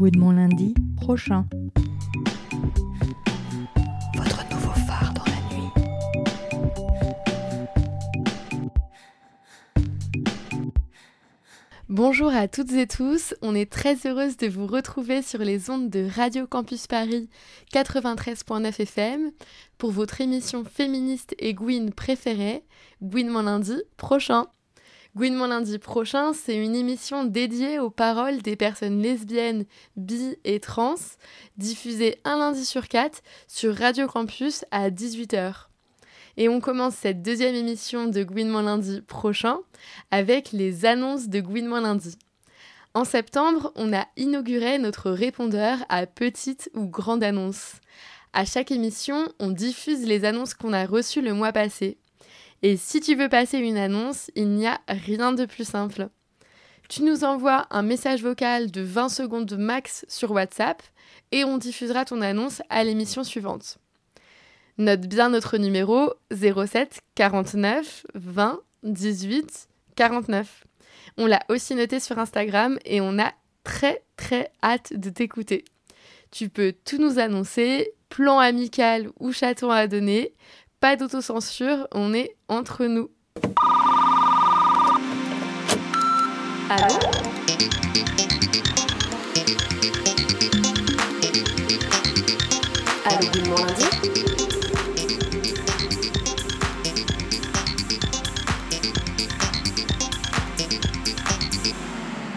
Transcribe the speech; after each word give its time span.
Good 0.00 0.16
Mon 0.16 0.30
lundi 0.30 0.72
prochain. 0.96 1.44
Votre 4.16 4.48
nouveau 4.50 4.72
phare 4.86 5.12
dans 5.12 5.24
la 5.26 5.42
nuit. 5.54 5.68
Bonjour 11.90 12.32
à 12.32 12.48
toutes 12.48 12.72
et 12.72 12.86
tous, 12.86 13.34
on 13.42 13.54
est 13.54 13.70
très 13.70 14.06
heureuse 14.06 14.38
de 14.38 14.46
vous 14.46 14.66
retrouver 14.66 15.20
sur 15.20 15.40
les 15.40 15.68
ondes 15.68 15.90
de 15.90 16.08
Radio 16.08 16.46
Campus 16.46 16.86
Paris 16.86 17.28
93.9 17.74 18.80
FM 18.80 19.32
pour 19.76 19.90
votre 19.90 20.22
émission 20.22 20.64
féministe 20.64 21.34
et 21.38 21.52
Gwyn 21.52 21.92
préférée, 21.92 22.64
Gwyn 23.02 23.28
mon 23.28 23.42
lundi 23.42 23.76
prochain. 23.98 24.46
Mon 25.16 25.48
lundi 25.48 25.78
prochain, 25.78 26.32
c'est 26.32 26.56
une 26.56 26.76
émission 26.76 27.24
dédiée 27.24 27.80
aux 27.80 27.90
paroles 27.90 28.42
des 28.42 28.54
personnes 28.54 29.02
lesbiennes, 29.02 29.64
bi 29.96 30.36
et 30.44 30.60
trans, 30.60 30.94
diffusée 31.56 32.20
un 32.24 32.38
lundi 32.38 32.64
sur 32.64 32.86
quatre 32.86 33.20
sur 33.48 33.74
Radio 33.74 34.06
Campus 34.06 34.64
à 34.70 34.88
18h. 34.88 35.66
Et 36.36 36.48
on 36.48 36.60
commence 36.60 36.94
cette 36.94 37.22
deuxième 37.22 37.56
émission 37.56 38.06
de 38.06 38.22
Gouinement 38.22 38.62
lundi 38.62 39.00
prochain 39.00 39.58
avec 40.12 40.52
les 40.52 40.86
annonces 40.86 41.28
de 41.28 41.40
Gouinement 41.40 41.80
lundi. 41.80 42.16
En 42.94 43.04
septembre, 43.04 43.72
on 43.74 43.92
a 43.92 44.06
inauguré 44.16 44.78
notre 44.78 45.10
répondeur 45.10 45.78
à 45.88 46.06
petite 46.06 46.70
ou 46.74 46.86
grande 46.86 47.24
annonce. 47.24 47.74
À 48.32 48.44
chaque 48.44 48.70
émission, 48.70 49.28
on 49.40 49.50
diffuse 49.50 50.06
les 50.06 50.24
annonces 50.24 50.54
qu'on 50.54 50.72
a 50.72 50.86
reçues 50.86 51.20
le 51.20 51.34
mois 51.34 51.52
passé. 51.52 51.98
Et 52.62 52.76
si 52.76 53.00
tu 53.00 53.14
veux 53.14 53.28
passer 53.28 53.58
une 53.58 53.78
annonce, 53.78 54.30
il 54.34 54.50
n'y 54.50 54.66
a 54.66 54.80
rien 54.88 55.32
de 55.32 55.46
plus 55.46 55.64
simple. 55.64 56.08
Tu 56.88 57.02
nous 57.04 57.24
envoies 57.24 57.66
un 57.70 57.82
message 57.82 58.22
vocal 58.22 58.70
de 58.70 58.82
20 58.82 59.08
secondes 59.08 59.56
max 59.56 60.04
sur 60.08 60.32
WhatsApp 60.32 60.82
et 61.32 61.44
on 61.44 61.56
diffusera 61.56 62.04
ton 62.04 62.20
annonce 62.20 62.62
à 62.68 62.84
l'émission 62.84 63.24
suivante. 63.24 63.78
Note 64.76 65.02
bien 65.02 65.28
notre 65.28 65.56
numéro 65.56 66.12
07 66.32 67.00
49 67.14 68.06
20 68.14 68.60
18 68.82 69.68
49. 69.94 70.64
On 71.16 71.26
l'a 71.26 71.40
aussi 71.48 71.74
noté 71.74 72.00
sur 72.00 72.18
Instagram 72.18 72.78
et 72.84 73.00
on 73.00 73.18
a 73.18 73.32
très 73.62 74.02
très 74.16 74.50
hâte 74.62 74.92
de 74.94 75.10
t'écouter. 75.10 75.64
Tu 76.30 76.48
peux 76.48 76.72
tout 76.84 76.98
nous 76.98 77.18
annoncer, 77.18 77.92
plan 78.08 78.38
amical 78.38 79.10
ou 79.18 79.32
chaton 79.32 79.70
à 79.70 79.86
donner, 79.86 80.34
pas 80.80 80.96
d'autocensure, 80.96 81.86
on 81.92 82.14
est 82.14 82.36
entre 82.48 82.86
nous. 82.86 83.10
Allô 86.70 86.94
Allô, 93.04 93.26
Good 93.30 93.46
lundi. 93.46 93.84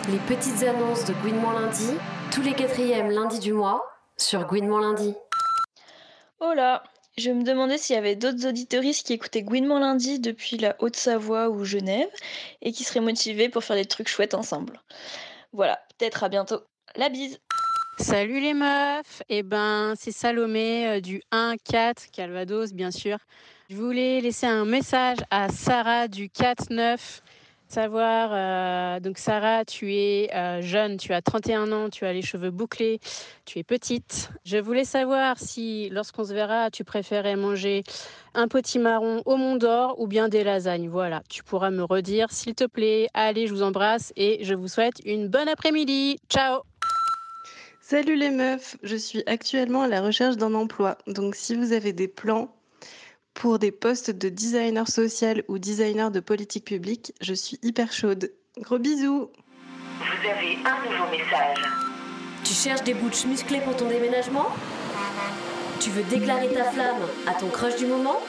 Les 0.09 0.19
petites 0.27 0.63
annonces 0.63 1.05
de 1.05 1.13
Gouinement 1.21 1.53
lundi, 1.53 1.91
tous 2.31 2.41
les 2.41 2.53
quatrièmes 2.53 3.09
lundis 3.09 3.39
du 3.39 3.53
mois, 3.53 3.85
sur 4.17 4.45
Gouinement 4.45 4.79
lundi. 4.79 5.15
Oh 6.41 6.51
là 6.53 6.83
Je 7.15 7.29
me 7.29 7.43
demandais 7.43 7.77
s'il 7.77 7.95
y 7.95 7.99
avait 7.99 8.15
d'autres 8.15 8.47
auditoristes 8.47 9.05
qui 9.05 9.13
écoutaient 9.13 9.43
Gouinement 9.43 9.77
lundi 9.77 10.19
depuis 10.19 10.57
la 10.57 10.75
Haute-Savoie 10.79 11.49
ou 11.49 11.63
Genève 11.63 12.09
et 12.63 12.71
qui 12.71 12.83
seraient 12.83 13.01
motivés 13.01 13.49
pour 13.49 13.63
faire 13.63 13.75
des 13.75 13.85
trucs 13.85 14.07
chouettes 14.07 14.33
ensemble. 14.33 14.81
Voilà, 15.51 15.79
peut-être 15.97 16.23
à 16.23 16.29
bientôt. 16.29 16.61
La 16.95 17.09
bise 17.09 17.39
Salut 17.99 18.39
les 18.39 18.55
meufs 18.55 19.21
Eh 19.29 19.43
ben, 19.43 19.93
c'est 19.95 20.11
Salomé 20.11 20.87
euh, 20.87 20.99
du 20.99 21.21
1-4 21.31 22.09
Calvados, 22.11 22.73
bien 22.73 22.89
sûr. 22.89 23.19
Je 23.69 23.75
voulais 23.75 24.19
laisser 24.19 24.47
un 24.47 24.65
message 24.65 25.19
à 25.29 25.49
Sarah 25.49 26.07
du 26.07 26.29
4-9. 26.29 27.21
Savoir, 27.73 28.29
euh, 28.33 28.99
donc 28.99 29.17
Sarah, 29.17 29.65
tu 29.65 29.95
es 29.95 30.29
euh, 30.35 30.61
jeune, 30.61 30.97
tu 30.97 31.11
as 31.11 31.23
31 31.23 31.71
ans, 31.71 31.89
tu 31.89 32.05
as 32.05 32.13
les 32.13 32.21
cheveux 32.21 32.51
bouclés, 32.51 32.99
tu 33.45 33.57
es 33.57 33.63
petite. 33.63 34.29
Je 34.45 34.59
voulais 34.59 34.85
savoir 34.85 35.39
si, 35.39 35.89
lorsqu'on 35.89 36.23
se 36.23 36.35
verra, 36.35 36.69
tu 36.69 36.83
préférais 36.83 37.35
manger 37.35 37.83
un 38.35 38.47
potimarron 38.47 39.23
au 39.25 39.37
Mont 39.37 39.55
d'Or 39.55 39.99
ou 39.99 40.05
bien 40.05 40.29
des 40.29 40.43
lasagnes. 40.43 40.87
Voilà, 40.87 41.23
tu 41.29 41.41
pourras 41.41 41.71
me 41.71 41.83
redire, 41.83 42.29
s'il 42.29 42.53
te 42.53 42.65
plaît. 42.65 43.07
Allez, 43.15 43.47
je 43.47 43.55
vous 43.55 43.63
embrasse 43.63 44.13
et 44.15 44.43
je 44.43 44.53
vous 44.53 44.67
souhaite 44.67 45.01
une 45.03 45.27
bonne 45.27 45.49
après-midi. 45.49 46.19
Ciao 46.29 46.61
Salut 47.81 48.17
les 48.17 48.29
meufs, 48.29 48.77
je 48.83 48.95
suis 48.95 49.23
actuellement 49.25 49.81
à 49.81 49.87
la 49.87 50.01
recherche 50.01 50.37
d'un 50.37 50.53
emploi. 50.53 50.99
Donc 51.07 51.33
si 51.33 51.55
vous 51.55 51.73
avez 51.73 51.91
des 51.91 52.07
plans 52.07 52.53
pour 53.33 53.59
des 53.59 53.71
postes 53.71 54.11
de 54.11 54.29
designer 54.29 54.87
social 54.87 55.43
ou 55.47 55.57
designer 55.57 56.11
de 56.11 56.19
politique 56.19 56.65
publique, 56.65 57.13
je 57.21 57.33
suis 57.33 57.59
hyper 57.63 57.91
chaude. 57.91 58.31
Gros 58.59 58.79
bisous 58.79 59.29
Vous 59.99 60.29
avez 60.29 60.57
un 60.65 60.83
nouveau 60.83 61.09
message. 61.11 61.57
Tu 62.43 62.53
cherches 62.53 62.83
des 62.83 62.93
bouches 62.93 63.25
musclées 63.25 63.61
pour 63.61 63.75
ton 63.75 63.87
déménagement? 63.87 64.47
Tu 65.79 65.89
veux 65.89 66.03
déclarer 66.03 66.53
ta 66.53 66.65
flamme 66.65 67.01
à 67.27 67.33
ton 67.33 67.49
crush 67.49 67.75
du 67.77 67.85
moment? 67.85 68.19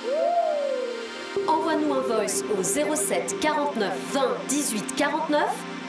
Envoie-nous 1.47 1.93
un 1.93 2.01
voice 2.01 2.43
au 2.59 2.63
07 2.63 3.39
49 3.41 4.13
20 4.13 4.21
18 4.49 4.97
49. 4.97 5.43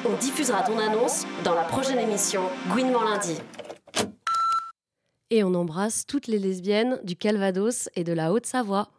On 0.08 0.14
diffusera 0.18 0.64
ton 0.64 0.78
annonce 0.78 1.26
dans 1.44 1.56
la 1.56 1.64
prochaine 1.64 2.00
émission 2.00 2.42
Gouinement 2.70 3.04
lundi. 3.04 3.38
Et 5.32 5.44
on 5.44 5.54
embrasse 5.56 6.06
toutes 6.06 6.28
les 6.28 6.38
lesbiennes 6.38 7.00
du 7.04 7.16
Calvados 7.16 7.90
et 7.96 8.04
de 8.04 8.14
la 8.14 8.32
Haute-Savoie. 8.32 8.90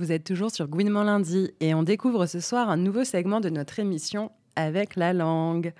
Vous 0.00 0.12
êtes 0.12 0.24
toujours 0.24 0.50
sur 0.50 0.66
Gouinement 0.66 1.02
lundi 1.02 1.50
et 1.60 1.74
on 1.74 1.82
découvre 1.82 2.24
ce 2.24 2.40
soir 2.40 2.70
un 2.70 2.78
nouveau 2.78 3.04
segment 3.04 3.38
de 3.38 3.50
notre 3.50 3.80
émission 3.80 4.32
avec 4.56 4.96
la 4.96 5.12
langue. 5.12 5.74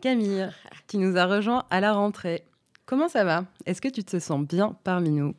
Camille, 0.00 0.48
qui 0.86 0.96
nous 0.96 1.18
a 1.18 1.26
rejoint 1.26 1.66
à 1.68 1.80
la 1.80 1.92
rentrée. 1.92 2.44
Comment 2.86 3.08
ça 3.08 3.24
va? 3.24 3.44
Est-ce 3.66 3.82
que 3.82 3.88
tu 3.88 4.04
te 4.04 4.18
sens 4.18 4.40
bien 4.40 4.74
parmi 4.84 5.10
nous? 5.10 5.34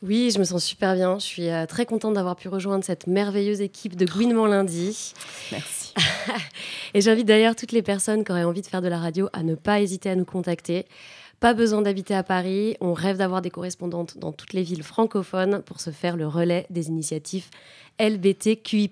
Oui, 0.00 0.30
je 0.34 0.38
me 0.38 0.44
sens 0.44 0.64
super 0.64 0.94
bien. 0.94 1.18
Je 1.18 1.26
suis 1.26 1.50
euh, 1.50 1.66
très 1.66 1.84
contente 1.84 2.14
d'avoir 2.14 2.36
pu 2.36 2.48
rejoindre 2.48 2.84
cette 2.84 3.06
merveilleuse 3.06 3.60
équipe 3.60 3.96
de 3.96 4.06
Gouinement 4.06 4.46
lundi. 4.46 5.12
Merci. 5.52 5.92
Et 6.94 7.02
j'invite 7.02 7.26
d'ailleurs 7.26 7.54
toutes 7.54 7.72
les 7.72 7.82
personnes 7.82 8.24
qui 8.24 8.32
auraient 8.32 8.44
envie 8.44 8.62
de 8.62 8.66
faire 8.66 8.80
de 8.80 8.88
la 8.88 8.98
radio 8.98 9.28
à 9.34 9.42
ne 9.42 9.56
pas 9.56 9.82
hésiter 9.82 10.08
à 10.08 10.16
nous 10.16 10.24
contacter. 10.24 10.86
Pas 11.42 11.54
besoin 11.54 11.82
d'habiter 11.82 12.14
à 12.14 12.22
Paris. 12.22 12.76
On 12.80 12.92
rêve 12.92 13.16
d'avoir 13.16 13.42
des 13.42 13.50
correspondantes 13.50 14.16
dans 14.16 14.30
toutes 14.30 14.52
les 14.52 14.62
villes 14.62 14.84
francophones 14.84 15.60
pour 15.62 15.80
se 15.80 15.90
faire 15.90 16.16
le 16.16 16.28
relais 16.28 16.66
des 16.70 16.86
initiatives 16.86 17.46
LBTQI. 17.98 18.88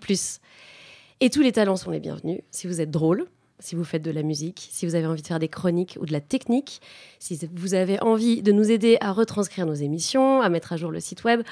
Et 1.21 1.31
tous 1.31 1.43
les 1.43 1.53
talents 1.53 1.77
sont 1.77 1.93
les 1.93 2.01
bienvenus. 2.01 2.41
Si 2.51 2.67
vous 2.67 2.81
êtes 2.81 2.91
drôle, 2.91 3.27
si 3.61 3.77
vous 3.77 3.85
faites 3.85 4.03
de 4.03 4.11
la 4.11 4.25
musique, 4.25 4.69
si 4.73 4.85
vous 4.85 4.97
avez 4.97 5.07
envie 5.07 5.23
de 5.23 5.29
faire 5.29 5.39
des 5.39 5.47
chroniques 5.47 5.97
ou 6.01 6.07
de 6.07 6.13
la 6.13 6.21
technique, 6.21 6.81
si 7.21 7.39
vous 7.53 7.75
avez 7.75 8.03
envie 8.03 8.43
de 8.43 8.51
nous 8.51 8.69
aider 8.69 8.99
à 9.01 9.13
retranscrire 9.13 9.65
nos 9.65 9.75
émissions, 9.75 10.43
à 10.43 10.49
mettre 10.49 10.73
à 10.73 10.77
jour 10.77 10.91
le 10.91 10.99
site 10.99 11.23
web. 11.23 11.43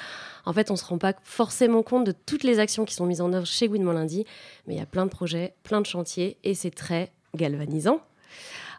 En 0.43 0.51
fait, 0.51 0.69
on 0.69 0.73
ne 0.73 0.79
se 0.79 0.83
rend 0.83 0.97
pas 0.97 1.13
forcément 1.23 1.81
compte 1.81 2.03
de 2.03 2.13
toutes 2.25 2.43
les 2.43 2.59
actions 2.59 2.83
qui 2.83 2.93
sont 2.93 3.05
mises 3.05 3.21
en 3.21 3.31
œuvre 3.31 3.47
chez 3.47 3.69
Gouinement 3.69 3.93
Lundi, 3.93 4.25
mais 4.67 4.73
il 4.73 4.77
y 4.79 4.83
a 4.83 4.85
plein 4.85 5.05
de 5.05 5.11
projets, 5.11 5.53
plein 5.63 5.79
de 5.79 5.85
chantiers 5.85 6.35
et 6.43 6.55
c'est 6.55 6.71
très 6.71 7.13
galvanisant. 7.37 8.01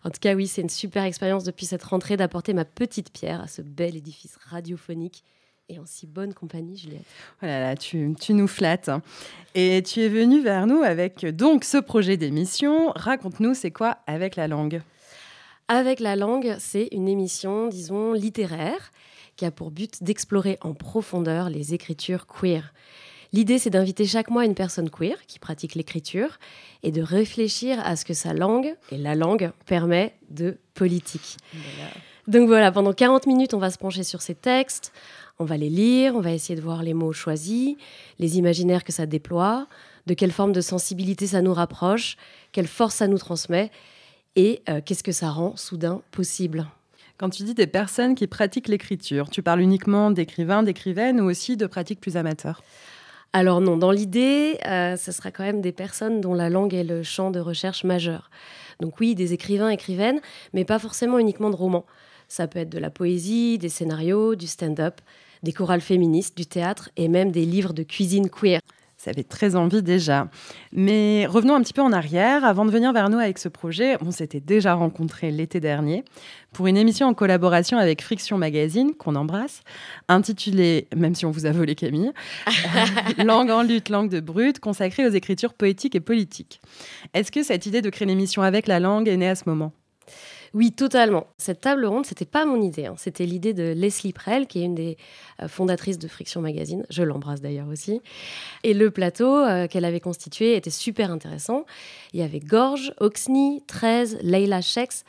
En 0.04 0.10
tout 0.10 0.20
cas, 0.20 0.34
oui, 0.34 0.46
c'est 0.46 0.62
une 0.62 0.70
super 0.70 1.04
expérience 1.04 1.44
depuis 1.44 1.66
cette 1.66 1.82
rentrée 1.82 2.16
d'apporter 2.16 2.54
ma 2.54 2.64
petite 2.64 3.12
pierre 3.12 3.40
à 3.42 3.46
ce 3.46 3.62
bel 3.62 3.96
édifice 3.96 4.36
radiophonique 4.48 5.24
et 5.70 5.78
en 5.78 5.86
si 5.86 6.08
bonne 6.08 6.34
compagnie, 6.34 6.76
Juliette. 6.76 7.04
Oh 7.42 7.46
là 7.46 7.60
là, 7.60 7.76
tu, 7.76 8.14
tu 8.20 8.34
nous 8.34 8.48
flattes. 8.48 8.90
Et 9.54 9.82
tu 9.84 10.00
es 10.00 10.08
venue 10.08 10.42
vers 10.42 10.66
nous 10.66 10.82
avec 10.82 11.24
donc 11.24 11.62
ce 11.62 11.78
projet 11.78 12.16
d'émission. 12.16 12.92
Raconte-nous, 12.96 13.54
c'est 13.54 13.70
quoi 13.70 13.98
Avec 14.08 14.34
la 14.34 14.48
langue? 14.48 14.82
Avec 15.68 16.00
la 16.00 16.16
langue, 16.16 16.56
c'est 16.58 16.88
une 16.90 17.08
émission, 17.08 17.68
disons, 17.68 18.12
littéraire 18.12 18.90
qui 19.36 19.44
a 19.44 19.52
pour 19.52 19.70
but 19.70 20.02
d'explorer 20.02 20.58
en 20.60 20.74
profondeur 20.74 21.48
les 21.48 21.72
écritures 21.72 22.26
queer. 22.26 22.74
L'idée, 23.32 23.58
c'est 23.58 23.70
d'inviter 23.70 24.06
chaque 24.06 24.30
mois 24.30 24.44
une 24.44 24.54
personne 24.54 24.90
queer 24.90 25.16
qui 25.26 25.38
pratique 25.38 25.74
l'écriture 25.74 26.38
et 26.82 26.90
de 26.90 27.00
réfléchir 27.00 27.78
à 27.84 27.94
ce 27.94 28.04
que 28.04 28.14
sa 28.14 28.34
langue 28.34 28.74
et 28.90 28.98
la 28.98 29.14
langue 29.14 29.52
permet 29.66 30.14
de 30.30 30.58
politique. 30.74 31.36
Donc 32.26 32.48
voilà, 32.48 32.72
pendant 32.72 32.92
40 32.92 33.26
minutes, 33.26 33.54
on 33.54 33.58
va 33.58 33.70
se 33.70 33.78
pencher 33.78 34.02
sur 34.02 34.20
ces 34.20 34.34
textes, 34.34 34.92
on 35.38 35.44
va 35.44 35.56
les 35.56 35.70
lire, 35.70 36.14
on 36.16 36.20
va 36.20 36.32
essayer 36.32 36.56
de 36.56 36.60
voir 36.60 36.82
les 36.82 36.94
mots 36.94 37.12
choisis, 37.12 37.76
les 38.18 38.38
imaginaires 38.38 38.84
que 38.84 38.92
ça 38.92 39.06
déploie, 39.06 39.66
de 40.06 40.14
quelle 40.14 40.32
forme 40.32 40.52
de 40.52 40.60
sensibilité 40.60 41.28
ça 41.28 41.40
nous 41.40 41.54
rapproche, 41.54 42.16
quelle 42.52 42.66
force 42.66 42.96
ça 42.96 43.06
nous 43.06 43.18
transmet 43.18 43.70
et 44.36 44.62
euh, 44.68 44.80
qu'est-ce 44.84 45.02
que 45.02 45.12
ça 45.12 45.30
rend 45.30 45.56
soudain 45.56 46.02
possible. 46.10 46.66
Quand 47.16 47.30
tu 47.30 47.42
dis 47.42 47.54
des 47.54 47.66
personnes 47.66 48.14
qui 48.14 48.26
pratiquent 48.26 48.68
l'écriture, 48.68 49.28
tu 49.28 49.42
parles 49.42 49.60
uniquement 49.60 50.10
d'écrivains, 50.10 50.62
d'écrivaines 50.62 51.20
ou 51.20 51.24
aussi 51.24 51.56
de 51.56 51.66
pratiques 51.66 52.00
plus 52.00 52.16
amateurs? 52.16 52.62
Alors 53.32 53.60
non, 53.60 53.76
dans 53.76 53.92
l'idée, 53.92 54.58
euh, 54.66 54.96
ce 54.96 55.12
sera 55.12 55.30
quand 55.30 55.44
même 55.44 55.60
des 55.60 55.70
personnes 55.70 56.20
dont 56.20 56.34
la 56.34 56.50
langue 56.50 56.74
est 56.74 56.82
le 56.82 57.04
champ 57.04 57.30
de 57.30 57.38
recherche 57.38 57.84
majeur. 57.84 58.28
Donc 58.80 58.98
oui, 58.98 59.14
des 59.14 59.32
écrivains, 59.32 59.68
écrivaines, 59.68 60.20
mais 60.52 60.64
pas 60.64 60.80
forcément 60.80 61.18
uniquement 61.18 61.50
de 61.50 61.56
romans. 61.56 61.86
Ça 62.26 62.48
peut 62.48 62.58
être 62.58 62.70
de 62.70 62.78
la 62.78 62.90
poésie, 62.90 63.56
des 63.58 63.68
scénarios, 63.68 64.34
du 64.34 64.48
stand-up, 64.48 65.00
des 65.44 65.52
chorales 65.52 65.80
féministes, 65.80 66.36
du 66.36 66.46
théâtre 66.46 66.90
et 66.96 67.06
même 67.06 67.30
des 67.30 67.44
livres 67.44 67.72
de 67.72 67.84
cuisine 67.84 68.28
queer. 68.30 68.60
Ça 69.02 69.14
fait 69.14 69.24
très 69.24 69.56
envie 69.56 69.82
déjà. 69.82 70.28
Mais 70.72 71.24
revenons 71.24 71.54
un 71.54 71.62
petit 71.62 71.72
peu 71.72 71.80
en 71.80 71.90
arrière. 71.90 72.44
Avant 72.44 72.66
de 72.66 72.70
venir 72.70 72.92
vers 72.92 73.08
nous 73.08 73.16
avec 73.16 73.38
ce 73.38 73.48
projet, 73.48 73.96
on 74.02 74.10
s'était 74.10 74.40
déjà 74.40 74.74
rencontrés 74.74 75.30
l'été 75.30 75.58
dernier 75.58 76.04
pour 76.52 76.66
une 76.66 76.76
émission 76.76 77.06
en 77.06 77.14
collaboration 77.14 77.78
avec 77.78 78.02
Friction 78.02 78.36
Magazine, 78.36 78.92
qu'on 78.92 79.16
embrasse, 79.16 79.62
intitulée, 80.08 80.86
même 80.94 81.14
si 81.14 81.24
on 81.24 81.30
vous 81.30 81.46
a 81.46 81.50
volé 81.50 81.76
Camille, 81.76 82.12
Langue 83.24 83.50
en 83.50 83.62
lutte, 83.62 83.88
langue 83.88 84.10
de 84.10 84.20
brut, 84.20 84.58
consacrée 84.58 85.06
aux 85.06 85.12
écritures 85.12 85.54
poétiques 85.54 85.94
et 85.94 86.00
politiques. 86.00 86.60
Est-ce 87.14 87.32
que 87.32 87.42
cette 87.42 87.64
idée 87.64 87.80
de 87.80 87.88
créer 87.88 88.06
l'émission 88.06 88.42
avec 88.42 88.66
la 88.66 88.80
langue 88.80 89.08
est 89.08 89.16
née 89.16 89.30
à 89.30 89.34
ce 89.34 89.44
moment? 89.46 89.72
Oui, 90.52 90.72
totalement. 90.72 91.26
Cette 91.38 91.60
table 91.60 91.86
ronde, 91.86 92.06
c'était 92.06 92.24
pas 92.24 92.44
mon 92.44 92.60
idée. 92.60 92.86
hein. 92.86 92.94
C'était 92.96 93.26
l'idée 93.26 93.54
de 93.54 93.72
Leslie 93.72 94.12
Prell, 94.12 94.46
qui 94.46 94.60
est 94.60 94.64
une 94.64 94.74
des 94.74 94.96
euh, 95.40 95.48
fondatrices 95.48 95.98
de 95.98 96.08
Friction 96.08 96.40
Magazine. 96.40 96.84
Je 96.90 97.02
l'embrasse 97.02 97.40
d'ailleurs 97.40 97.68
aussi. 97.68 98.00
Et 98.64 98.74
le 98.74 98.90
plateau 98.90 99.36
euh, 99.36 99.68
qu'elle 99.68 99.84
avait 99.84 100.00
constitué 100.00 100.56
était 100.56 100.70
super 100.70 101.10
intéressant. 101.10 101.66
Il 102.12 102.20
y 102.20 102.22
avait 102.22 102.40
Gorge, 102.40 102.92
Oxney, 102.98 103.62
13, 103.68 104.18
Leila 104.22 104.60
Shex. 104.60 105.04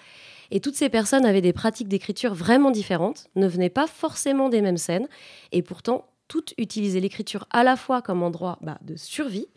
Et 0.52 0.60
toutes 0.60 0.76
ces 0.76 0.90
personnes 0.90 1.26
avaient 1.26 1.42
des 1.42 1.54
pratiques 1.54 1.88
d'écriture 1.88 2.34
vraiment 2.34 2.72
différentes, 2.72 3.28
ne 3.36 3.48
venaient 3.48 3.70
pas 3.70 3.88
forcément 3.88 4.50
des 4.50 4.62
mêmes 4.62 4.78
scènes, 4.78 5.08
et 5.54 5.62
pourtant 5.62 6.06
toutes 6.28 6.54
utilisaient 6.58 7.00
l'écriture 7.00 7.46
à 7.52 7.64
la 7.64 7.76
fois 7.76 8.02
comme 8.02 8.22
endroit 8.22 8.58
bah, 8.62 8.78
de 8.82 8.96
survie 8.96 9.48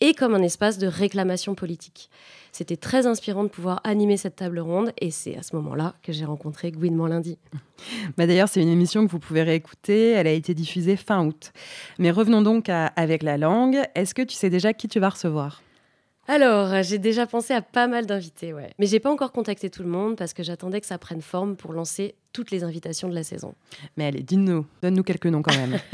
et 0.00 0.14
comme 0.14 0.34
un 0.34 0.42
espace 0.42 0.78
de 0.78 0.86
réclamation 0.86 1.54
politique. 1.54 2.10
C'était 2.52 2.76
très 2.76 3.06
inspirant 3.06 3.44
de 3.44 3.48
pouvoir 3.48 3.80
animer 3.84 4.16
cette 4.16 4.36
table 4.36 4.58
ronde 4.58 4.92
et 4.98 5.10
c'est 5.10 5.36
à 5.36 5.42
ce 5.42 5.54
moment-là 5.56 5.94
que 6.02 6.12
j'ai 6.12 6.24
rencontré 6.24 6.72
Gwynement 6.72 7.06
lundi. 7.06 7.38
Bah 8.18 8.26
D'ailleurs, 8.26 8.48
c'est 8.48 8.60
une 8.60 8.68
émission 8.68 9.06
que 9.06 9.10
vous 9.10 9.18
pouvez 9.18 9.42
réécouter. 9.42 10.10
Elle 10.10 10.26
a 10.26 10.32
été 10.32 10.52
diffusée 10.52 10.96
fin 10.96 11.24
août. 11.24 11.52
Mais 11.98 12.10
revenons 12.10 12.42
donc 12.42 12.68
Avec 12.68 13.22
la 13.22 13.38
langue. 13.38 13.80
Est-ce 13.94 14.14
que 14.14 14.22
tu 14.22 14.34
sais 14.34 14.50
déjà 14.50 14.74
qui 14.74 14.88
tu 14.88 15.00
vas 15.00 15.08
recevoir? 15.08 15.62
Alors, 16.30 16.84
j'ai 16.84 16.98
déjà 16.98 17.26
pensé 17.26 17.54
à 17.54 17.60
pas 17.60 17.88
mal 17.88 18.06
d'invités, 18.06 18.52
ouais. 18.52 18.70
Mais 18.78 18.86
j'ai 18.86 19.00
pas 19.00 19.10
encore 19.10 19.32
contacté 19.32 19.68
tout 19.68 19.82
le 19.82 19.88
monde 19.88 20.14
parce 20.14 20.32
que 20.32 20.44
j'attendais 20.44 20.80
que 20.80 20.86
ça 20.86 20.96
prenne 20.96 21.22
forme 21.22 21.56
pour 21.56 21.72
lancer 21.72 22.14
toutes 22.32 22.52
les 22.52 22.62
invitations 22.62 23.08
de 23.08 23.16
la 23.16 23.24
saison. 23.24 23.56
Mais 23.96 24.06
allez, 24.06 24.22
dis-nous, 24.22 24.64
donne-nous 24.80 25.02
quelques 25.02 25.26
noms 25.26 25.42
quand 25.42 25.56
même. 25.56 25.80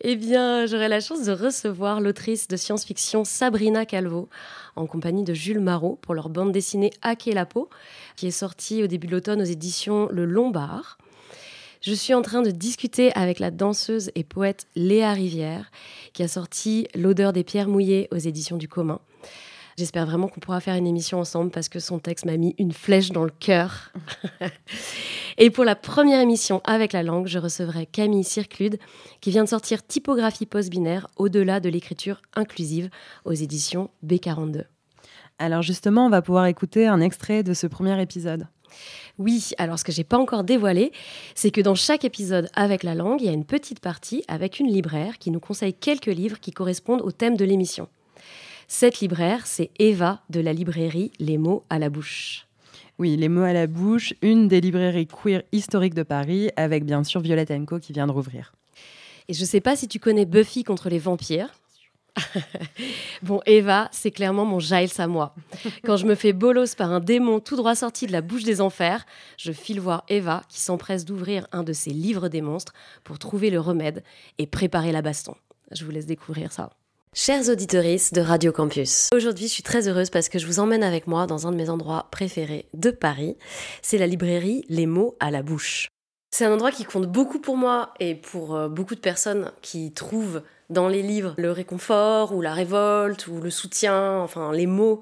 Eh 0.00 0.14
bien, 0.14 0.64
j'aurai 0.66 0.86
la 0.86 1.00
chance 1.00 1.24
de 1.24 1.32
recevoir 1.32 2.00
l'autrice 2.00 2.46
de 2.46 2.56
science-fiction 2.56 3.24
Sabrina 3.24 3.84
Calvo 3.84 4.28
en 4.76 4.86
compagnie 4.86 5.24
de 5.24 5.34
Jules 5.34 5.58
Marot 5.58 5.98
pour 6.00 6.14
leur 6.14 6.28
bande 6.28 6.52
dessinée 6.52 6.92
Hacker 7.02 7.34
la 7.34 7.46
peau, 7.46 7.68
qui 8.14 8.28
est 8.28 8.30
sortie 8.30 8.84
au 8.84 8.86
début 8.86 9.08
de 9.08 9.12
l'automne 9.12 9.42
aux 9.42 9.44
éditions 9.44 10.08
Le 10.12 10.24
Lombard. 10.24 10.98
Je 11.80 11.94
suis 11.94 12.12
en 12.12 12.22
train 12.22 12.42
de 12.42 12.50
discuter 12.50 13.12
avec 13.14 13.38
la 13.38 13.50
danseuse 13.52 14.10
et 14.16 14.24
poète 14.24 14.66
Léa 14.74 15.12
Rivière, 15.12 15.70
qui 16.12 16.24
a 16.24 16.28
sorti 16.28 16.88
L'odeur 16.94 17.32
des 17.32 17.44
pierres 17.44 17.68
mouillées 17.68 18.08
aux 18.10 18.16
éditions 18.16 18.56
du 18.56 18.66
commun. 18.66 19.00
J'espère 19.76 20.06
vraiment 20.06 20.26
qu'on 20.26 20.40
pourra 20.40 20.58
faire 20.58 20.74
une 20.74 20.88
émission 20.88 21.20
ensemble 21.20 21.52
parce 21.52 21.68
que 21.68 21.78
son 21.78 22.00
texte 22.00 22.24
m'a 22.24 22.36
mis 22.36 22.56
une 22.58 22.72
flèche 22.72 23.12
dans 23.12 23.22
le 23.22 23.30
cœur. 23.30 23.92
et 25.38 25.50
pour 25.50 25.64
la 25.64 25.76
première 25.76 26.20
émission 26.20 26.60
avec 26.64 26.92
la 26.92 27.04
langue, 27.04 27.28
je 27.28 27.38
recevrai 27.38 27.86
Camille 27.86 28.24
Circlude 28.24 28.80
qui 29.20 29.30
vient 29.30 29.44
de 29.44 29.48
sortir 29.48 29.86
Typographie 29.86 30.46
post-binaire 30.46 31.06
au-delà 31.16 31.60
de 31.60 31.68
l'écriture 31.68 32.22
inclusive 32.34 32.90
aux 33.24 33.34
éditions 33.34 33.88
B42. 34.04 34.64
Alors 35.38 35.62
justement, 35.62 36.06
on 36.06 36.10
va 36.10 36.22
pouvoir 36.22 36.46
écouter 36.46 36.88
un 36.88 37.00
extrait 37.00 37.44
de 37.44 37.54
ce 37.54 37.68
premier 37.68 38.02
épisode. 38.02 38.48
Oui, 39.18 39.50
alors 39.58 39.78
ce 39.78 39.84
que 39.84 39.92
j'ai 39.92 40.04
pas 40.04 40.18
encore 40.18 40.44
dévoilé, 40.44 40.92
c'est 41.34 41.50
que 41.50 41.60
dans 41.60 41.74
chaque 41.74 42.04
épisode 42.04 42.48
avec 42.54 42.82
la 42.82 42.94
langue, 42.94 43.20
il 43.20 43.26
y 43.26 43.30
a 43.30 43.32
une 43.32 43.44
petite 43.44 43.80
partie 43.80 44.24
avec 44.28 44.60
une 44.60 44.68
libraire 44.68 45.18
qui 45.18 45.30
nous 45.30 45.40
conseille 45.40 45.74
quelques 45.74 46.06
livres 46.06 46.40
qui 46.40 46.52
correspondent 46.52 47.02
au 47.02 47.10
thème 47.10 47.36
de 47.36 47.44
l'émission. 47.44 47.88
Cette 48.68 49.00
libraire, 49.00 49.46
c'est 49.46 49.70
Eva 49.78 50.20
de 50.28 50.40
la 50.40 50.52
librairie 50.52 51.10
Les 51.18 51.38
mots 51.38 51.64
à 51.70 51.78
la 51.78 51.88
bouche. 51.88 52.46
Oui, 52.98 53.16
Les 53.16 53.28
mots 53.28 53.42
à 53.42 53.52
la 53.52 53.66
bouche, 53.66 54.12
une 54.22 54.46
des 54.46 54.60
librairies 54.60 55.06
queer 55.06 55.42
historiques 55.52 55.94
de 55.94 56.02
Paris, 56.02 56.50
avec 56.56 56.84
bien 56.84 57.02
sûr 57.02 57.20
Violette 57.20 57.52
Co 57.64 57.78
qui 57.78 57.92
vient 57.92 58.06
de 58.06 58.12
rouvrir. 58.12 58.52
Et 59.28 59.34
je 59.34 59.44
sais 59.44 59.60
pas 59.60 59.76
si 59.76 59.88
tu 59.88 59.98
connais 59.98 60.26
Buffy 60.26 60.64
contre 60.64 60.88
les 60.88 60.98
vampires. 60.98 61.54
bon, 63.22 63.40
Eva, 63.46 63.88
c'est 63.92 64.10
clairement 64.10 64.44
mon 64.44 64.60
Giles 64.60 64.90
à 64.98 65.06
moi. 65.06 65.34
Quand 65.84 65.96
je 65.96 66.06
me 66.06 66.14
fais 66.14 66.32
bolos 66.32 66.74
par 66.76 66.92
un 66.92 67.00
démon 67.00 67.40
tout 67.40 67.56
droit 67.56 67.74
sorti 67.74 68.06
de 68.06 68.12
la 68.12 68.20
bouche 68.20 68.44
des 68.44 68.60
enfers, 68.60 69.04
je 69.36 69.52
file 69.52 69.80
voir 69.80 70.04
Eva 70.08 70.42
qui 70.48 70.60
s'empresse 70.60 71.04
d'ouvrir 71.04 71.46
un 71.52 71.62
de 71.62 71.72
ses 71.72 71.90
livres 71.90 72.28
des 72.28 72.42
monstres 72.42 72.72
pour 73.04 73.18
trouver 73.18 73.50
le 73.50 73.60
remède 73.60 74.02
et 74.38 74.46
préparer 74.46 74.92
la 74.92 75.02
baston. 75.02 75.34
Je 75.70 75.84
vous 75.84 75.90
laisse 75.90 76.06
découvrir 76.06 76.52
ça. 76.52 76.70
Chers 77.14 77.48
auditeurs 77.48 77.82
de 77.82 78.20
Radio 78.20 78.52
Campus, 78.52 79.08
aujourd'hui 79.14 79.48
je 79.48 79.52
suis 79.52 79.62
très 79.62 79.88
heureuse 79.88 80.10
parce 80.10 80.28
que 80.28 80.38
je 80.38 80.46
vous 80.46 80.60
emmène 80.60 80.84
avec 80.84 81.06
moi 81.06 81.26
dans 81.26 81.46
un 81.46 81.52
de 81.52 81.56
mes 81.56 81.70
endroits 81.70 82.06
préférés 82.10 82.66
de 82.74 82.90
Paris. 82.90 83.36
C'est 83.82 83.98
la 83.98 84.06
librairie 84.06 84.64
Les 84.68 84.86
mots 84.86 85.16
à 85.18 85.30
la 85.30 85.42
bouche. 85.42 85.88
C'est 86.30 86.44
un 86.44 86.52
endroit 86.52 86.70
qui 86.70 86.84
compte 86.84 87.06
beaucoup 87.06 87.40
pour 87.40 87.56
moi 87.56 87.94
et 87.98 88.14
pour 88.14 88.54
euh, 88.54 88.68
beaucoup 88.68 88.94
de 88.94 89.00
personnes 89.00 89.50
qui 89.62 89.92
trouvent 89.92 90.42
dans 90.70 90.88
les 90.88 91.02
livres 91.02 91.34
le 91.38 91.50
réconfort 91.50 92.34
ou 92.34 92.40
la 92.40 92.54
révolte 92.54 93.26
ou 93.26 93.40
le 93.40 93.50
soutien, 93.50 94.18
enfin 94.20 94.52
les 94.52 94.66
mots 94.66 95.00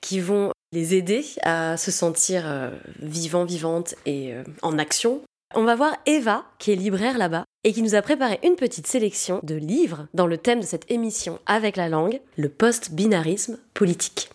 qui 0.00 0.20
vont 0.20 0.52
les 0.72 0.94
aider 0.94 1.24
à 1.42 1.76
se 1.76 1.90
sentir 1.90 2.42
euh, 2.46 2.70
vivants, 3.00 3.44
vivantes 3.44 3.94
et 4.06 4.34
euh, 4.34 4.44
en 4.62 4.78
action. 4.78 5.22
On 5.54 5.64
va 5.64 5.76
voir 5.76 5.96
Eva, 6.04 6.44
qui 6.58 6.72
est 6.72 6.76
libraire 6.76 7.16
là-bas, 7.16 7.44
et 7.64 7.72
qui 7.72 7.82
nous 7.82 7.94
a 7.94 8.02
préparé 8.02 8.38
une 8.42 8.56
petite 8.56 8.86
sélection 8.86 9.40
de 9.42 9.54
livres 9.54 10.06
dans 10.12 10.26
le 10.26 10.36
thème 10.36 10.60
de 10.60 10.66
cette 10.66 10.90
émission 10.90 11.38
avec 11.46 11.76
la 11.76 11.88
langue, 11.88 12.20
le 12.36 12.50
post-binarisme 12.50 13.58
politique. 13.72 14.30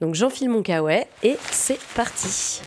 Donc 0.00 0.14
j'enfile 0.14 0.50
mon 0.50 0.62
kawaii 0.62 1.06
et 1.22 1.36
c'est 1.50 1.80
parti. 1.94 2.60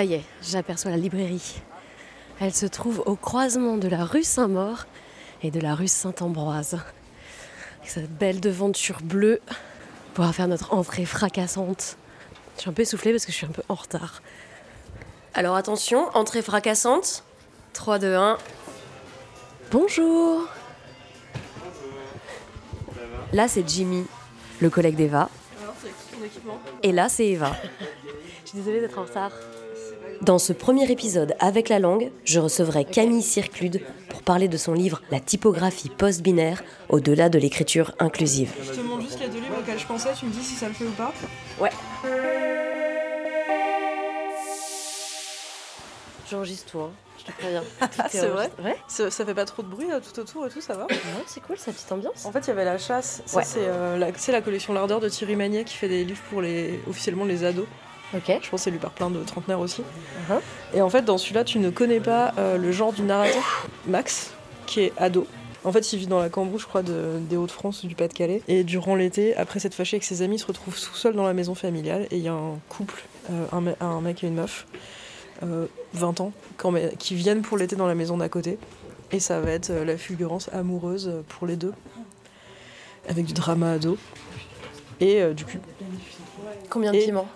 Ça 0.00 0.04
y 0.04 0.14
est, 0.14 0.24
j'aperçois 0.40 0.90
la 0.90 0.96
librairie. 0.96 1.60
Elle 2.40 2.54
se 2.54 2.64
trouve 2.64 3.02
au 3.04 3.16
croisement 3.16 3.76
de 3.76 3.86
la 3.86 4.06
rue 4.06 4.22
Saint-Maur 4.22 4.86
et 5.42 5.50
de 5.50 5.60
la 5.60 5.74
rue 5.74 5.88
Saint-Ambroise. 5.88 6.78
Cette 7.84 8.10
belle 8.10 8.40
devanture 8.40 9.02
bleue 9.02 9.42
pour 10.14 10.24
faire 10.34 10.48
notre 10.48 10.72
entrée 10.72 11.04
fracassante. 11.04 11.98
Je 12.56 12.62
suis 12.62 12.70
un 12.70 12.72
peu 12.72 12.80
essoufflée 12.80 13.12
parce 13.12 13.26
que 13.26 13.32
je 13.32 13.36
suis 13.36 13.46
un 13.46 13.50
peu 13.50 13.62
en 13.68 13.74
retard. 13.74 14.22
Alors 15.34 15.54
attention, 15.54 16.08
entrée 16.14 16.40
fracassante. 16.40 17.22
3, 17.74 17.98
2, 17.98 18.14
1. 18.14 18.38
Bonjour. 19.70 20.48
Là, 23.34 23.48
c'est 23.48 23.68
Jimmy, 23.68 24.06
le 24.62 24.70
collègue 24.70 24.96
d'Eva. 24.96 25.28
Et 26.82 26.92
là, 26.92 27.10
c'est 27.10 27.26
Eva. 27.26 27.54
Je 28.44 28.48
suis 28.48 28.58
désolée 28.60 28.80
d'être 28.80 28.98
en 28.98 29.04
retard. 29.04 29.32
Dans 30.22 30.38
ce 30.38 30.52
premier 30.52 30.90
épisode 30.90 31.34
avec 31.38 31.70
la 31.70 31.78
langue, 31.78 32.12
je 32.26 32.40
recevrai 32.40 32.84
Camille 32.84 33.22
Circlude 33.22 33.80
pour 34.10 34.20
parler 34.20 34.48
de 34.48 34.58
son 34.58 34.74
livre 34.74 35.00
La 35.10 35.18
typographie 35.18 35.88
post-binaire 35.88 36.62
au-delà 36.90 37.30
de 37.30 37.38
l'écriture 37.38 37.92
inclusive. 37.98 38.52
Je 38.62 38.72
te 38.72 38.80
montre 38.80 39.02
juste 39.02 39.18
les 39.18 39.28
deux 39.28 39.40
je 39.78 39.86
pensais, 39.86 40.10
tu 40.18 40.26
me 40.26 40.30
dis 40.30 40.42
si 40.42 40.54
ça 40.56 40.68
le 40.68 40.74
fait 40.74 40.84
ou 40.84 40.90
pas 40.90 41.14
Ouais. 41.58 41.70
J'enregistre 46.30 46.70
tout, 46.70 46.80
hein. 46.80 46.90
je 47.18 47.24
te 47.24 47.32
préviens. 47.32 47.64
C'est 48.10 48.28
vrai. 48.28 48.50
Ouais. 48.62 48.76
ça, 48.88 49.10
ça 49.10 49.24
fait 49.24 49.34
pas 49.34 49.46
trop 49.46 49.62
de 49.62 49.68
bruit 49.68 49.88
là, 49.88 50.00
tout 50.00 50.20
autour 50.20 50.46
et 50.46 50.50
tout, 50.50 50.60
ça 50.60 50.74
va 50.74 50.84
Ouais, 50.84 50.96
c'est 51.26 51.40
cool, 51.42 51.56
sa 51.56 51.72
petite 51.72 51.90
ambiance. 51.90 52.26
En 52.26 52.30
fait, 52.32 52.40
il 52.40 52.48
y 52.48 52.50
avait 52.50 52.66
la 52.66 52.76
chasse. 52.78 53.22
Ouais. 53.34 53.42
c'est 53.42 53.66
euh, 53.66 53.96
la, 53.96 54.08
c'est 54.16 54.32
la 54.32 54.42
collection 54.42 54.74
L'Ardeur 54.74 55.00
de 55.00 55.08
Thierry 55.08 55.34
Magnier 55.34 55.64
qui 55.64 55.76
fait 55.76 55.88
des 55.88 56.04
livres 56.04 56.22
pour 56.30 56.42
les 56.42 56.78
officiellement 56.88 57.24
les 57.24 57.42
ados. 57.44 57.66
Je 58.42 58.50
pense 58.50 58.60
que 58.60 58.64
c'est 58.64 58.70
lu 58.70 58.78
par 58.78 58.90
plein 58.90 59.10
de 59.10 59.22
trentenaires 59.24 59.60
aussi. 59.60 59.82
Uh-huh. 59.82 60.40
Et 60.74 60.82
en 60.82 60.90
fait, 60.90 61.02
dans 61.02 61.18
celui-là, 61.18 61.44
tu 61.44 61.58
ne 61.58 61.70
connais 61.70 62.00
pas 62.00 62.32
euh, 62.38 62.56
le 62.58 62.72
genre 62.72 62.92
du 62.92 63.02
narrateur, 63.02 63.66
Max, 63.86 64.32
qui 64.66 64.80
est 64.80 64.92
ado. 64.96 65.26
En 65.62 65.72
fait, 65.72 65.92
il 65.92 65.98
vit 65.98 66.06
dans 66.06 66.18
la 66.18 66.28
Cambrouge, 66.30 66.62
je 66.62 66.66
crois, 66.66 66.82
de- 66.82 67.18
des 67.28 67.36
Hauts-de-France 67.36 67.84
ou 67.84 67.86
du 67.86 67.94
Pas-de-Calais. 67.94 68.42
Et 68.48 68.64
durant 68.64 68.94
l'été, 68.94 69.36
après 69.36 69.60
s'être 69.60 69.74
fâché 69.74 69.96
avec 69.96 70.04
ses 70.04 70.22
amis, 70.22 70.36
il 70.36 70.38
se 70.38 70.46
retrouve 70.46 70.74
tout 70.74 70.94
seul 70.94 71.14
dans 71.14 71.26
la 71.26 71.34
maison 71.34 71.54
familiale. 71.54 72.06
Et 72.10 72.16
il 72.16 72.22
y 72.22 72.28
a 72.28 72.32
un 72.32 72.58
couple, 72.70 73.02
euh, 73.30 73.44
un, 73.52 73.60
me- 73.60 73.76
un 73.80 74.00
mec 74.00 74.24
et 74.24 74.26
une 74.28 74.34
meuf, 74.34 74.66
euh, 75.42 75.66
20 75.94 76.20
ans, 76.20 76.32
quand 76.56 76.70
même, 76.70 76.90
qui 76.96 77.14
viennent 77.14 77.42
pour 77.42 77.58
l'été 77.58 77.76
dans 77.76 77.86
la 77.86 77.94
maison 77.94 78.16
d'à 78.16 78.28
côté. 78.30 78.58
Et 79.12 79.20
ça 79.20 79.40
va 79.40 79.50
être 79.50 79.70
euh, 79.70 79.84
la 79.84 79.98
fulgurance 79.98 80.48
amoureuse 80.52 81.08
euh, 81.08 81.20
pour 81.28 81.46
les 81.46 81.56
deux. 81.56 81.74
Avec 83.08 83.26
du 83.26 83.34
drama 83.34 83.72
ado. 83.72 83.98
Et 85.00 85.20
euh, 85.20 85.34
du 85.34 85.44
cul. 85.44 85.60
Combien 86.68 86.92
de 86.92 86.96
Et- 86.98 87.04
piments 87.04 87.28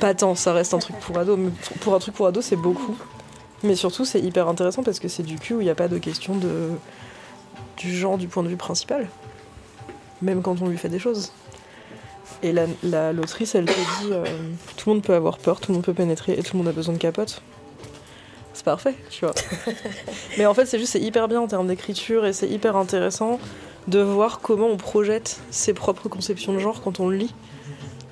Pas 0.00 0.14
tant, 0.14 0.34
ça 0.34 0.52
reste 0.52 0.74
un 0.74 0.78
truc 0.78 0.96
pour 1.00 1.16
ado. 1.18 1.36
Mais 1.36 1.50
pour 1.80 1.94
un 1.94 1.98
truc 1.98 2.14
pour 2.14 2.26
ado, 2.26 2.40
c'est 2.42 2.56
beaucoup. 2.56 2.96
Mais 3.62 3.74
surtout, 3.76 4.04
c'est 4.04 4.20
hyper 4.20 4.48
intéressant 4.48 4.82
parce 4.82 4.98
que 4.98 5.08
c'est 5.08 5.22
du 5.22 5.36
cul 5.38 5.54
où 5.54 5.60
il 5.60 5.64
n'y 5.64 5.70
a 5.70 5.74
pas 5.74 5.88
de 5.88 5.98
question 5.98 6.34
de 6.36 6.70
du 7.76 7.94
genre 7.96 8.16
du 8.18 8.26
point 8.28 8.42
de 8.42 8.48
vue 8.48 8.56
principal. 8.56 9.06
Même 10.22 10.42
quand 10.42 10.60
on 10.62 10.68
lui 10.68 10.78
fait 10.78 10.88
des 10.88 10.98
choses. 10.98 11.32
Et 12.42 12.52
la- 12.52 12.66
la- 12.82 13.12
l'autrice, 13.12 13.54
elle 13.54 13.66
te 13.66 13.72
dit 13.72 14.12
euh, 14.12 14.24
tout 14.76 14.88
le 14.90 14.94
monde 14.96 15.02
peut 15.04 15.14
avoir 15.14 15.38
peur, 15.38 15.60
tout 15.60 15.70
le 15.72 15.76
monde 15.76 15.84
peut 15.84 15.94
pénétrer 15.94 16.32
et 16.32 16.42
tout 16.42 16.56
le 16.56 16.58
monde 16.58 16.68
a 16.68 16.72
besoin 16.72 16.94
de 16.94 16.98
capote. 16.98 17.42
C'est 18.54 18.64
parfait, 18.64 18.94
tu 19.10 19.24
vois. 19.24 19.34
Mais 20.38 20.46
en 20.46 20.54
fait, 20.54 20.64
c'est 20.66 20.78
juste, 20.78 20.92
c'est 20.92 21.00
hyper 21.00 21.28
bien 21.28 21.40
en 21.40 21.46
termes 21.46 21.66
d'écriture 21.66 22.24
et 22.26 22.32
c'est 22.32 22.48
hyper 22.48 22.76
intéressant 22.76 23.38
de 23.88 24.00
voir 24.00 24.40
comment 24.40 24.66
on 24.66 24.76
projette 24.76 25.40
ses 25.50 25.72
propres 25.74 26.08
conceptions 26.08 26.52
de 26.54 26.58
genre 26.58 26.82
quand 26.82 26.98
on 27.00 27.08
le 27.08 27.16
lit. 27.16 27.34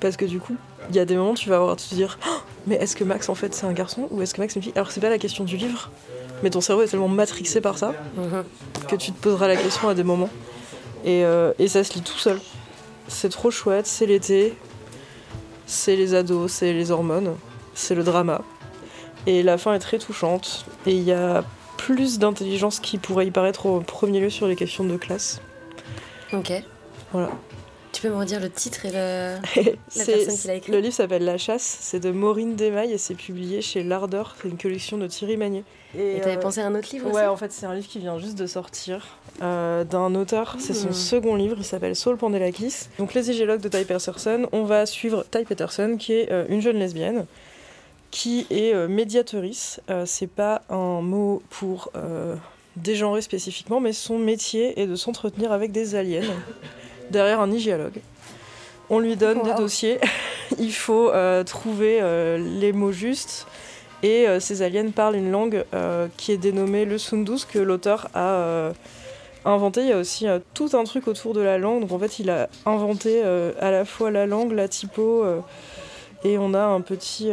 Parce 0.05 0.17
que 0.17 0.25
du 0.25 0.39
coup, 0.39 0.55
il 0.91 0.95
y 0.95 0.99
a 0.99 1.05
des 1.05 1.15
moments 1.15 1.31
où 1.31 1.35
tu 1.35 1.49
vas 1.49 1.55
avoir 1.55 1.71
à 1.71 1.75
te 1.75 1.95
dire 1.95 2.19
Oh, 2.27 2.31
mais 2.67 2.75
est-ce 2.75 2.95
que 2.95 3.03
Max 3.03 3.27
en 3.27 3.33
fait 3.33 3.55
c'est 3.55 3.65
un 3.65 3.73
garçon 3.73 4.07
ou 4.11 4.21
est-ce 4.21 4.35
que 4.35 4.41
Max 4.41 4.53
c'est 4.53 4.59
une 4.59 4.63
fille? 4.63 4.71
Alors 4.75 4.91
c'est 4.91 5.01
pas 5.01 5.09
la 5.09 5.17
question 5.17 5.43
du 5.45 5.57
livre, 5.57 5.89
mais 6.43 6.51
ton 6.51 6.61
cerveau 6.61 6.83
est 6.83 6.87
tellement 6.87 7.07
matrixé 7.07 7.59
par 7.59 7.79
ça 7.79 7.91
Mhm. 8.15 8.43
que 8.87 8.95
tu 8.95 9.11
te 9.11 9.19
poseras 9.19 9.47
la 9.47 9.55
question 9.55 9.89
à 9.89 9.95
des 9.95 10.03
moments. 10.03 10.29
Et, 11.05 11.25
euh, 11.25 11.53
et 11.57 11.67
ça 11.67 11.83
se 11.83 11.93
lit 11.95 12.01
tout 12.01 12.19
seul. 12.19 12.39
C'est 13.07 13.29
trop 13.29 13.49
chouette, 13.49 13.87
c'est 13.87 14.05
l'été, 14.05 14.53
c'est 15.65 15.95
les 15.95 16.13
ados, 16.13 16.51
c'est 16.51 16.71
les 16.71 16.91
hormones, 16.91 17.33
c'est 17.73 17.95
le 17.95 18.03
drama. 18.03 18.41
Et 19.25 19.41
la 19.41 19.57
fin 19.57 19.73
est 19.73 19.79
très 19.79 19.97
touchante. 19.97 20.67
Et 20.85 20.91
il 20.91 21.01
y 21.03 21.13
a 21.13 21.43
plus 21.77 22.19
d'intelligence 22.19 22.79
qui 22.79 22.99
pourrait 22.99 23.25
y 23.25 23.31
paraître 23.31 23.65
au 23.65 23.79
premier 23.79 24.19
lieu 24.19 24.29
sur 24.29 24.45
les 24.47 24.55
questions 24.55 24.83
de 24.83 24.97
classe. 24.97 25.41
Ok. 26.31 26.51
Voilà. 27.11 27.29
Tu 27.95 28.01
peux 28.01 28.09
me 28.09 28.17
redire 28.17 28.41
le 28.41 28.49
titre 28.49 28.85
et 28.85 28.91
le. 28.91 29.35
C'est- 29.87 30.11
personne 30.11 30.37
qui 30.37 30.47
l'a 30.47 30.55
écrit 30.55 30.71
Le 30.73 30.79
livre 30.79 30.93
s'appelle 30.93 31.23
La 31.23 31.37
chasse, 31.37 31.77
c'est 31.79 32.01
de 32.01 32.11
Maureen 32.11 32.55
Desmailles 32.57 32.91
et 32.91 32.97
c'est 32.97 33.15
publié 33.15 33.61
chez 33.61 33.83
L'Ardeur, 33.83 34.35
c'est 34.41 34.49
une 34.49 34.57
collection 34.57 34.97
de 34.97 35.07
Thierry 35.07 35.37
Magnier. 35.37 35.63
Et 35.97 36.19
t'avais 36.19 36.35
euh, 36.35 36.39
pensé 36.41 36.59
à 36.59 36.67
un 36.67 36.75
autre 36.75 36.89
livre 36.91 37.05
aussi 37.07 37.15
Ouais, 37.15 37.25
en 37.25 37.37
fait, 37.37 37.53
c'est 37.53 37.65
un 37.65 37.73
livre 37.73 37.87
qui 37.87 37.99
vient 37.99 38.19
juste 38.19 38.37
de 38.37 38.47
sortir 38.47 39.17
euh, 39.41 39.85
d'un 39.85 40.13
auteur. 40.13 40.57
C'est 40.59 40.73
son 40.73 40.89
Hmm. 40.89 40.93
second 40.93 41.35
livre, 41.35 41.55
il 41.57 41.63
s'appelle 41.63 41.95
Saul 41.95 42.17
Pandelakis. 42.17 42.87
Donc, 42.99 43.13
Les 43.13 43.31
Égélogues 43.31 43.61
de 43.61 43.69
Ty 43.69 43.85
Peterson. 43.85 44.49
On 44.51 44.63
va 44.65 44.85
suivre 44.85 45.23
Ty 45.31 45.45
Peterson, 45.45 45.95
qui 45.97 46.11
est 46.11 46.29
euh, 46.33 46.43
une 46.49 46.59
jeune 46.59 46.77
lesbienne, 46.77 47.25
qui 48.11 48.45
est 48.49 48.73
euh, 48.73 48.89
médiatrice. 48.89 49.79
C'est 50.05 50.27
pas 50.29 50.63
un 50.69 50.99
mot 50.99 51.41
pour 51.49 51.93
dégenrer 52.75 53.21
spécifiquement, 53.21 53.79
mais 53.79 53.93
son 53.93 54.19
métier 54.19 54.81
est 54.81 54.85
de 54.85 54.97
s'entretenir 54.97 55.53
avec 55.53 55.71
des 55.71 55.95
aliens 55.95 56.23
derrière 57.11 57.39
un 57.39 57.51
hygiologue. 57.51 58.01
On 58.89 58.99
lui 58.99 59.15
donne 59.15 59.41
des 59.43 59.53
dossiers, 59.53 59.99
il 60.59 60.73
faut 60.73 61.09
euh, 61.09 61.43
trouver 61.43 61.99
euh, 62.01 62.37
les 62.37 62.71
mots 62.71 62.91
justes. 62.91 63.47
Et 64.03 64.27
euh, 64.27 64.39
ces 64.39 64.61
aliens 64.61 64.91
parlent 64.91 65.15
une 65.15 65.31
langue 65.31 65.65
qui 66.17 66.31
est 66.31 66.37
dénommée 66.37 66.85
le 66.85 66.97
Sundus, 66.97 67.45
que 67.51 67.59
l'auteur 67.59 68.09
a 68.13 68.71
inventé. 69.45 69.81
Il 69.81 69.87
y 69.87 69.93
a 69.93 69.97
aussi 69.97 70.27
tout 70.53 70.69
un 70.73 70.83
truc 70.83 71.07
autour 71.07 71.33
de 71.33 71.41
la 71.41 71.57
langue. 71.57 71.81
Donc 71.81 71.91
en 71.91 71.99
fait, 71.99 72.19
il 72.19 72.29
a 72.29 72.49
inventé 72.65 73.23
à 73.23 73.71
la 73.71 73.85
fois 73.85 74.11
la 74.11 74.25
langue, 74.27 74.51
la 74.51 74.67
typo, 74.67 75.25
et 76.23 76.37
on 76.37 76.53
a 76.53 76.63
un 76.63 76.81
petit, 76.81 77.31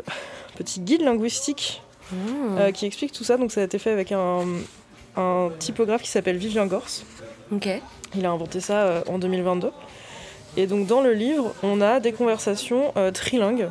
petit 0.56 0.80
guide 0.80 1.02
linguistique 1.02 1.82
Mmh. 2.12 2.72
qui 2.72 2.86
explique 2.86 3.12
tout 3.12 3.22
ça. 3.22 3.36
Donc 3.36 3.52
ça 3.52 3.60
a 3.60 3.64
été 3.64 3.78
fait 3.78 3.92
avec 3.92 4.10
un, 4.10 4.44
un 5.16 5.50
typographe 5.58 6.02
qui 6.02 6.08
s'appelle 6.08 6.36
Vivien 6.36 6.66
Gors. 6.66 6.82
Ok. 7.52 7.68
Il 8.16 8.26
a 8.26 8.30
inventé 8.30 8.60
ça 8.60 8.82
euh, 8.84 9.02
en 9.08 9.18
2022. 9.18 9.70
Et 10.56 10.66
donc 10.66 10.86
dans 10.86 11.00
le 11.00 11.12
livre, 11.12 11.54
on 11.62 11.80
a 11.80 12.00
des 12.00 12.12
conversations 12.12 12.92
euh, 12.96 13.10
trilingues, 13.12 13.68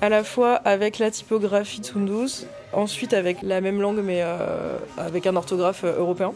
à 0.00 0.08
la 0.08 0.24
fois 0.24 0.54
avec 0.54 0.98
la 0.98 1.10
typographie 1.10 1.80
Tsunduz, 1.80 2.46
ensuite 2.72 3.14
avec 3.14 3.42
la 3.42 3.60
même 3.60 3.80
langue 3.80 4.00
mais 4.02 4.20
euh, 4.22 4.76
avec 4.98 5.26
un 5.26 5.36
orthographe 5.36 5.84
européen, 5.84 6.34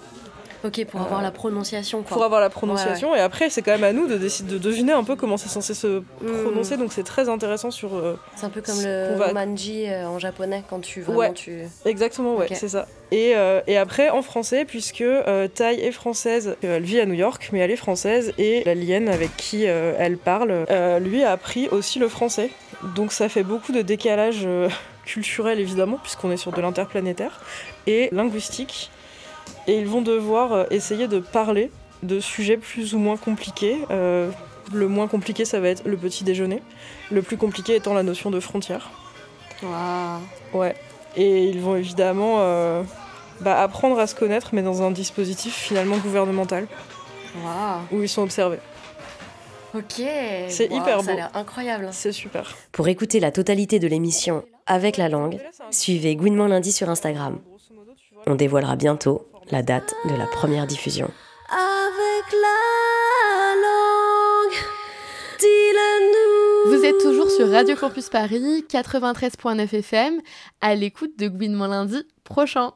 Ok, 0.67 0.85
pour 0.87 1.01
avoir 1.01 1.21
Euh, 1.21 1.23
la 1.23 1.31
prononciation 1.31 2.03
quoi. 2.03 2.17
pour 2.17 2.25
avoir 2.25 2.41
la 2.41 2.51
prononciation. 2.51 3.15
Et 3.15 3.21
après, 3.21 3.51
c'est 3.51 3.63
quand 3.63 3.73
même 3.73 3.85
à 3.85 3.93
nous 3.93 4.07
de 4.07 4.17
décider 4.17 4.53
de 4.55 4.59
deviner 4.59 4.93
un 4.93 5.05
peu 5.05 5.15
comment 5.17 5.37
c'est 5.37 5.49
censé 5.49 5.75
se 5.75 5.87
Mmh. 5.87 6.43
prononcer. 6.45 6.77
Donc 6.77 6.93
c'est 6.93 7.03
très 7.05 7.29
intéressant 7.29 7.71
sur 7.71 7.95
euh, 7.95 8.19
C'est 8.37 8.47
un 8.47 8.51
peu 8.51 8.61
comme 8.63 8.81
le 8.83 9.15
va- 9.17 9.33
manji 9.33 9.87
euh, 9.89 10.07
en 10.09 10.19
japonais 10.19 10.63
quand 10.69 10.81
tu 10.81 11.03
vraiment 11.03 11.19
Ouais. 11.21 11.33
tu. 11.33 11.61
Exactement, 11.85 12.35
ouais, 12.37 12.49
c'est 12.53 12.69
ça. 12.69 12.87
Et, 13.13 13.35
euh, 13.37 13.61
et 13.67 13.77
après, 13.79 14.11
en 14.11 14.23
français, 14.23 14.65
puisque 14.65 15.05
Thaï 15.55 15.81
est 15.81 15.93
française, 15.93 16.57
elle 16.63 16.83
vit 16.83 16.99
à 17.01 17.07
New 17.07 17.15
York, 17.15 17.51
mais 17.53 17.61
elle 17.61 17.71
est 17.71 17.77
française, 17.77 18.33
et 18.39 18.65
l'alien 18.65 19.09
avec 19.09 19.37
qui 19.37 19.65
elle 19.65 20.17
parle, 20.19 20.67
lui 21.01 21.23
a 21.23 21.31
appris 21.33 21.69
aussi 21.69 21.99
le 22.01 22.09
français. 22.09 22.51
Donc 22.97 23.13
ça 23.13 23.29
fait 23.29 23.43
beaucoup 23.45 23.73
de 23.73 23.83
décalage 23.83 24.47
culturel, 25.05 25.61
évidemment, 25.61 25.99
puisqu'on 26.03 26.31
est 26.33 26.37
sur 26.37 26.51
de 26.53 26.61
l'interplanétaire, 26.61 27.41
et 27.87 28.09
linguistique. 28.13 28.91
Et 29.67 29.79
ils 29.79 29.87
vont 29.87 30.03
devoir 30.03 30.53
euh, 30.53 30.65
essayer 30.71 31.09
de 31.09 31.19
parler 31.19 31.71
de 32.03 32.21
sujets 32.21 32.57
plus 32.57 32.95
ou 32.95 32.99
moins 32.99 33.17
compliqués. 33.17 33.79
Euh, 33.91 34.31
le 34.73 34.89
moins 34.89 35.09
compliqué, 35.09 35.45
ça 35.45 35.61
va 35.61 35.69
être 35.69 35.83
le 35.87 35.97
petit 35.97 36.25
déjeuner. 36.25 36.63
Le 37.11 37.23
plus 37.23 37.37
compliqué 37.37 37.75
étant 37.77 37.95
la 37.95 38.03
notion 38.03 38.31
de 38.31 38.41
frontière. 38.41 38.91
Waouh. 39.63 40.21
Ouais. 40.53 40.75
Et 41.17 41.45
ils 41.49 41.61
vont 41.61 41.77
évidemment 41.77 42.37
euh, 42.41 42.83
bah, 43.41 43.61
apprendre 43.63 43.99
à 43.99 44.07
se 44.07 44.15
connaître, 44.15 44.51
mais 44.53 44.63
dans 44.63 44.83
un 44.83 44.91
dispositif 44.91 45.55
finalement 45.55 45.97
gouvernemental, 45.97 46.67
Waouh. 47.43 47.81
où 47.93 48.03
ils 48.03 48.09
sont 48.09 48.23
observés. 48.23 48.59
Ok. 49.75 50.03
C'est 50.49 50.67
hyper 50.67 51.01
Ça 51.03 51.11
a 51.11 51.13
beau. 51.13 51.17
l'air 51.17 51.31
incroyable. 51.35 51.89
C'est 51.93 52.13
super. 52.13 52.55
Pour 52.73 52.89
écouter 52.89 53.21
la 53.21 53.31
totalité 53.31 53.79
de 53.79 53.87
l'émission 53.89 54.45
avec 54.67 54.97
la 54.97 55.09
langue, 55.09 55.39
suivez 55.71 56.17
Gouinement 56.17 56.47
lundi 56.47 56.73
sur 56.73 56.89
Instagram. 56.89 57.39
On 58.27 58.35
dévoilera 58.35 58.77
bientôt 58.77 59.27
la 59.51 59.63
date 59.63 59.95
de 60.09 60.15
la 60.15 60.27
première 60.27 60.67
diffusion. 60.67 61.11
Avec 61.49 62.33
la 62.33 63.55
langue, 63.63 64.59
dis-le 65.39 66.71
nous. 66.71 66.77
Vous 66.77 66.85
êtes 66.85 66.99
toujours 66.99 67.31
sur 67.31 67.49
Radio 67.51 67.77
Campus 67.77 68.09
Paris, 68.09 68.65
93.9 68.69 69.75
FM, 69.75 70.21
à 70.61 70.75
l'écoute 70.75 71.19
de 71.19 71.29
Gouinement 71.29 71.69
lundi 71.69 72.03
prochain. 72.25 72.73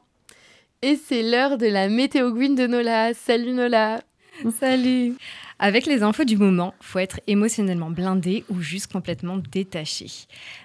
Et 0.81 0.95
c'est 0.95 1.23
l'heure 1.23 1.57
de 1.57 1.67
la 1.67 1.89
météo 1.89 2.31
Gouine 2.31 2.55
de 2.55 2.65
Nola. 2.67 3.13
Salut 3.13 3.51
Nola 3.51 4.01
Salut 4.59 5.15
Avec 5.59 5.85
les 5.85 6.03
infos 6.03 6.23
du 6.23 6.37
moment, 6.37 6.73
faut 6.79 6.99
être 6.99 7.19
émotionnellement 7.27 7.89
blindé 7.89 8.43
ou 8.49 8.61
juste 8.61 8.91
complètement 8.91 9.37
détaché. 9.37 10.07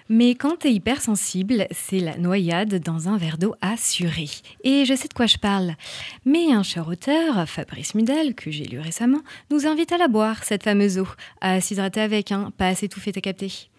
Mais 0.09 0.35
quand 0.35 0.57
t'es 0.59 0.73
hypersensible, 0.73 1.67
c'est 1.71 1.99
la 1.99 2.17
noyade 2.17 2.81
dans 2.81 3.09
un 3.09 3.17
verre 3.17 3.37
d'eau 3.37 3.55
assuré. 3.61 4.27
Et 4.63 4.85
je 4.85 4.95
sais 4.95 5.07
de 5.07 5.13
quoi 5.13 5.27
je 5.27 5.37
parle. 5.37 5.75
Mais 6.25 6.51
un 6.51 6.63
cher 6.63 6.87
auteur, 6.87 7.47
Fabrice 7.47 7.93
Mudel, 7.93 8.33
que 8.33 8.51
j'ai 8.51 8.65
lu 8.65 8.79
récemment, 8.79 9.21
nous 9.51 9.67
invite 9.67 9.91
à 9.91 9.97
la 9.97 10.07
boire, 10.07 10.43
cette 10.43 10.63
fameuse 10.63 10.97
eau, 10.97 11.07
à 11.41 11.61
s'hydrater 11.61 12.01
avec, 12.01 12.31
hein, 12.31 12.51
pas 12.57 12.69
à 12.69 12.75
s'étouffer, 12.75 13.11
t'as 13.11 13.21
capté? 13.21 13.69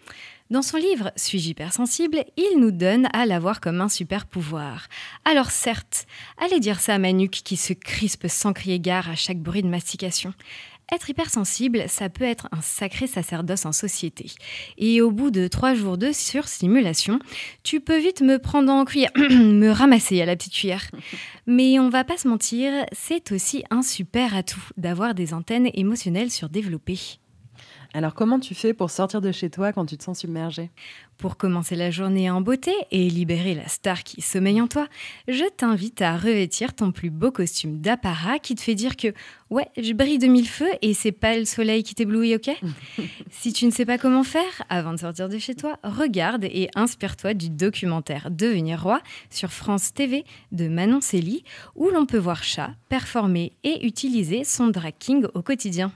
Dans 0.49 0.63
son 0.63 0.77
livre 0.77 1.11
Suis-je 1.15 1.49
hypersensible, 1.49 2.23
il 2.35 2.59
nous 2.59 2.71
donne 2.71 3.07
à 3.13 3.27
l'avoir 3.27 3.61
comme 3.61 3.81
un 3.81 3.89
super 3.89 4.25
pouvoir. 4.25 4.87
Alors 5.23 5.51
certes, 5.51 6.07
allez 6.39 6.59
dire 6.59 6.79
ça 6.79 6.95
à 6.95 6.97
Manuc 6.97 7.29
qui 7.29 7.55
se 7.55 7.73
crispe 7.73 8.25
sans 8.27 8.51
crier 8.51 8.79
gare 8.79 9.11
à 9.11 9.15
chaque 9.15 9.37
bruit 9.37 9.61
de 9.61 9.67
mastication. 9.67 10.33
Être 10.91 11.11
hypersensible, 11.11 11.83
ça 11.87 12.09
peut 12.09 12.23
être 12.23 12.47
un 12.51 12.61
sacré 12.61 13.05
sacerdoce 13.05 13.67
en 13.67 13.71
société. 13.71 14.31
Et 14.79 15.01
au 15.01 15.11
bout 15.11 15.29
de 15.29 15.47
trois 15.47 15.75
jours 15.75 15.99
de 15.99 16.11
surstimulation, 16.11 17.19
tu 17.61 17.79
peux 17.79 17.99
vite 17.99 18.21
me 18.21 18.39
prendre 18.39 18.73
en 18.73 18.85
cuillère, 18.85 19.11
me 19.17 19.69
ramasser 19.69 20.19
à 20.19 20.25
la 20.25 20.35
petite 20.35 20.53
cuillère. 20.53 20.89
Mais 21.45 21.77
on 21.77 21.89
va 21.89 22.03
pas 22.03 22.17
se 22.17 22.27
mentir, 22.27 22.73
c'est 22.91 23.31
aussi 23.31 23.63
un 23.69 23.83
super 23.83 24.35
atout 24.35 24.67
d'avoir 24.77 25.13
des 25.13 25.35
antennes 25.35 25.69
émotionnelles 25.75 26.31
surdéveloppées. 26.31 27.19
Alors 27.93 28.13
comment 28.13 28.39
tu 28.39 28.53
fais 28.53 28.73
pour 28.73 28.91
sortir 28.91 29.19
de 29.19 29.31
chez 29.31 29.49
toi 29.49 29.73
quand 29.73 29.87
tu 29.87 29.97
te 29.97 30.03
sens 30.03 30.19
submergé 30.19 30.69
Pour 31.17 31.37
commencer 31.37 31.75
la 31.75 31.89
journée 31.89 32.29
en 32.29 32.39
beauté 32.39 32.71
et 32.91 33.09
libérer 33.09 33.55
la 33.55 33.67
star 33.67 34.03
qui 34.03 34.21
sommeille 34.21 34.61
en 34.61 34.67
toi, 34.67 34.87
je 35.27 35.43
t'invite 35.49 35.99
à 36.03 36.15
revêtir 36.15 36.75
ton 36.75 36.91
plus 36.91 37.09
beau 37.09 37.31
costume 37.31 37.81
d'apparat 37.81 38.37
qui 38.37 38.53
te 38.53 38.61
fait 38.61 38.75
dire 38.75 38.95
que 38.95 39.07
ouais, 39.49 39.67
je 39.75 39.93
brille 39.93 40.19
de 40.19 40.27
mille 40.27 40.47
feux 40.47 40.69
et 40.83 40.93
c'est 40.93 41.11
pas 41.11 41.35
le 41.35 41.45
soleil 41.45 41.81
qui 41.81 41.95
t'éblouit, 41.95 42.35
ok? 42.35 42.51
Si 43.31 43.53
tu 43.53 43.65
ne 43.65 43.71
sais 43.71 43.85
pas 43.85 43.97
comment 43.97 44.23
faire 44.23 44.63
avant 44.69 44.93
de 44.93 44.99
sortir 44.99 45.27
de 45.27 45.39
chez 45.39 45.55
toi, 45.55 45.79
regarde 45.83 46.43
et 46.43 46.69
inspire-toi 46.75 47.33
du 47.33 47.49
documentaire 47.49 48.29
Devenir 48.29 48.83
roi 48.83 49.01
sur 49.31 49.51
France 49.51 49.93
TV 49.93 50.25
de 50.51 50.67
Manon 50.67 51.01
Célie 51.01 51.43
où 51.75 51.89
l'on 51.89 52.05
peut 52.05 52.17
voir 52.17 52.43
Chat 52.43 52.71
performer 52.87 53.53
et 53.63 53.87
utiliser 53.87 54.43
son 54.43 54.67
drag 54.67 54.93
king 54.99 55.25
au 55.33 55.41
quotidien. 55.41 55.91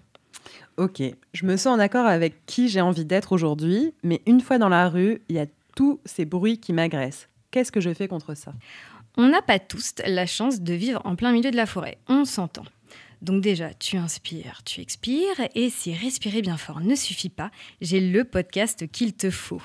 Ok, 0.77 1.01
je 1.33 1.45
me 1.45 1.55
sens 1.55 1.75
en 1.75 1.79
accord 1.79 2.05
avec 2.07 2.45
qui 2.45 2.67
j'ai 2.67 2.81
envie 2.81 3.05
d'être 3.05 3.31
aujourd'hui, 3.31 3.93
mais 4.03 4.21
une 4.25 4.41
fois 4.41 4.57
dans 4.57 4.69
la 4.69 4.89
rue, 4.89 5.21
il 5.29 5.35
y 5.35 5.39
a 5.39 5.45
tous 5.75 5.99
ces 6.05 6.25
bruits 6.25 6.57
qui 6.57 6.73
m'agressent. 6.73 7.29
Qu'est-ce 7.51 7.71
que 7.71 7.81
je 7.81 7.93
fais 7.93 8.07
contre 8.07 8.33
ça? 8.33 8.53
On 9.15 9.27
n'a 9.27 9.43
pas 9.43 9.59
tous 9.59 9.93
la 10.05 10.25
chance 10.25 10.61
de 10.61 10.73
vivre 10.73 10.99
en 11.05 11.15
plein 11.15 11.31
milieu 11.31 11.51
de 11.51 11.55
la 11.55 11.67
forêt, 11.67 11.99
on 12.07 12.25
s'entend. 12.25 12.63
Donc 13.23 13.39
déjà, 13.41 13.73
tu 13.73 13.95
inspires, 13.95 14.63
tu 14.65 14.81
expires, 14.81 15.39
et 15.55 15.69
si 15.69 15.93
respirer 15.93 16.41
bien 16.41 16.57
fort 16.57 16.81
ne 16.81 16.93
suffit 16.93 17.29
pas, 17.29 17.51
j'ai 17.79 18.01
le 18.01 18.25
podcast 18.25 18.85
qu'il 18.91 19.13
te 19.13 19.29
faut 19.29 19.61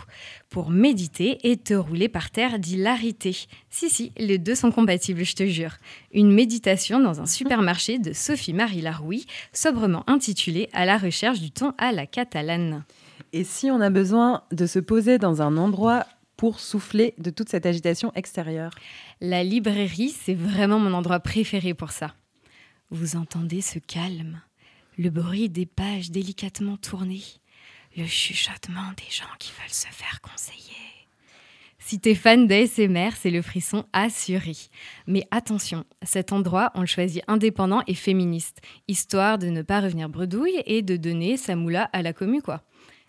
pour 0.49 0.71
méditer 0.71 1.39
et 1.43 1.57
te 1.57 1.75
rouler 1.75 2.09
par 2.09 2.31
terre 2.31 2.61
d'hilarité. 2.61 3.37
Si, 3.69 3.91
si, 3.91 4.13
les 4.17 4.39
deux 4.39 4.55
sont 4.55 4.71
compatibles, 4.71 5.25
je 5.25 5.35
te 5.35 5.45
jure. 5.45 5.73
Une 6.13 6.31
méditation 6.31 7.01
dans 7.01 7.21
un 7.21 7.27
supermarché 7.27 7.99
de 7.99 8.13
Sophie-Marie 8.13 8.81
Laroui, 8.81 9.27
sobrement 9.53 10.09
intitulée 10.09 10.69
À 10.73 10.85
la 10.85 10.97
recherche 10.97 11.41
du 11.41 11.51
ton 11.51 11.75
à 11.79 11.91
la 11.91 12.07
catalane. 12.07 12.85
Et 13.33 13.43
si 13.43 13.73
on 13.73 13.81
a 13.81 13.91
besoin 13.91 14.45
de 14.53 14.67
se 14.67 14.79
poser 14.79 15.19
dans 15.19 15.43
un 15.43 15.57
endroit 15.57 16.07
pour 16.37 16.61
souffler 16.61 17.15
de 17.19 17.31
toute 17.31 17.49
cette 17.49 17.67
agitation 17.67 18.13
extérieure? 18.15 18.71
La 19.21 19.43
librairie, 19.43 20.11
c'est 20.11 20.37
vraiment 20.37 20.79
mon 20.79 20.93
endroit 20.93 21.19
préféré 21.19 21.75
pour 21.75 21.91
ça. 21.91 22.15
Vous 22.91 23.17
entendez 23.17 23.61
ce 23.61 23.79
calme, 23.79 24.41
le 24.97 25.11
bruit 25.11 25.51
des 25.51 25.67
pages 25.67 26.11
délicatement 26.11 26.79
tournées, 26.79 27.21
le 27.95 28.07
chuchotement 28.07 28.93
des 28.97 29.11
gens 29.11 29.27
qui 29.39 29.53
veulent 29.61 29.69
se 29.69 29.89
faire 29.89 30.23
conseiller. 30.23 30.75
Si 31.79 32.01
t'es 32.01 32.15
fan 32.15 32.47
d'ASMR, 32.47 33.11
c'est 33.15 33.31
le 33.31 33.43
frisson 33.43 33.85
assuré. 33.93 34.55
Mais 35.07 35.25
attention, 35.31 35.85
cet 36.03 36.33
endroit, 36.33 36.73
on 36.75 36.81
le 36.81 36.87
choisit 36.87 37.23
indépendant 37.29 37.83
et 37.87 37.95
féministe, 37.95 38.63
histoire 38.89 39.37
de 39.37 39.49
ne 39.49 39.61
pas 39.61 39.83
revenir 39.83 40.09
bredouille 40.09 40.63
et 40.65 40.81
de 40.81 40.97
donner 40.97 41.37
sa 41.37 41.57
moula 41.57 41.91
à 41.93 42.01
la 42.01 42.15
commu, 42.15 42.41
quoi. 42.41 42.63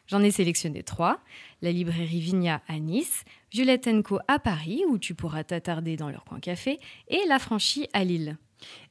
J'en 0.08 0.22
ai 0.22 0.32
sélectionné 0.32 0.84
trois. 0.84 1.22
La 1.62 1.72
librairie 1.72 2.20
Vigna 2.20 2.62
à 2.68 2.80
Nice, 2.80 3.24
Violette 3.54 3.90
Co 4.04 4.20
à 4.28 4.40
Paris, 4.40 4.84
où 4.90 4.98
tu 4.98 5.16
pourras 5.16 5.46
t'attarder 5.46 5.96
dans 5.96 6.10
leur 6.10 6.26
coin 6.26 6.42
café, 6.42 6.80
et 7.08 7.22
La 7.30 7.40
Franchie 7.40 7.88
à 7.94 8.04
Lille. 8.04 8.38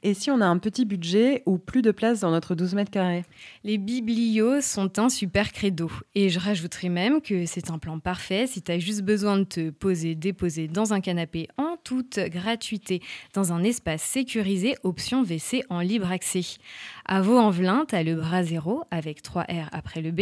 Et 0.01 0.13
si 0.13 0.31
on 0.31 0.41
a 0.41 0.45
un 0.45 0.57
petit 0.57 0.85
budget 0.85 1.43
ou 1.45 1.57
plus 1.57 1.81
de 1.81 1.91
place 1.91 2.21
dans 2.21 2.31
notre 2.31 2.55
12 2.55 2.73
mètres 2.75 2.91
carrés? 2.91 3.25
Les 3.63 3.77
biblios 3.77 4.61
sont 4.61 4.97
un 4.99 5.09
super 5.09 5.51
credo. 5.51 5.91
Et 6.15 6.29
je 6.29 6.39
rajouterai 6.39 6.89
même 6.89 7.21
que 7.21 7.45
c'est 7.45 7.69
un 7.69 7.79
plan 7.79 7.99
parfait 7.99 8.47
si 8.47 8.61
tu 8.61 8.71
as 8.71 8.79
juste 8.79 9.01
besoin 9.01 9.37
de 9.37 9.43
te 9.43 9.69
poser, 9.69 10.15
déposer 10.15 10.67
dans 10.67 10.93
un 10.93 11.01
canapé 11.01 11.47
en 11.57 11.75
toute 11.83 12.19
gratuité, 12.19 13.01
dans 13.33 13.51
un 13.51 13.63
espace 13.63 14.01
sécurisé, 14.01 14.75
option 14.83 15.23
WC 15.23 15.63
en 15.69 15.81
libre 15.81 16.11
accès. 16.11 16.57
À 17.05 17.21
Vaux-en-Velin, 17.21 17.85
tu 17.87 17.95
as 17.95 18.03
le 18.03 18.15
Bras 18.15 18.43
Zéro 18.43 18.83
avec 18.91 19.21
3 19.21 19.43
R 19.43 19.69
après 19.71 20.01
le 20.01 20.11
B, 20.11 20.21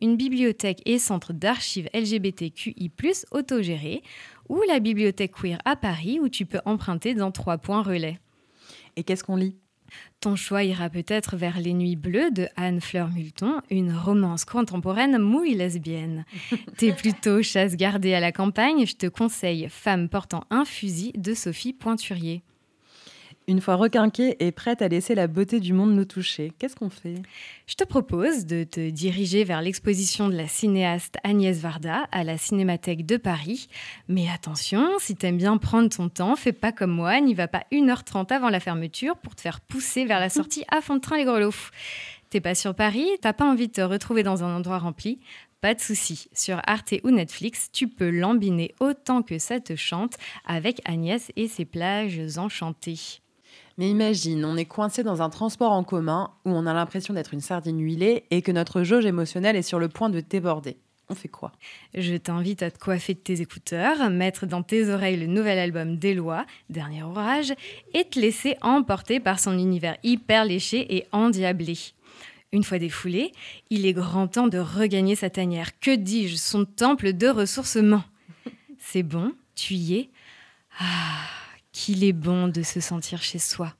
une 0.00 0.16
bibliothèque 0.16 0.82
et 0.84 0.98
centre 0.98 1.32
d'archives 1.32 1.88
LGBTQI, 1.94 2.90
autogéré, 3.30 4.02
ou 4.48 4.60
la 4.68 4.80
bibliothèque 4.80 5.32
queer 5.32 5.58
à 5.64 5.76
Paris 5.76 6.18
où 6.20 6.28
tu 6.28 6.46
peux 6.46 6.60
emprunter 6.64 7.14
dans 7.14 7.30
trois 7.30 7.58
points 7.58 7.82
relais. 7.82 8.18
Et 8.96 9.04
qu'est-ce 9.04 9.24
qu'on 9.24 9.36
lit? 9.36 9.56
Ton 10.20 10.36
choix 10.36 10.64
ira 10.64 10.88
peut-être 10.88 11.36
vers 11.36 11.60
Les 11.60 11.74
Nuits 11.74 11.96
Bleues 11.96 12.30
de 12.30 12.48
Anne-Fleur 12.56 13.10
Multon, 13.10 13.60
une 13.70 13.92
romance 13.94 14.44
contemporaine 14.44 15.18
mouille 15.18 15.54
lesbienne. 15.54 16.24
T'es 16.78 16.92
plutôt 16.92 17.42
chasse 17.42 17.76
gardée 17.76 18.14
à 18.14 18.20
la 18.20 18.32
campagne, 18.32 18.86
je 18.86 18.96
te 18.96 19.06
conseille 19.06 19.68
Femme 19.68 20.08
portant 20.08 20.44
un 20.50 20.64
fusil 20.64 21.12
de 21.16 21.34
Sophie 21.34 21.72
Pointurier. 21.72 22.42
Une 23.46 23.60
fois 23.60 23.74
requinquée 23.74 24.42
et 24.42 24.52
prête 24.52 24.80
à 24.80 24.88
laisser 24.88 25.14
la 25.14 25.26
beauté 25.26 25.60
du 25.60 25.74
monde 25.74 25.94
nous 25.94 26.06
toucher, 26.06 26.52
qu'est-ce 26.58 26.76
qu'on 26.76 26.88
fait? 26.88 27.20
Je 27.66 27.74
te 27.74 27.84
propose 27.84 28.46
de 28.46 28.64
te 28.64 28.88
diriger 28.88 29.44
vers 29.44 29.60
l'exposition 29.60 30.30
de 30.30 30.34
la 30.34 30.48
cinéaste 30.48 31.18
Agnès 31.24 31.58
Varda 31.58 32.06
à 32.10 32.24
la 32.24 32.38
Cinémathèque 32.38 33.04
de 33.04 33.18
Paris. 33.18 33.68
Mais 34.08 34.30
attention, 34.32 34.88
si 34.98 35.14
t'aimes 35.14 35.36
bien 35.36 35.58
prendre 35.58 35.90
ton 35.90 36.08
temps, 36.08 36.36
fais 36.36 36.52
pas 36.52 36.72
comme 36.72 36.92
moi, 36.92 37.20
n'y 37.20 37.34
va 37.34 37.46
pas 37.46 37.64
1h30 37.70 38.32
avant 38.32 38.48
la 38.48 38.60
fermeture 38.60 39.18
pour 39.18 39.34
te 39.34 39.42
faire 39.42 39.60
pousser 39.60 40.06
vers 40.06 40.20
la 40.20 40.28
sortie 40.30 40.64
à 40.70 40.80
fond 40.80 40.96
de 40.96 41.00
train 41.00 41.18
les 41.18 41.24
grelots. 41.24 41.50
T'es 42.30 42.40
pas 42.40 42.54
sur 42.54 42.74
Paris, 42.74 43.06
t'as 43.20 43.34
pas 43.34 43.44
envie 43.44 43.68
de 43.68 43.72
te 43.72 43.82
retrouver 43.82 44.22
dans 44.22 44.42
un 44.42 44.56
endroit 44.56 44.78
rempli? 44.78 45.20
Pas 45.60 45.74
de 45.74 45.80
souci. 45.80 46.28
Sur 46.32 46.62
Arte 46.66 46.94
ou 47.04 47.10
Netflix, 47.10 47.68
tu 47.72 47.88
peux 47.88 48.10
l'embiner 48.10 48.74
autant 48.80 49.22
que 49.22 49.38
ça 49.38 49.60
te 49.60 49.76
chante 49.76 50.16
avec 50.46 50.80
Agnès 50.86 51.30
et 51.36 51.46
ses 51.46 51.66
plages 51.66 52.38
enchantées. 52.38 53.20
Mais 53.76 53.90
imagine, 53.90 54.44
on 54.44 54.56
est 54.56 54.64
coincé 54.64 55.02
dans 55.02 55.20
un 55.20 55.30
transport 55.30 55.72
en 55.72 55.82
commun 55.82 56.30
où 56.44 56.50
on 56.50 56.66
a 56.66 56.72
l'impression 56.72 57.14
d'être 57.14 57.34
une 57.34 57.40
sardine 57.40 57.80
huilée 57.80 58.24
et 58.30 58.40
que 58.40 58.52
notre 58.52 58.82
jauge 58.84 59.06
émotionnelle 59.06 59.56
est 59.56 59.62
sur 59.62 59.78
le 59.78 59.88
point 59.88 60.10
de 60.10 60.20
déborder. 60.20 60.76
On 61.10 61.14
fait 61.14 61.28
quoi? 61.28 61.52
Je 61.92 62.14
t'invite 62.14 62.62
à 62.62 62.70
te 62.70 62.78
coiffer 62.78 63.12
de 63.14 63.18
tes 63.18 63.40
écouteurs, 63.40 64.08
mettre 64.08 64.46
dans 64.46 64.62
tes 64.62 64.88
oreilles 64.88 65.18
le 65.18 65.26
nouvel 65.26 65.58
album 65.58 65.98
d'Éloi, 65.98 66.46
Dernier 66.70 67.02
Orage, 67.02 67.52
et 67.92 68.04
te 68.04 68.18
laisser 68.18 68.56
emporter 68.62 69.20
par 69.20 69.38
son 69.38 69.58
univers 69.58 69.98
hyper 70.02 70.46
léché 70.46 70.96
et 70.96 71.06
endiablé. 71.12 71.76
Une 72.52 72.64
fois 72.64 72.78
défoulé, 72.78 73.32
il 73.68 73.84
est 73.84 73.92
grand 73.92 74.28
temps 74.28 74.46
de 74.46 74.58
regagner 74.58 75.16
sa 75.16 75.28
tanière. 75.28 75.78
Que 75.80 75.94
dis-je? 75.94 76.36
Son 76.36 76.64
temple 76.64 77.12
de 77.12 77.26
ressourcement. 77.26 78.04
C'est 78.78 79.02
bon, 79.02 79.32
tu 79.56 79.74
y 79.74 79.96
es? 79.96 80.10
Ah 80.78 81.43
qu'il 81.74 82.04
est 82.04 82.14
bon 82.14 82.48
de 82.48 82.62
se 82.62 82.80
sentir 82.80 83.22
chez 83.22 83.38
soi. 83.38 83.74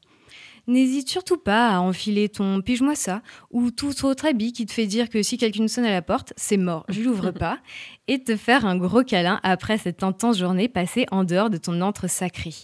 N'hésite 0.66 1.10
surtout 1.10 1.36
pas 1.36 1.68
à 1.68 1.80
enfiler 1.80 2.30
ton 2.30 2.62
pige-moi 2.62 2.94
ça 2.94 3.20
ou 3.50 3.70
tout 3.70 4.06
autre 4.06 4.26
habit 4.26 4.54
qui 4.54 4.64
te 4.64 4.72
fait 4.72 4.86
dire 4.86 5.10
que 5.10 5.22
si 5.22 5.36
quelqu'un 5.36 5.68
sonne 5.68 5.84
à 5.84 5.90
la 5.90 6.00
porte, 6.00 6.32
c'est 6.36 6.56
mort, 6.56 6.86
je 6.88 7.02
l'ouvre 7.02 7.30
pas, 7.32 7.58
et 8.08 8.22
te 8.22 8.34
faire 8.34 8.64
un 8.64 8.76
gros 8.76 9.02
câlin 9.02 9.40
après 9.42 9.76
cette 9.76 10.02
intense 10.02 10.38
journée 10.38 10.68
passée 10.68 11.04
en 11.10 11.24
dehors 11.24 11.50
de 11.50 11.58
ton 11.58 11.82
antre 11.82 12.08
sacré. 12.08 12.54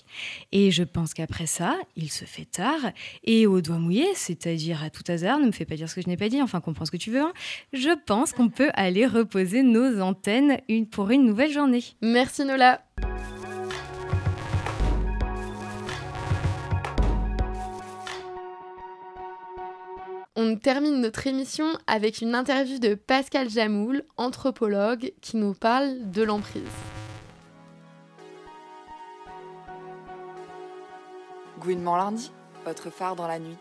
Et 0.51 0.71
je 0.71 0.83
pense 0.83 1.13
qu'après 1.13 1.47
ça, 1.47 1.77
il 1.95 2.11
se 2.11 2.25
fait 2.25 2.47
tard, 2.47 2.81
et 3.25 3.47
au 3.47 3.61
doigt 3.61 3.79
mouillé, 3.79 4.07
c'est-à-dire 4.15 4.83
à 4.83 4.89
tout 4.89 5.05
hasard, 5.09 5.39
ne 5.39 5.47
me 5.47 5.53
fais 5.53 5.67
pas 5.67 5.77
dire 5.77 5.89
ce 5.89 5.95
que 5.95 6.01
je 6.01 6.09
n'ai 6.09 6.17
pas 6.17 6.31
dit, 6.31 6.41
enfin 6.41 6.61
comprends 6.61 6.87
ce 6.87 6.91
que 6.91 6.97
tu 6.97 7.11
veux, 7.11 7.21
hein, 7.21 7.33
je 7.75 7.91
pense 8.07 8.33
qu'on 8.33 8.49
peut 8.49 8.71
aller 8.75 9.07
reposer 9.07 9.63
nos 9.63 10.01
antennes 10.01 10.59
pour 10.91 11.11
une 11.11 11.27
nouvelle 11.27 11.53
journée. 11.53 11.85
Merci 12.01 12.47
Nola. 12.47 12.81
Termine 20.61 21.01
notre 21.01 21.27
émission 21.27 21.67
avec 21.87 22.21
une 22.21 22.35
interview 22.35 22.79
de 22.79 22.95
Pascal 22.95 23.49
Jamoul, 23.49 24.05
anthropologue, 24.17 25.13
qui 25.21 25.37
nous 25.37 25.55
parle 25.55 26.11
de 26.11 26.23
l'emprise. 26.23 26.63
Gouinement 31.59 31.97
lundi, 31.97 32.31
votre 32.65 32.91
phare 32.91 33.17
dans 33.17 33.27
la 33.27 33.39
nuit. 33.39 33.57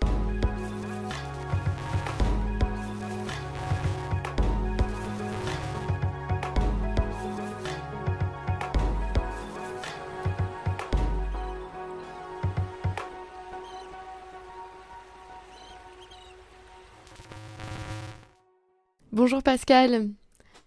Bonjour 19.22 19.44
Pascal. 19.44 20.08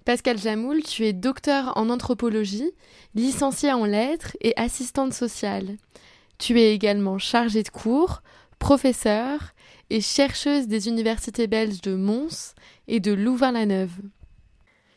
Pascal 0.04 0.36
Jamoul, 0.36 0.82
tu 0.82 1.06
es 1.06 1.14
docteur 1.14 1.72
en 1.78 1.88
anthropologie, 1.88 2.70
licencié 3.14 3.72
en 3.72 3.86
lettres 3.86 4.36
et 4.42 4.52
assistante 4.60 5.14
sociale. 5.14 5.78
Tu 6.36 6.60
es 6.60 6.74
également 6.74 7.16
chargée 7.16 7.62
de 7.62 7.70
cours, 7.70 8.22
professeur 8.58 9.54
et 9.88 10.02
chercheuse 10.02 10.68
des 10.68 10.88
universités 10.88 11.46
belges 11.46 11.80
de 11.80 11.94
Mons 11.94 12.52
et 12.88 13.00
de 13.00 13.12
Louvain-la-Neuve. 13.12 14.02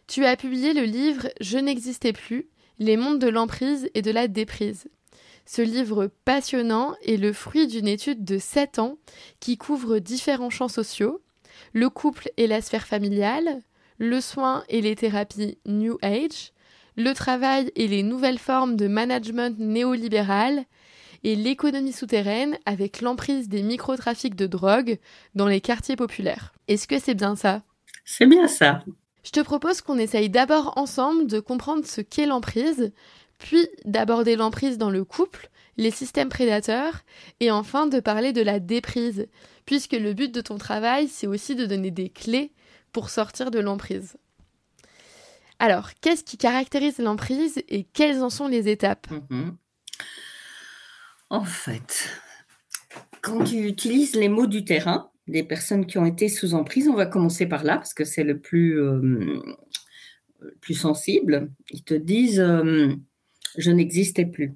Tu 0.07 0.25
as 0.25 0.35
publié 0.35 0.73
le 0.73 0.83
livre 0.83 1.29
Je 1.39 1.57
n'existais 1.57 2.11
plus, 2.11 2.49
les 2.77 2.97
mondes 2.97 3.19
de 3.19 3.29
l'emprise 3.29 3.89
et 3.93 4.01
de 4.01 4.11
la 4.11 4.27
déprise. 4.27 4.89
Ce 5.45 5.61
livre 5.61 6.11
passionnant 6.25 6.93
est 7.05 7.15
le 7.15 7.31
fruit 7.31 7.67
d'une 7.67 7.87
étude 7.87 8.25
de 8.25 8.37
7 8.37 8.79
ans 8.79 8.97
qui 9.39 9.55
couvre 9.55 9.99
différents 9.99 10.49
champs 10.49 10.67
sociaux, 10.67 11.21
le 11.75 11.89
couple 11.89 12.29
et 12.37 12.47
la 12.47 12.61
sphère 12.61 12.87
familiale, 12.87 13.61
le 13.97 14.21
soin 14.21 14.63
et 14.69 14.79
les 14.81 14.95
thérapies 14.95 15.57
New 15.65 15.97
Age, 16.01 16.53
le 16.95 17.11
travail 17.11 17.69
et 17.75 17.89
les 17.89 18.01
nouvelles 18.01 18.39
formes 18.39 18.77
de 18.77 18.87
management 18.87 19.59
néolibéral, 19.59 20.63
et 21.25 21.35
l'économie 21.35 21.91
souterraine 21.91 22.57
avec 22.65 23.01
l'emprise 23.01 23.49
des 23.49 23.61
microtrafics 23.61 24.35
de 24.35 24.47
drogue 24.47 24.99
dans 25.33 25.47
les 25.47 25.59
quartiers 25.59 25.97
populaires. 25.97 26.53
Est-ce 26.67 26.87
que 26.87 26.99
c'est 26.99 27.13
bien 27.13 27.35
ça? 27.35 27.63
C'est 28.05 28.27
bien 28.27 28.47
ça. 28.47 28.83
Je 29.23 29.31
te 29.31 29.39
propose 29.41 29.81
qu'on 29.81 29.97
essaye 29.97 30.29
d'abord 30.29 30.77
ensemble 30.77 31.27
de 31.27 31.39
comprendre 31.41 31.85
ce 31.85 31.99
qu'est 31.99 32.27
l'emprise, 32.27 32.93
puis 33.37 33.67
d'aborder 33.83 34.37
l'emprise 34.37 34.77
dans 34.77 34.91
le 34.91 35.03
couple, 35.03 35.49
les 35.77 35.91
systèmes 35.91 36.29
prédateurs, 36.29 37.01
et 37.41 37.51
enfin 37.51 37.87
de 37.87 37.99
parler 37.99 38.31
de 38.31 38.43
la 38.43 38.59
déprise, 38.59 39.27
puisque 39.65 39.93
le 39.93 40.13
but 40.13 40.33
de 40.33 40.41
ton 40.41 40.57
travail, 40.57 41.07
c'est 41.07 41.27
aussi 41.27 41.55
de 41.55 41.65
donner 41.65 41.91
des 41.91 42.09
clés 42.09 42.51
pour 42.91 43.09
sortir 43.09 43.51
de 43.51 43.59
l'emprise. 43.59 44.17
Alors, 45.59 45.91
qu'est-ce 46.01 46.23
qui 46.23 46.37
caractérise 46.37 46.97
l'emprise 46.99 47.61
et 47.69 47.83
quelles 47.83 48.21
en 48.21 48.29
sont 48.29 48.47
les 48.47 48.67
étapes? 48.67 49.07
Mhm. 49.29 49.57
En 51.29 51.43
fait, 51.43 52.09
quand 53.21 53.43
tu 53.43 53.67
utilises 53.67 54.15
les 54.15 54.29
mots 54.29 54.47
du 54.47 54.63
terrain, 54.63 55.11
des 55.27 55.43
personnes 55.43 55.85
qui 55.85 55.97
ont 55.97 56.05
été 56.05 56.29
sous 56.29 56.53
emprise, 56.53 56.87
on 56.87 56.93
va 56.93 57.05
commencer 57.05 57.47
par 57.47 57.63
là 57.63 57.77
parce 57.77 57.93
que 57.93 58.05
c'est 58.05 58.23
le 58.23 58.39
plus, 58.39 58.79
euh, 58.79 59.41
sensible. 60.71 61.51
Ils 61.71 61.83
te 61.83 61.95
disent 61.95 62.39
euh, 62.39 62.93
je 63.57 63.71
n'existais 63.71 64.25
plus. 64.25 64.55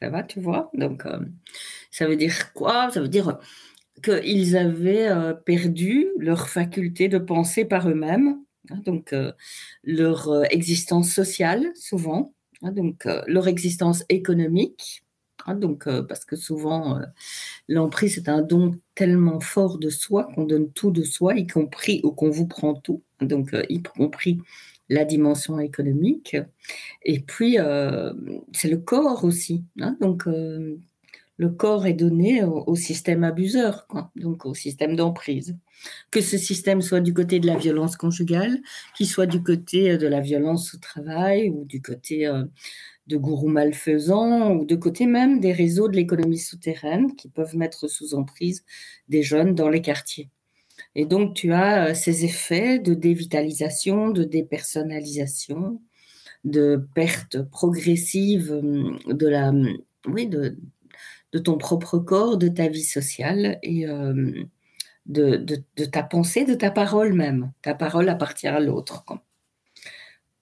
Ça 0.00 0.10
va, 0.10 0.22
tu 0.22 0.40
vois? 0.40 0.70
Donc, 0.74 1.04
euh, 1.06 1.18
ça 1.90 2.06
veut 2.06 2.16
dire 2.16 2.52
quoi? 2.52 2.90
Ça 2.90 3.00
veut 3.00 3.08
dire 3.08 3.38
qu'ils 4.02 4.56
avaient 4.56 5.10
perdu 5.44 6.08
leur 6.18 6.48
faculté 6.48 7.08
de 7.08 7.18
penser 7.18 7.64
par 7.64 7.88
eux-mêmes, 7.88 8.36
hein, 8.70 8.80
donc 8.84 9.14
leur 9.82 10.44
existence 10.52 11.10
sociale, 11.10 11.72
souvent, 11.74 12.32
hein, 12.62 12.72
donc 12.72 13.08
leur 13.26 13.48
existence 13.48 14.04
économique, 14.08 15.02
Hein, 15.48 15.54
donc, 15.54 15.86
euh, 15.86 16.02
parce 16.02 16.24
que 16.24 16.36
souvent, 16.36 16.98
euh, 16.98 17.04
l'emprise, 17.68 18.16
c'est 18.16 18.28
un 18.28 18.42
don 18.42 18.78
tellement 18.94 19.40
fort 19.40 19.78
de 19.78 19.88
soi 19.88 20.28
qu'on 20.34 20.44
donne 20.44 20.70
tout 20.72 20.90
de 20.90 21.02
soi, 21.04 21.36
y 21.36 21.46
compris 21.46 22.00
ou 22.04 22.12
qu'on 22.12 22.30
vous 22.30 22.46
prend 22.46 22.74
tout, 22.74 23.02
donc 23.20 23.54
euh, 23.54 23.64
y 23.70 23.82
compris 23.82 24.40
la 24.90 25.04
dimension 25.04 25.58
économique. 25.58 26.36
Et 27.02 27.20
puis, 27.20 27.58
c'est 28.52 28.70
le 28.70 28.78
corps 28.78 29.24
aussi. 29.24 29.64
Donc, 30.00 30.26
le 31.38 31.48
corps 31.48 31.86
est 31.86 31.94
donné 31.94 32.44
au, 32.44 32.76
système 32.76 33.24
abuseur, 33.24 33.86
donc 34.16 34.44
au 34.44 34.54
système 34.54 34.96
d'emprise. 34.96 35.56
Que 36.10 36.20
ce 36.20 36.36
système 36.36 36.82
soit 36.82 37.00
du 37.00 37.14
côté 37.14 37.40
de 37.40 37.46
la 37.46 37.56
violence 37.56 37.96
conjugale, 37.96 38.60
qu'il 38.96 39.06
soit 39.06 39.26
du 39.26 39.42
côté 39.42 39.96
de 39.96 40.06
la 40.06 40.20
violence 40.20 40.74
au 40.74 40.78
travail 40.78 41.50
ou 41.50 41.64
du 41.64 41.80
côté 41.80 42.30
de 43.08 43.16
gourous 43.16 43.48
malfaisants 43.48 44.52
ou 44.54 44.64
de 44.64 44.76
côté 44.76 45.06
même 45.06 45.40
des 45.40 45.52
réseaux 45.52 45.88
de 45.88 45.96
l'économie 45.96 46.38
souterraine 46.38 47.16
qui 47.16 47.28
peuvent 47.28 47.56
mettre 47.56 47.88
sous 47.88 48.14
emprise 48.14 48.64
des 49.08 49.22
jeunes 49.22 49.54
dans 49.54 49.70
les 49.70 49.80
quartiers. 49.80 50.30
Et 50.94 51.06
donc, 51.06 51.34
tu 51.34 51.52
as 51.52 51.88
euh, 51.88 51.94
ces 51.94 52.24
effets 52.24 52.78
de 52.78 52.94
dévitalisation, 52.94 54.10
de 54.10 54.24
dépersonnalisation, 54.24 55.80
de 56.44 56.86
perte 56.94 57.42
progressive 57.42 58.52
hum, 58.52 58.98
de, 59.06 59.26
la, 59.26 59.48
hum, 59.48 59.76
oui, 60.06 60.26
de, 60.26 60.56
de 61.32 61.38
ton 61.38 61.58
propre 61.58 61.98
corps, 61.98 62.38
de 62.38 62.48
ta 62.48 62.68
vie 62.68 62.84
sociale 62.84 63.58
et 63.62 63.88
hum, 63.88 64.48
de, 65.06 65.36
de, 65.36 65.84
ta 65.86 66.02
pensée, 66.02 66.44
de 66.44 66.54
ta 66.54 66.70
parole 66.70 67.14
même. 67.14 67.52
Ta 67.62 67.74
parole 67.74 68.08
appartient 68.08 68.46
à 68.46 68.60
l'autre. 68.60 69.04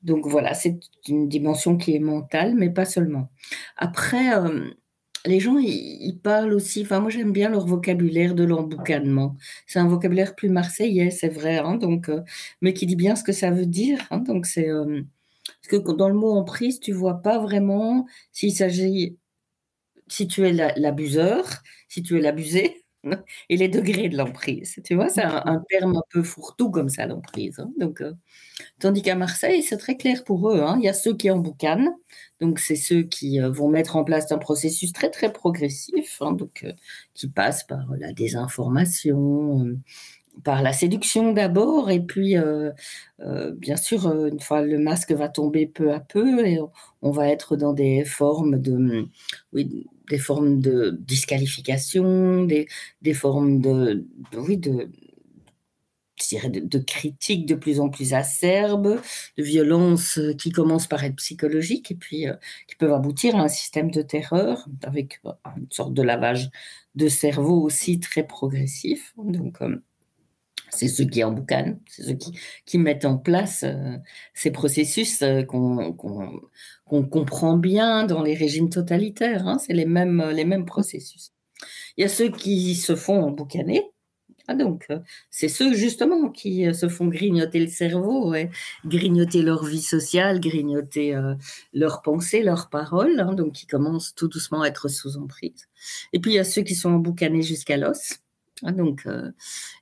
Donc 0.03 0.27
voilà, 0.27 0.55
c'est 0.55 0.79
une 1.09 1.29
dimension 1.29 1.77
qui 1.77 1.94
est 1.94 2.01
mentale, 2.01 2.55
mais 2.55 2.70
pas 2.70 2.85
seulement. 2.85 3.31
Après, 3.77 4.37
euh, 4.37 4.70
les 5.25 5.40
gens, 5.40 5.59
ils, 5.59 6.18
parlent 6.22 6.53
aussi, 6.53 6.83
enfin 6.83 7.01
moi 7.01 7.11
j'aime 7.11 7.33
bien 7.33 7.49
leur 7.51 7.66
vocabulaire 7.66 8.35
de 8.35 8.44
l'emboucanement. 8.44 9.37
C'est 9.66 9.79
un 9.79 9.88
vocabulaire 9.88 10.35
plus 10.35 10.49
marseillais, 10.49 11.11
c'est 11.11 11.29
vrai, 11.29 11.59
hein, 11.59 11.77
donc, 11.77 12.09
euh, 12.09 12.22
mais 12.61 12.75
qui 12.75 12.87
dit 12.87 12.96
bien 12.96 13.16
ce 13.16 13.25
que 13.25 13.33
ça 13.33 13.51
veut 13.51 13.66
dire. 13.66 13.99
Hein, 14.11 14.18
donc 14.18 14.46
c'est 14.46 14.68
euh, 14.70 15.03
parce 15.46 15.83
que 15.83 15.92
dans 15.92 16.09
le 16.09 16.14
mot 16.14 16.33
emprise, 16.33 16.81
tu 16.81 16.92
vois 16.92 17.22
pas 17.22 17.38
vraiment 17.38 18.07
s'il 18.33 18.53
s'agit, 18.53 19.16
si 20.09 20.29
tu 20.29 20.47
es 20.47 20.53
l'abuseur, 20.53 21.62
si 21.88 22.03
tu 22.03 22.19
es 22.19 22.21
l'abusé, 22.21 22.87
et 23.49 23.57
les 23.57 23.69
degrés 23.69 24.09
de 24.09 24.16
l'emprise. 24.16 24.81
Tu 24.85 24.95
vois, 24.95 25.09
c'est 25.09 25.23
un, 25.23 25.62
terme 25.69 25.97
un 25.97 26.03
peu 26.11 26.23
fourre-tout 26.23 26.71
comme 26.71 26.88
ça, 26.88 27.07
l'emprise. 27.07 27.59
Hein. 27.59 27.71
Donc, 27.79 28.01
euh, 28.01 28.12
tandis 28.79 29.03
qu'à 29.03 29.14
Marseille, 29.14 29.62
c'est 29.62 29.77
très 29.77 29.97
clair 29.97 30.25
pour 30.25 30.51
eux. 30.51 30.61
Hein. 30.61 30.77
Il 30.79 30.85
y 30.85 30.88
a 30.88 30.92
ceux 30.92 31.16
qui 31.16 31.31
en 31.31 31.38
boucanent, 31.38 31.95
donc 32.40 32.59
c'est 32.59 32.77
ceux 32.77 33.03
qui 33.03 33.40
euh, 33.40 33.51
vont 33.51 33.69
mettre 33.69 33.97
en 33.97 34.05
place 34.05 34.31
un 34.33 34.38
processus 34.38 34.92
très 34.92 35.11
très 35.11 35.33
progressif, 35.33 36.19
hein, 36.21 36.33
donc 36.33 36.64
euh, 36.64 36.73
qui 37.14 37.29
passe 37.29 37.64
par 37.64 37.87
la 37.99 38.12
désinformation, 38.12 39.77
par 40.45 40.62
la 40.62 40.73
séduction 40.73 41.33
d'abord, 41.33 41.90
et 41.90 42.01
puis 42.01 42.37
bien 43.57 43.77
sûr, 43.77 44.07
une 44.27 44.38
fois 44.38 44.61
le 44.61 44.79
masque 44.79 45.12
va 45.12 45.31
tomber 45.31 45.66
peu 45.66 45.95
à 45.95 46.01
peu, 46.01 46.47
et 46.47 46.59
on 47.01 47.11
va 47.11 47.29
être 47.31 47.57
dans 47.57 47.73
des 47.73 48.05
formes 48.05 48.59
de, 48.61 49.07
oui, 49.55 49.87
des 50.11 50.19
formes 50.19 50.61
de 50.61 50.97
disqualification, 51.01 52.45
des, 52.45 52.69
des 53.03 53.14
formes 53.14 53.61
de, 53.61 54.07
oui, 54.35 54.57
de, 54.57 54.90
de, 56.45 56.79
critiques 56.79 57.47
de 57.47 57.55
plus 57.55 57.81
en 57.81 57.88
plus 57.88 58.14
acerbes, 58.14 59.01
de 59.37 59.42
violences 59.42 60.21
qui 60.38 60.51
commencent 60.51 60.87
par 60.87 61.05
être 61.05 61.16
psychologiques 61.16 61.90
et 61.90 61.95
puis 61.95 62.29
euh, 62.29 62.35
qui 62.69 62.77
peuvent 62.77 62.92
aboutir 62.92 63.37
à 63.37 63.42
un 63.42 63.49
système 63.49 63.90
de 63.90 64.03
terreur 64.03 64.66
avec 64.83 65.21
euh, 65.27 65.33
une 65.57 65.71
sorte 65.71 65.95
de 65.95 66.03
lavage 66.03 66.51
de 66.95 67.09
cerveau 67.09 67.61
aussi 67.61 68.01
très 68.01 68.27
progressif. 68.27 69.12
Donc, 69.19 69.61
euh, 69.61 69.83
c'est 70.71 70.88
ceux 70.88 71.05
qui 71.05 71.23
emboucanent, 71.23 71.79
c'est 71.87 72.03
ceux 72.03 72.14
qui, 72.14 72.33
qui, 72.64 72.79
mettent 72.79 73.05
en 73.05 73.19
place 73.19 73.64
ces 74.35 74.51
processus 74.51 75.23
qu'on 75.47 75.95
qu'on 76.87 77.05
comprend 77.05 77.57
bien 77.57 78.05
dans 78.05 78.22
les 78.22 78.35
régimes 78.35 78.70
totalitaires. 78.70 79.46
Hein, 79.46 79.59
c'est 79.59 79.75
les 79.75 79.87
mêmes, 79.87 80.31
les 80.33 80.44
mêmes 80.44 80.66
processus. 80.66 81.33
Il 81.96 82.03
y 82.03 82.05
a 82.05 82.09
ceux 82.09 82.31
qui 82.31 82.75
se 82.75 82.94
font 82.96 83.22
emboucaner. 83.22 83.83
Ah, 84.49 84.55
donc, 84.55 84.87
euh, 84.90 85.01
c'est 85.31 85.49
ceux 85.49 85.75
justement 85.75 86.31
qui 86.31 86.66
euh, 86.66 86.72
se 86.72 86.88
font 86.88 87.07
grignoter 87.09 87.59
le 87.59 87.66
cerveau, 87.66 88.33
grignoter 88.85 89.42
leur 89.42 89.64
vie 89.64 89.83
sociale, 89.83 90.38
grignoter 90.40 91.16
euh, 91.16 91.35
leurs 91.72 92.01
pensées, 92.03 92.42
leurs 92.44 92.70
paroles, 92.70 93.18
hein, 93.18 93.33
donc 93.35 93.55
qui 93.55 93.66
commencent 93.66 94.14
tout 94.14 94.29
doucement 94.29 94.62
à 94.62 94.68
être 94.68 94.88
sous 94.88 95.16
emprise. 95.16 95.66
Et 96.12 96.20
puis 96.20 96.33
il 96.33 96.35
y 96.35 96.38
a 96.38 96.44
ceux 96.44 96.62
qui 96.62 96.77
sont 96.77 96.90
emboucanés 96.90 97.42
jusqu'à 97.42 97.77
l'os. 97.77 98.18
Ah, 98.62 98.72
donc, 98.72 99.07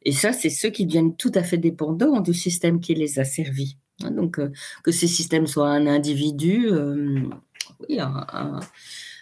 et 0.02 0.12
ça, 0.12 0.32
c'est 0.32 0.50
ceux 0.50 0.70
qui 0.70 0.84
deviennent 0.86 1.14
tout 1.16 1.30
à 1.34 1.44
fait 1.44 1.58
dépendants 1.58 2.20
du 2.20 2.34
système 2.34 2.80
qui 2.80 2.94
les 2.94 3.20
a 3.20 3.24
servis. 3.24 3.76
Hein, 4.02 4.10
donc, 4.10 4.38
euh, 4.38 4.50
que 4.82 4.90
ces 4.90 5.06
systèmes 5.06 5.46
soient 5.46 5.70
un 5.70 5.86
individu, 5.86 6.66
euh, 6.66 7.22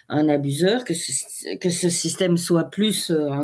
un, 0.09 0.29
abuseur, 0.29 0.83
que 0.83 0.93
ce, 0.93 1.55
que 1.57 1.69
ce 1.69 1.89
système 1.89 2.37
soit 2.37 2.65
plus 2.65 3.11
euh, 3.11 3.31
un, 3.31 3.43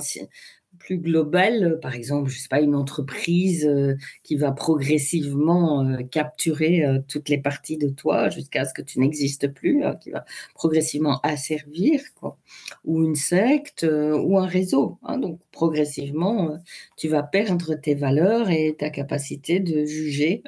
plus 0.90 0.98
global, 0.98 1.64
euh, 1.64 1.78
par 1.78 1.94
exemple, 1.94 2.32
je 2.32 2.40
sais 2.40 2.48
pas, 2.48 2.62
une 2.62 2.74
entreprise 2.74 3.68
euh, 3.68 3.96
qui 4.24 4.36
va 4.36 4.52
progressivement 4.52 5.86
euh, 5.86 6.02
capturer 6.02 6.84
toutes 7.08 7.30
les 7.30 7.38
parties 7.38 7.78
de 7.78 7.90
toi 7.90 8.30
jusqu'à 8.30 8.66
ce 8.66 8.74
que 8.74 8.82
tu 8.82 9.00
n'existes 9.00 9.54
plus, 9.54 9.84
qui 10.02 10.10
va 10.10 10.26
progressivement 10.56 11.20
asservir, 11.22 12.02
quoi, 12.16 12.38
ou 12.86 13.04
une 13.04 13.16
secte, 13.16 13.86
ou 13.88 14.40
un 14.40 14.48
réseau. 14.48 14.98
Hein. 15.04 15.20
donc, 15.20 15.40
progressivement, 15.52 16.58
tu 16.98 17.08
vas 17.08 17.22
perdre 17.22 17.76
tes 17.76 17.94
valeurs 17.94 18.50
et 18.50 18.76
ta 18.78 18.90
capacité 18.90 19.60
de 19.60 19.86
juger 19.86 20.44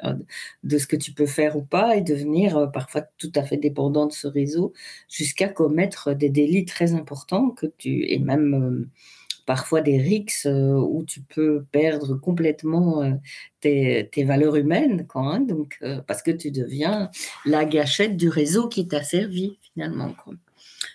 de 0.64 0.78
ce 0.78 0.86
que 0.86 0.96
tu 0.96 1.12
peux 1.12 1.26
faire 1.26 1.56
ou 1.56 1.62
pas 1.62 1.96
et 1.96 2.00
devenir 2.00 2.70
parfois 2.72 3.02
tout 3.18 3.32
à 3.34 3.42
fait 3.42 3.58
dépendant 3.58 4.06
de 4.06 4.12
ce 4.12 4.26
réseau 4.26 4.72
jusqu'à 5.08 5.48
commettre 5.48 6.14
des 6.14 6.30
délits 6.30 6.64
très 6.64 6.94
importants 6.94 7.50
que 7.50 7.66
tu, 7.66 8.10
et 8.10 8.18
même 8.18 8.88
parfois 9.46 9.80
des 9.80 9.98
rixes 9.98 10.46
euh, 10.46 10.74
où 10.74 11.04
tu 11.04 11.20
peux 11.20 11.64
perdre 11.72 12.14
complètement 12.14 13.02
euh, 13.02 13.12
tes, 13.60 14.24
valeurs 14.24 14.56
humaines, 14.56 15.06
hein, 15.14 15.40
donc, 15.40 15.78
euh, 15.82 16.00
parce 16.06 16.22
que 16.22 16.30
tu 16.30 16.50
deviens 16.50 17.10
la 17.44 17.64
gâchette 17.64 18.16
du 18.16 18.28
réseau 18.28 18.68
qui 18.68 18.86
t'a 18.86 19.02
servi 19.02 19.58
finalement. 19.74 20.14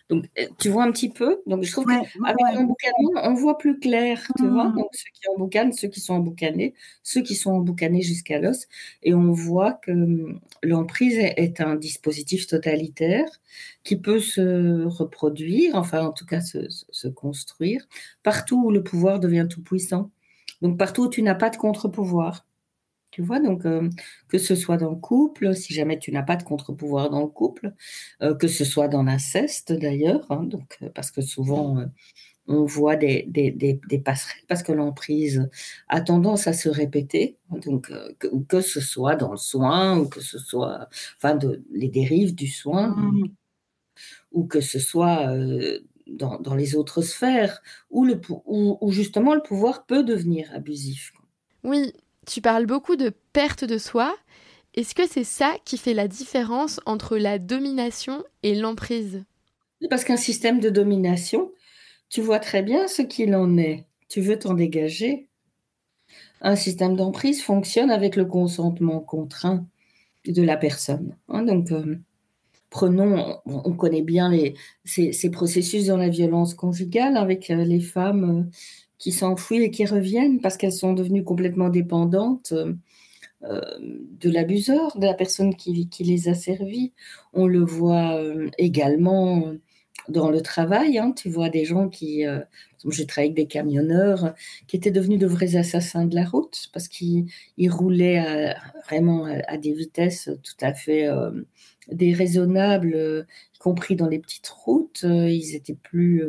Donc, 0.09 0.25
tu 0.59 0.69
vois 0.69 0.83
un 0.83 0.91
petit 0.91 1.09
peu. 1.09 1.41
Donc, 1.45 1.63
je 1.63 1.71
trouve 1.71 1.85
qu'avec 1.85 2.55
l'emboucanement, 2.55 3.21
on 3.23 3.33
voit 3.33 3.57
plus 3.57 3.79
clair, 3.79 4.25
tu 4.37 4.47
vois. 4.47 4.69
Mmh. 4.69 4.75
Donc, 4.75 4.89
ceux 4.93 5.09
qui 5.13 5.29
emboucanent, 5.29 5.73
ceux 5.73 5.87
qui 5.87 5.99
sont 5.99 6.13
emboucanés, 6.15 6.73
ceux 7.03 7.21
qui 7.21 7.35
sont 7.35 7.51
emboucanés 7.51 8.01
jusqu'à 8.01 8.39
l'os. 8.39 8.67
Et 9.03 9.13
on 9.13 9.31
voit 9.31 9.73
que 9.73 9.91
hum, 9.91 10.39
l'emprise 10.63 11.17
est 11.17 11.61
un 11.61 11.75
dispositif 11.75 12.47
totalitaire 12.47 13.27
qui 13.83 13.97
peut 13.97 14.19
se 14.19 14.85
reproduire, 14.85 15.75
enfin, 15.75 16.05
en 16.05 16.11
tout 16.11 16.25
cas, 16.25 16.41
se, 16.41 16.67
se 16.69 17.07
construire 17.07 17.87
partout 18.23 18.63
où 18.65 18.71
le 18.71 18.83
pouvoir 18.83 19.19
devient 19.19 19.47
tout 19.49 19.61
puissant. 19.61 20.11
Donc, 20.61 20.77
partout 20.77 21.03
où 21.03 21.09
tu 21.09 21.21
n'as 21.21 21.35
pas 21.35 21.49
de 21.49 21.57
contre-pouvoir. 21.57 22.46
Tu 23.17 23.23
vois, 23.23 23.39
donc 23.39 23.65
euh, 23.65 23.89
que 24.27 24.37
ce 24.37 24.53
soit 24.53 24.77
dans 24.77 24.91
le 24.91 24.95
couple, 24.95 25.55
si 25.55 25.73
jamais 25.73 25.97
tu 25.97 26.11
n'as 26.11 26.21
pas 26.21 26.35
de 26.35 26.43
contre-pouvoir 26.43 27.09
dans 27.09 27.21
le 27.21 27.27
couple, 27.27 27.73
euh, 28.21 28.35
que 28.35 28.47
ce 28.47 28.63
soit 28.63 28.89
dans 28.89 29.01
l'inceste 29.01 29.73
d'ailleurs, 29.73 30.31
hein, 30.31 30.43
donc 30.43 30.77
euh, 30.83 30.89
parce 30.93 31.09
que 31.09 31.21
souvent 31.21 31.83
on 32.45 32.63
voit 32.65 32.95
des, 32.95 33.25
des, 33.27 33.49
des, 33.49 33.97
passerelles 33.97 34.43
parce 34.47 34.61
que 34.61 34.71
l'emprise 34.71 35.49
a 35.87 35.99
tendance 35.99 36.45
à 36.45 36.53
se 36.53 36.69
répéter, 36.69 37.39
donc 37.49 37.91
que, 38.19 38.27
que, 38.47 38.61
ce 38.61 38.81
soit 38.81 39.15
dans 39.15 39.31
le 39.31 39.37
soin 39.37 39.97
ou 39.97 40.07
que 40.07 40.21
ce 40.21 40.37
soit, 40.37 40.87
enfin, 41.15 41.33
de, 41.33 41.63
les 41.71 41.89
dérives 41.89 42.35
du 42.35 42.47
soin, 42.47 42.89
mmh. 42.89 43.29
ou 44.31 44.45
que 44.45 44.61
ce 44.61 44.77
soit 44.77 45.35
dans, 46.05 46.39
dans, 46.39 46.53
les 46.53 46.75
autres 46.75 47.01
sphères 47.01 47.63
où, 47.89 48.05
le, 48.05 48.21
où, 48.45 48.77
où 48.79 48.91
justement 48.91 49.33
le 49.33 49.41
pouvoir 49.41 49.87
peut 49.87 50.03
devenir 50.03 50.53
abusif. 50.53 51.13
Oui, 51.63 51.91
tu 52.27 52.41
parles 52.41 52.65
beaucoup 52.65 52.95
de 52.95 53.11
perte 53.33 53.63
de 53.63 53.77
soi. 53.77 54.15
Est-ce 54.75 54.93
que 54.93 55.07
c'est 55.07 55.23
ça 55.23 55.55
qui 55.65 55.77
fait 55.77 55.93
la 55.93 56.07
différence 56.07 56.79
entre 56.85 57.17
la 57.17 57.39
domination 57.39 58.23
et 58.43 58.53
l'emprise? 58.53 59.23
Parce 59.89 60.03
qu'un 60.03 60.17
système 60.17 60.59
de 60.59 60.69
domination, 60.69 61.51
tu 62.09 62.21
vois 62.21 62.39
très 62.39 62.61
bien 62.61 62.87
ce 62.87 63.01
qu'il 63.01 63.33
en 63.35 63.57
est. 63.57 63.85
Tu 64.09 64.21
veux 64.21 64.37
t'en 64.37 64.53
dégager. 64.53 65.29
Un 66.41 66.55
système 66.55 66.95
d'emprise 66.95 67.41
fonctionne 67.41 67.89
avec 67.89 68.15
le 68.15 68.25
consentement 68.25 68.99
contraint 68.99 69.65
de 70.25 70.41
la 70.43 70.57
personne. 70.57 71.15
Hein. 71.29 71.43
donc, 71.43 71.71
euh, 71.71 71.97
prenons, 72.69 73.39
on 73.45 73.73
connaît 73.73 74.01
bien 74.01 74.31
ces, 74.85 75.31
processus 75.31 75.85
dans 75.85 75.97
la 75.97 76.09
violence 76.09 76.53
conjugale 76.53 77.17
avec 77.17 77.49
euh, 77.49 77.63
les 77.63 77.79
femmes 77.79 78.41
euh, 78.41 78.51
qui 78.99 79.11
s'enfuient 79.11 79.63
et 79.63 79.71
qui 79.71 79.85
reviennent 79.85 80.39
parce 80.41 80.57
qu'elles 80.57 80.71
sont 80.73 80.93
devenues 80.93 81.23
complètement 81.23 81.69
dépendantes 81.69 82.53
de 83.41 84.31
l'abuseur, 84.31 84.97
de 84.97 85.05
la 85.05 85.13
personne 85.13 85.55
qui, 85.55 85.87
les 85.99 86.27
a 86.27 86.33
servies. 86.33 86.93
On 87.33 87.47
le 87.47 87.63
voit 87.63 88.19
également 88.57 89.53
dans 90.09 90.29
le 90.29 90.41
travail. 90.41 90.97
Hein, 90.97 91.11
tu 91.11 91.29
vois 91.29 91.49
des 91.49 91.65
gens 91.65 91.89
qui, 91.89 92.25
euh, 92.25 92.39
j'ai 92.89 93.05
travaillé 93.05 93.31
avec 93.31 93.35
des 93.35 93.47
camionneurs 93.47 94.33
qui 94.67 94.77
étaient 94.77 94.91
devenus 94.91 95.19
de 95.19 95.27
vrais 95.27 95.55
assassins 95.55 96.05
de 96.05 96.15
la 96.15 96.25
route 96.25 96.69
parce 96.73 96.87
qu'ils 96.87 97.27
roulaient 97.69 98.53
vraiment 98.85 99.25
à, 99.25 99.57
des 99.57 99.73
vitesses 99.73 100.29
tout 100.43 100.65
à 100.65 100.73
fait 100.73 101.07
euh, 101.07 101.31
déraisonnables, 101.91 102.93
euh, 102.95 103.23
y 103.55 103.57
compris 103.59 103.95
dans 103.95 104.07
les 104.07 104.19
petites 104.19 104.47
routes. 104.47 105.03
ils 105.03 105.55
étaient 105.55 105.75
plus 105.75 106.23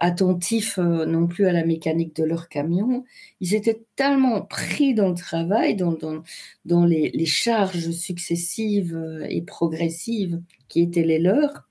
attentifs 0.00 0.78
non 0.78 1.26
plus 1.26 1.46
à 1.46 1.52
la 1.52 1.64
mécanique 1.64 2.14
de 2.16 2.24
leur 2.24 2.48
camion. 2.48 3.04
Ils 3.40 3.54
étaient 3.54 3.82
tellement 3.96 4.42
pris 4.42 4.94
dans 4.94 5.08
le 5.08 5.14
travail, 5.14 5.74
dans, 5.76 5.92
dans, 5.92 6.22
dans 6.64 6.84
les, 6.84 7.10
les 7.10 7.26
charges 7.26 7.90
successives 7.90 9.26
et 9.28 9.42
progressives 9.42 10.40
qui 10.68 10.82
étaient 10.82 11.04
les 11.04 11.18
leurs 11.18 11.68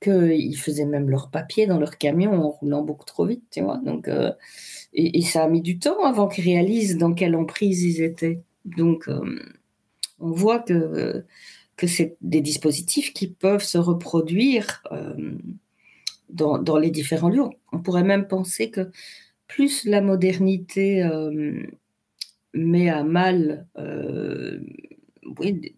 qu'ils 0.00 0.56
faisaient 0.56 0.86
même 0.86 1.10
leurs 1.10 1.30
papiers 1.30 1.66
dans 1.66 1.78
leur 1.78 1.98
camion 1.98 2.32
en 2.32 2.50
roulant 2.50 2.82
beaucoup 2.82 3.04
trop 3.04 3.26
vite, 3.26 3.44
tu 3.50 3.60
vois. 3.60 3.78
Donc, 3.78 4.08
euh, 4.08 4.32
et, 4.94 5.20
ça 5.22 5.44
a 5.44 5.48
mis 5.48 5.60
du 5.60 5.78
temps 5.78 6.02
avant 6.04 6.26
qu'ils 6.28 6.44
réalisent 6.44 6.96
dans 6.96 7.12
quelle 7.12 7.36
emprise 7.36 7.82
ils 7.82 8.02
étaient. 8.02 8.42
Donc, 8.64 9.08
euh, 9.08 9.38
on 10.18 10.32
voit 10.32 10.60
que, 10.60 11.24
que 11.80 11.86
c'est 11.86 12.16
des 12.20 12.42
dispositifs 12.42 13.14
qui 13.14 13.26
peuvent 13.26 13.64
se 13.64 13.78
reproduire 13.78 14.82
euh, 14.92 15.32
dans, 16.28 16.76
les 16.76 16.90
différents 16.90 17.30
lieux. 17.30 17.48
On 17.72 17.78
pourrait 17.80 18.04
même 18.04 18.28
penser 18.28 18.70
que 18.70 18.90
plus 19.48 19.84
la 19.86 20.02
modernité 20.02 21.02
met 22.52 22.88
à 22.88 23.02
mal, 23.02 23.66
oui, 25.38 25.74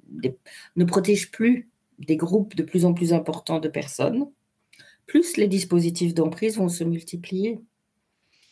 ne 0.77 0.85
protège 0.85 1.31
plus 1.31 1.71
des 1.99 2.17
groupes 2.17 2.55
de 2.55 2.63
plus 2.63 2.85
en 2.85 2.93
plus 2.93 3.13
importants 3.13 3.61
de 3.61 3.69
personnes, 3.69 4.27
plus 5.07 5.37
les 5.37 5.49
dispositifs 5.49 6.15
d'emprise 6.15 6.57
vont 6.57 6.69
se 6.69 6.85
multiplier. 6.85 7.61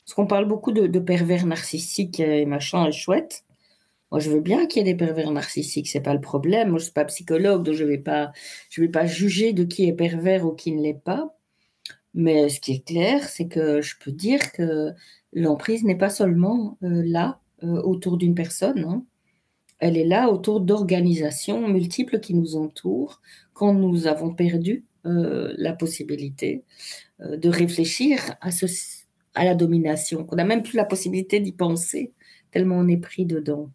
Parce 0.05 0.15
qu'on 0.15 0.27
parle 0.27 0.47
beaucoup 0.47 0.73
de, 0.73 0.99
pervers 0.99 1.47
narcissiques 1.47 2.21
et 2.21 2.45
machin, 2.45 2.87
et 2.87 2.93
chouette. 2.93 3.45
Moi, 4.11 4.21
je 4.21 4.31
veux 4.31 4.41
bien 4.41 4.67
qu'il 4.67 4.85
y 4.85 4.89
ait 4.89 4.93
des 4.93 4.97
pervers 4.97 5.31
narcissiques, 5.31 5.89
c'est 5.89 6.01
pas 6.01 6.15
le 6.15 6.21
problème. 6.21 6.71
Moi, 6.71 6.79
je 6.79 6.85
suis 6.85 6.93
pas 6.93 7.05
psychologue, 7.05 7.63
donc 7.63 7.75
je 7.75 7.85
vais 7.85 7.99
pas, 7.99 8.33
je 8.71 8.81
vais 8.81 8.89
pas 8.89 9.07
juger 9.07 9.53
de 9.53 9.65
qui 9.65 9.87
est 9.87 9.93
pervers 9.93 10.45
ou 10.45 10.53
qui 10.53 10.73
ne 10.73 10.83
l'est 10.83 10.95
pas. 10.95 11.37
Mais 12.15 12.49
ce 12.49 12.61
qui 12.61 12.73
est 12.73 12.87
clair, 12.87 13.29
c'est 13.29 13.47
que 13.49 13.81
je 13.83 13.95
peux 14.03 14.11
dire 14.13 14.53
que 14.53 14.93
l'emprise 15.33 15.85
n'est 15.85 15.97
pas 15.97 16.11
seulement 16.11 16.79
euh, 16.83 17.03
là 17.05 17.41
euh, 17.63 17.81
autour 17.83 18.17
d'une 18.17 18.35
personne. 18.35 18.85
Hein 18.85 19.05
elle 19.79 19.97
est 19.97 20.05
là 20.05 20.31
autour 20.31 20.61
d'organisations 20.61 21.67
multiples 21.69 22.21
qui 22.21 22.35
nous 22.35 22.57
entourent 22.57 23.23
quand 23.55 23.73
nous 23.73 24.07
avons 24.07 24.35
perdu 24.35 24.85
euh, 25.07 25.55
la 25.57 25.73
possibilité 25.73 26.65
de 27.21 27.49
réfléchir 27.49 28.21
à, 28.41 28.51
à 29.35 29.45
la 29.45 29.55
domination, 29.55 30.25
qu'on 30.25 30.37
n'a 30.37 30.45
même 30.45 30.63
plus 30.63 30.77
la 30.77 30.85
possibilité 30.85 31.41
d'y 31.41 31.53
penser, 31.53 32.13
tellement 32.51 32.77
on 32.77 32.89
est 32.89 32.99
pris 32.99 33.25
dedans, 33.27 33.71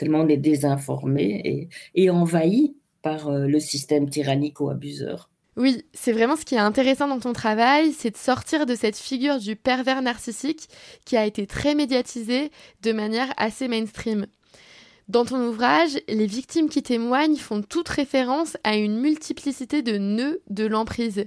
tellement 0.00 0.20
on 0.22 0.28
est 0.28 1.22
et, 1.22 1.68
et 1.94 2.10
envahi 2.10 2.74
par 3.02 3.28
euh, 3.28 3.46
le 3.46 3.60
système 3.60 4.08
tyrannico-abuseur. 4.08 5.28
Oui, 5.56 5.84
c'est 5.92 6.12
vraiment 6.12 6.36
ce 6.36 6.46
qui 6.46 6.54
est 6.54 6.58
intéressant 6.58 7.06
dans 7.06 7.20
ton 7.20 7.34
travail, 7.34 7.92
c'est 7.92 8.12
de 8.12 8.16
sortir 8.16 8.64
de 8.64 8.74
cette 8.74 8.96
figure 8.96 9.38
du 9.38 9.56
pervers 9.56 10.00
narcissique 10.00 10.68
qui 11.04 11.18
a 11.18 11.26
été 11.26 11.46
très 11.46 11.74
médiatisée 11.74 12.50
de 12.82 12.92
manière 12.92 13.34
assez 13.36 13.68
mainstream. 13.68 14.26
Dans 15.08 15.26
ton 15.26 15.44
ouvrage, 15.46 15.98
les 16.08 16.26
victimes 16.26 16.70
qui 16.70 16.82
témoignent 16.82 17.36
font 17.36 17.60
toute 17.60 17.88
référence 17.88 18.56
à 18.64 18.76
une 18.76 18.98
multiplicité 19.00 19.82
de 19.82 19.98
nœuds 19.98 20.40
de 20.48 20.64
l'emprise, 20.64 21.26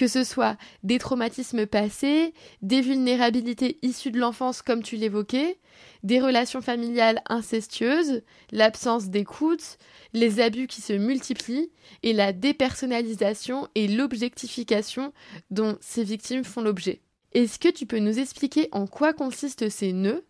que 0.00 0.08
ce 0.08 0.24
soit 0.24 0.56
des 0.82 0.98
traumatismes 0.98 1.66
passés, 1.66 2.32
des 2.62 2.80
vulnérabilités 2.80 3.78
issues 3.82 4.10
de 4.10 4.18
l'enfance 4.18 4.62
comme 4.62 4.82
tu 4.82 4.96
l'évoquais, 4.96 5.58
des 6.04 6.20
relations 6.20 6.62
familiales 6.62 7.20
incestueuses, 7.28 8.22
l'absence 8.50 9.10
d'écoute, 9.10 9.76
les 10.14 10.40
abus 10.40 10.68
qui 10.68 10.80
se 10.80 10.94
multiplient 10.94 11.70
et 12.02 12.14
la 12.14 12.32
dépersonnalisation 12.32 13.68
et 13.74 13.88
l'objectification 13.88 15.12
dont 15.50 15.76
ces 15.82 16.02
victimes 16.02 16.44
font 16.44 16.62
l'objet. 16.62 17.02
Est-ce 17.32 17.58
que 17.58 17.68
tu 17.68 17.84
peux 17.84 17.98
nous 17.98 18.18
expliquer 18.18 18.70
en 18.72 18.86
quoi 18.86 19.12
consistent 19.12 19.68
ces 19.68 19.92
nœuds 19.92 20.24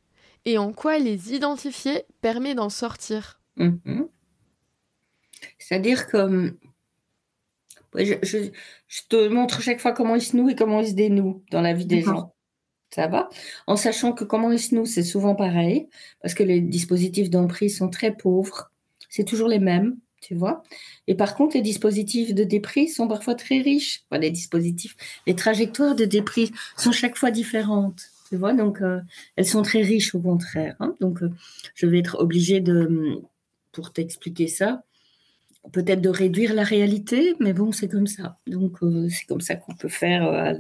et 0.47 0.59
en 0.59 0.73
quoi 0.73 0.99
les 0.99 1.33
identifier 1.33 2.03
permet 2.23 2.57
d'en 2.57 2.71
sortir? 2.71 3.41
Mhm. 3.55 4.09
C'est-à-dire 5.59 6.09
que 6.09 6.57
je, 7.95 8.51
te 9.09 9.29
montre 9.29 9.61
chaque 9.63 9.81
fois 9.81 9.93
comment 9.93 10.15
ils 10.15 10.23
se 10.23 10.37
nouent 10.37 10.51
et 10.51 10.55
comment 10.55 10.81
ils 10.81 10.89
se 10.89 10.95
dénouent 10.95 11.43
dans 11.51 11.61
la 11.61 11.75
vie 11.75 11.87
des 11.87 12.03
gens. 12.03 12.35
Ça 12.95 13.07
va? 13.07 13.29
En 13.67 13.77
sachant 13.77 14.13
que 14.13 14.25
comment 14.25 14.51
ils 14.51 14.59
se 14.59 14.75
nouent, 14.75 14.87
c'est 14.87 15.05
souvent 15.05 15.35
pareil, 15.35 15.89
parce 16.23 16.35
que 16.35 16.43
les 16.43 16.61
dispositifs 16.61 17.31
d'emprise 17.31 17.79
sont 17.79 17.89
très 17.89 18.17
pauvres. 18.17 18.73
C'est 19.09 19.25
toujours 19.25 19.49
les 19.49 19.61
mêmes, 19.61 19.97
tu 20.21 20.35
vois? 20.35 20.63
Et 21.07 21.15
par 21.15 21.35
contre, 21.35 21.57
les 21.57 21.63
dispositifs 21.63 22.35
de 22.35 22.45
déprise 22.45 22.97
sont 22.97 23.09
parfois 23.09 23.35
très 23.35 23.59
riches. 23.61 24.05
les 24.13 24.31
dispositifs, 24.31 24.97
les 25.27 25.35
trajectoires 25.35 25.95
de 25.95 26.05
déprise 26.05 26.51
sont 26.77 26.93
chaque 26.93 27.17
fois 27.17 27.31
différentes. 27.31 28.03
Tu 28.29 28.37
vois, 28.37 28.55
donc 28.55 28.81
euh, 28.81 29.01
elles 29.35 29.47
sont 29.47 29.63
très 29.63 29.83
riches 29.83 30.15
au 30.15 30.21
contraire. 30.21 30.77
Hein. 30.79 30.95
donc 31.01 31.23
euh, 31.23 31.31
je 31.75 31.87
vais 31.87 31.99
être 31.99 32.21
obligée 32.21 32.61
de, 32.61 33.21
pour 33.73 33.93
t'expliquer 33.93 34.47
ça, 34.47 34.85
peut-être 35.73 36.01
de 36.01 36.09
réduire 36.09 36.55
la 36.55 36.65
réalité, 36.65 37.35
mais 37.41 37.53
bon, 37.53 37.73
c'est 37.73 37.89
comme 37.89 38.07
ça. 38.07 38.39
Donc 38.47 38.83
euh, 38.83 39.09
c'est 39.09 39.27
comme 39.27 39.41
ça 39.41 39.57
qu'on 39.57 39.75
peut 39.75 39.89
faire 39.89 40.57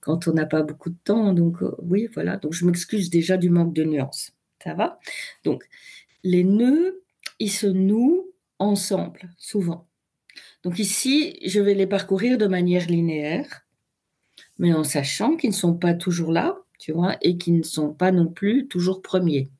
quand 0.00 0.28
on 0.28 0.32
n'a 0.32 0.46
pas 0.46 0.62
beaucoup 0.62 0.90
de 0.90 0.98
temps. 1.04 1.32
Donc 1.32 1.58
oui, 1.82 2.08
voilà. 2.14 2.36
Donc 2.36 2.52
je 2.52 2.64
m'excuse 2.64 3.10
déjà 3.10 3.36
du 3.36 3.50
manque 3.50 3.74
de 3.74 3.84
nuances. 3.84 4.32
Ça 4.62 4.74
va? 4.74 4.98
Donc 5.44 5.64
les 6.22 6.44
nœuds, 6.44 7.02
ils 7.38 7.50
se 7.50 7.66
nouent 7.66 8.26
ensemble, 8.58 9.30
souvent. 9.38 9.88
Donc 10.62 10.78
ici, 10.78 11.38
je 11.44 11.60
vais 11.60 11.74
les 11.74 11.86
parcourir 11.86 12.38
de 12.38 12.46
manière 12.46 12.86
linéaire, 12.86 13.62
mais 14.58 14.72
en 14.72 14.84
sachant 14.84 15.36
qu'ils 15.36 15.50
ne 15.50 15.54
sont 15.54 15.74
pas 15.74 15.94
toujours 15.94 16.32
là, 16.32 16.58
tu 16.78 16.92
vois, 16.92 17.16
et 17.22 17.38
qui 17.38 17.52
ne 17.52 17.62
sont 17.62 17.92
pas 17.92 18.12
non 18.12 18.26
plus 18.26 18.68
toujours 18.68 19.02
premiers. 19.02 19.50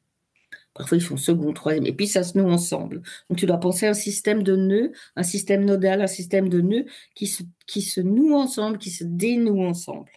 Parfois, 0.75 0.99
ils 0.99 1.03
font 1.03 1.17
second, 1.17 1.53
troisième, 1.53 1.87
et 1.87 1.93
puis 1.93 2.07
ça 2.07 2.23
se 2.23 2.39
noue 2.39 2.49
ensemble. 2.49 3.03
Donc, 3.29 3.39
tu 3.39 3.47
dois 3.47 3.59
penser 3.59 3.87
à 3.87 3.91
un 3.91 3.95
système 3.95 4.43
de 4.43 4.55
nœuds, 4.55 4.93
un 5.17 5.23
système 5.23 5.65
nodal, 5.65 6.01
un 6.01 6.07
système 6.07 6.49
de 6.49 6.61
nœuds 6.61 6.87
qui 7.15 7.27
se, 7.27 7.43
qui 7.67 7.83
se 7.83 8.01
nouent 8.01 8.37
ensemble, 8.37 8.79
qui 8.79 8.91
se 8.91 9.05
dénouent 9.05 9.65
ensemble. 9.65 10.13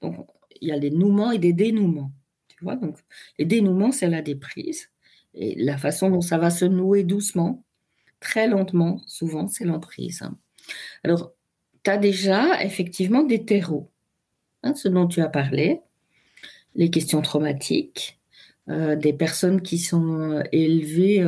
Donc, 0.00 0.26
il 0.60 0.68
y 0.68 0.72
a 0.72 0.76
les 0.76 0.90
nouements 0.90 1.30
et 1.30 1.38
des 1.38 1.52
dénouements. 1.52 2.10
Tu 2.48 2.64
vois, 2.64 2.76
donc, 2.76 2.96
les 3.38 3.44
dénouements, 3.44 3.92
c'est 3.92 4.08
la 4.08 4.22
déprise. 4.22 4.88
Et 5.34 5.62
la 5.62 5.76
façon 5.76 6.10
dont 6.10 6.20
ça 6.20 6.38
va 6.38 6.50
se 6.50 6.64
nouer 6.64 7.04
doucement, 7.04 7.62
très 8.20 8.48
lentement, 8.48 9.00
souvent, 9.06 9.46
c'est 9.46 9.64
l'emprise. 9.64 10.22
Alors, 11.04 11.32
tu 11.82 11.90
as 11.90 11.98
déjà 11.98 12.62
effectivement 12.62 13.24
des 13.24 13.44
terreaux, 13.44 13.90
hein, 14.62 14.74
ce 14.74 14.88
dont 14.88 15.06
tu 15.06 15.20
as 15.20 15.28
parlé 15.28 15.80
les 16.74 16.90
questions 16.90 17.20
traumatiques, 17.20 18.18
des 18.68 19.12
personnes 19.12 19.60
qui 19.60 19.78
sont 19.78 20.42
élevées, 20.52 21.26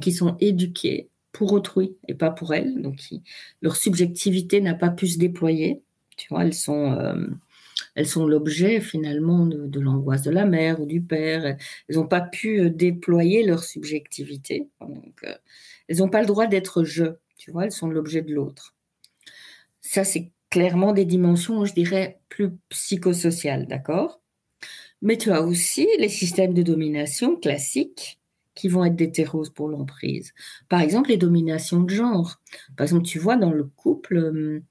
qui 0.00 0.12
sont 0.12 0.36
éduquées 0.40 1.10
pour 1.32 1.52
autrui 1.52 1.96
et 2.08 2.14
pas 2.14 2.30
pour 2.30 2.54
elles. 2.54 2.80
Donc, 2.80 3.00
leur 3.62 3.76
subjectivité 3.76 4.60
n'a 4.60 4.74
pas 4.74 4.90
pu 4.90 5.08
se 5.08 5.18
déployer. 5.18 5.82
Tu 6.16 6.28
vois, 6.28 6.44
elles 6.44 6.54
sont, 6.54 6.92
euh, 6.92 7.26
elles 7.94 8.06
sont 8.06 8.26
l'objet 8.26 8.80
finalement 8.80 9.46
de, 9.46 9.80
l'angoisse 9.80 10.22
de 10.22 10.30
la 10.30 10.44
mère 10.44 10.80
ou 10.80 10.86
du 10.86 11.00
père. 11.00 11.44
Elles 11.44 11.96
n'ont 11.96 12.06
pas 12.06 12.20
pu 12.20 12.60
euh, 12.60 12.70
déployer 12.70 13.44
leur 13.44 13.64
subjectivité. 13.64 14.68
Donc, 14.80 15.24
euh, 15.24 15.34
elles 15.88 15.98
n'ont 15.98 16.10
pas 16.10 16.20
le 16.20 16.26
droit 16.26 16.46
d'être 16.46 16.84
je. 16.84 17.06
Tu 17.38 17.50
vois, 17.50 17.64
elles 17.64 17.72
sont 17.72 17.88
l'objet 17.88 18.22
de 18.22 18.32
l'autre. 18.32 18.76
Ça, 19.80 20.04
c'est 20.04 20.30
clairement 20.48 20.92
des 20.92 21.06
dimensions, 21.06 21.64
je 21.64 21.74
dirais, 21.74 22.20
plus 22.28 22.50
psychosociales, 22.68 23.66
d'accord? 23.66 24.21
Mais 25.02 25.18
tu 25.18 25.30
as 25.30 25.42
aussi 25.42 25.86
les 25.98 26.08
systèmes 26.08 26.54
de 26.54 26.62
domination 26.62 27.36
classiques 27.36 28.20
qui 28.54 28.68
vont 28.68 28.84
être 28.84 28.96
déterroses 28.96 29.50
pour 29.50 29.68
l'emprise. 29.68 30.32
Par 30.68 30.80
exemple, 30.80 31.10
les 31.10 31.16
dominations 31.16 31.80
de 31.82 31.90
genre. 31.90 32.40
Par 32.76 32.84
exemple, 32.84 33.04
tu 33.04 33.18
vois, 33.18 33.36
dans 33.36 33.52
le 33.52 33.64
couple, 33.64 34.16
hum, 34.18 34.62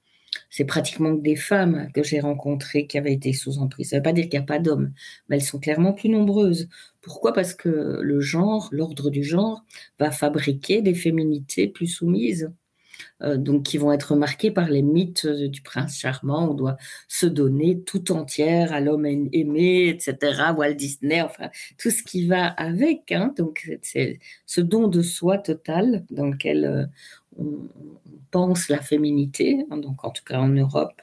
c'est 0.50 0.64
pratiquement 0.64 1.16
que 1.16 1.22
des 1.22 1.36
femmes 1.36 1.88
que 1.94 2.02
j'ai 2.02 2.20
rencontrées 2.20 2.86
qui 2.86 2.98
avaient 2.98 3.12
été 3.12 3.32
sous 3.32 3.58
emprise. 3.58 3.90
Ça 3.90 3.96
ne 3.96 4.00
veut 4.00 4.04
pas 4.04 4.12
dire 4.12 4.24
qu'il 4.24 4.38
n'y 4.38 4.44
a 4.44 4.46
pas 4.46 4.58
d'hommes, 4.58 4.92
mais 5.28 5.36
elles 5.36 5.42
sont 5.42 5.58
clairement 5.60 5.92
plus 5.92 6.08
nombreuses. 6.08 6.68
Pourquoi? 7.02 7.32
Parce 7.32 7.54
que 7.54 8.00
le 8.02 8.20
genre, 8.20 8.68
l'ordre 8.72 9.10
du 9.10 9.24
genre, 9.24 9.64
va 9.98 10.10
fabriquer 10.10 10.82
des 10.82 10.94
féminités 10.94 11.68
plus 11.68 11.86
soumises. 11.88 12.50
Euh, 13.22 13.36
donc 13.36 13.64
qui 13.64 13.78
vont 13.78 13.92
être 13.92 14.16
marqués 14.16 14.50
par 14.50 14.68
les 14.68 14.82
mythes 14.82 15.26
du 15.26 15.62
prince 15.62 15.98
charmant. 15.98 16.50
On 16.50 16.54
doit 16.54 16.76
se 17.08 17.26
donner 17.26 17.80
tout 17.82 18.12
entière 18.12 18.72
à 18.72 18.80
l'homme 18.80 19.06
aimé, 19.06 19.88
etc. 19.88 20.52
Walt 20.56 20.74
Disney, 20.74 21.22
enfin 21.22 21.50
tout 21.78 21.90
ce 21.90 22.02
qui 22.02 22.26
va 22.26 22.46
avec. 22.46 23.12
Hein. 23.12 23.32
Donc 23.36 23.70
c'est 23.82 24.18
ce 24.46 24.60
don 24.60 24.88
de 24.88 25.02
soi 25.02 25.38
total 25.38 26.04
dans 26.10 26.26
lequel 26.26 26.64
euh, 26.64 26.86
on, 27.38 27.68
pense 28.30 28.70
la 28.70 28.80
féminité. 28.80 29.64
Hein. 29.70 29.76
donc 29.76 30.04
en 30.04 30.10
tout 30.10 30.24
cas 30.24 30.40
en 30.40 30.48
Europe, 30.48 31.02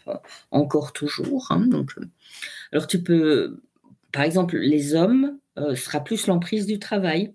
encore 0.51 0.93
toujours. 0.93 1.51
Hein. 1.51 1.67
donc 1.67 1.93
euh, 1.97 2.09
alors 2.71 2.87
tu 2.87 3.03
peux, 3.03 3.61
par 4.11 4.23
exemple, 4.23 4.57
les 4.57 4.95
hommes 4.95 5.37
sera 5.75 5.99
plus 5.99 6.27
l'emprise 6.27 6.65
du 6.65 6.79
travail 6.79 7.33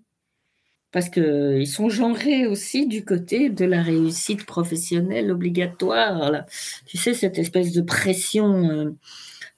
parce 0.95 1.09
qu'ils 1.09 1.67
sont 1.67 1.89
genrés 1.89 2.47
aussi 2.47 2.87
du 2.87 3.03
côté 3.03 3.49
de 3.49 3.65
la 3.65 3.81
réussite 3.81 4.45
professionnelle 4.45 5.29
obligatoire. 5.29 6.45
Tu 6.85 6.95
sais, 6.95 7.13
cette 7.13 7.37
espèce 7.37 7.73
de 7.73 7.81
pression 7.81 8.69
euh, 8.69 8.91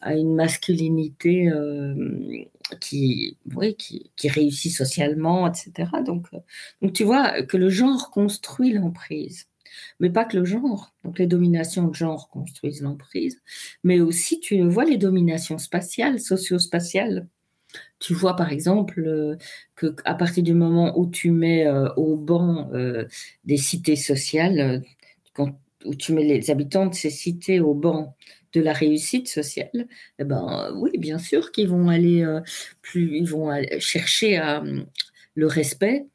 à 0.02 0.16
une 0.16 0.34
masculinité 0.34 1.48
euh, 1.50 2.44
qui, 2.82 3.38
oui, 3.56 3.76
qui, 3.76 4.10
réussit 4.28 4.72
socialement, 4.72 5.48
etc. 5.48 5.92
Donc, 6.04 6.26
euh, 6.34 6.40
donc, 6.82 6.94
tu 6.94 7.04
vois 7.04 7.44
que 7.44 7.58
le 7.58 7.70
genre 7.70 8.10
construit 8.10 8.74
l'emprise. 8.74 9.46
Mais 10.00 10.10
pas 10.10 10.26
que 10.26 10.38
le 10.38 10.44
genre. 10.44 10.92
Donc, 11.04 11.20
les 11.20 11.28
dominations 11.28 11.88
de 11.88 11.94
genre 11.94 12.32
construisent 12.32 12.82
l'emprise. 12.82 13.44
Mais 13.84 14.00
aussi, 14.00 14.40
tu 14.40 14.60
vois, 14.64 14.86
les 14.86 14.98
dominations 14.98 15.60
spatiales, 15.60 16.20
socio-spatiales 16.20 17.28
tu 18.00 18.14
vois 18.14 18.36
par 18.36 18.52
exemple 18.52 19.04
euh, 19.06 19.38
que 19.76 19.96
à 20.06 20.16
partir 20.16 20.44
du 20.44 20.54
moment 20.54 20.98
où 20.98 21.10
tu 21.10 21.32
mets 21.32 21.68
euh, 21.68 21.90
au 21.96 22.16
banc 22.16 22.70
euh, 22.74 23.06
des 23.46 23.58
cités 23.58 23.96
sociales, 23.96 24.84
où 25.86 25.96
tu 25.96 26.14
mets 26.14 26.24
les 26.24 26.50
habitants 26.52 26.88
de 26.88 26.96
ces 26.96 27.10
cités 27.10 27.60
au 27.60 27.74
banc 27.74 28.16
de 28.54 28.62
la 28.62 28.74
réussite 28.74 29.28
sociale, 29.28 29.88
eh 30.20 30.24
ben 30.24 30.74
oui, 30.76 30.92
bien 30.98 31.20
sûr 31.20 31.52
qu'ils 31.52 31.68
vont 31.70 31.90
aller 31.90 32.26
plus, 32.82 33.18
ils 33.18 33.30
vont 33.30 33.52
chercher 33.80 34.38
à, 34.38 34.64
le 35.36 35.48
respect, 35.48 36.08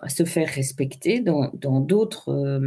à 0.00 0.08
se 0.08 0.24
faire 0.24 0.48
respecter 0.48 1.20
dans 1.20 1.80
d'autres 1.80 2.60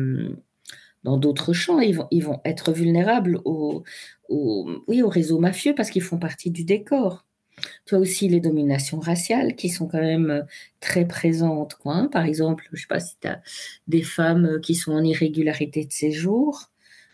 dans 1.04 1.18
d'autres 1.18 1.54
champs. 1.54 1.80
Ils 1.80 1.96
vont, 1.96 2.08
ils 2.12 2.24
vont 2.24 2.42
être 2.46 2.72
vulnérables 2.72 3.40
au, 3.46 3.84
oui, 4.30 5.02
au 5.02 5.10
réseau 5.10 5.40
mafieux 5.40 5.76
parce 5.76 5.90
qu'ils 5.90 6.04
font 6.04 6.20
partie 6.20 6.52
du 6.52 6.64
décor. 6.64 7.27
Tu 7.86 7.96
as 7.96 8.00
aussi 8.00 8.28
les 8.30 8.40
dominations 8.40 9.00
raciales 9.00 9.56
qui 9.56 9.70
sont 9.70 9.88
quand 9.88 10.02
même 10.02 10.30
euh, 10.30 10.42
très 10.80 11.06
présentes. 11.06 11.76
Quoi, 11.76 11.96
hein. 11.96 12.08
Par 12.08 12.26
exemple, 12.26 12.66
je 12.72 12.78
ne 12.78 12.82
sais 12.82 12.88
pas 12.88 13.00
si 13.00 13.16
tu 13.20 13.28
as 13.28 13.42
des 13.88 14.04
femmes 14.04 14.46
euh, 14.46 14.60
qui 14.60 14.76
sont 14.76 14.92
en 14.94 15.04
irrégularité 15.04 15.86
de 15.86 15.92
séjour. 15.92 16.70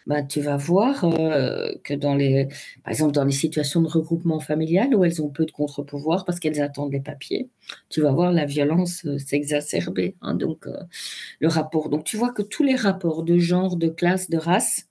Bah, 0.06 0.22
tu 0.22 0.42
vas 0.42 0.58
voir 0.58 1.06
euh, 1.06 1.72
que 1.86 1.94
dans 1.94 2.14
les, 2.14 2.50
par 2.84 2.92
exemple, 2.92 3.14
dans 3.14 3.24
les 3.24 3.32
situations 3.32 3.82
de 3.82 3.88
regroupement 3.88 4.42
familial 4.42 4.94
où 4.96 5.06
elles 5.06 5.22
ont 5.22 5.30
peu 5.30 5.46
de 5.46 5.52
contre-pouvoir 5.52 6.26
parce 6.26 6.42
qu'elles 6.42 6.62
attendent 6.62 6.92
les 6.92 7.00
papiers, 7.00 7.50
tu 7.90 8.02
vas 8.02 8.12
voir 8.12 8.34
la 8.34 8.44
violence 8.44 9.08
s'exacerber. 9.18 10.18
Hein. 10.22 10.36
donc, 10.36 10.68
le 11.40 11.48
rapport. 11.48 11.88
Donc, 11.88 12.04
tu 12.04 12.18
vois 12.18 12.34
que 12.34 12.42
tous 12.42 12.64
les 12.64 12.76
rapports 12.76 13.24
de 13.24 13.38
genre, 13.38 13.78
de 13.78 13.88
classe, 13.88 14.30
de 14.30 14.38
race, 14.38 14.90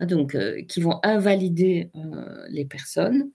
hein, 0.00 0.06
donc, 0.06 0.34
qui 0.66 0.80
vont 0.80 0.98
invalider 1.02 1.90
les 2.48 2.64
personnes, 2.64 3.30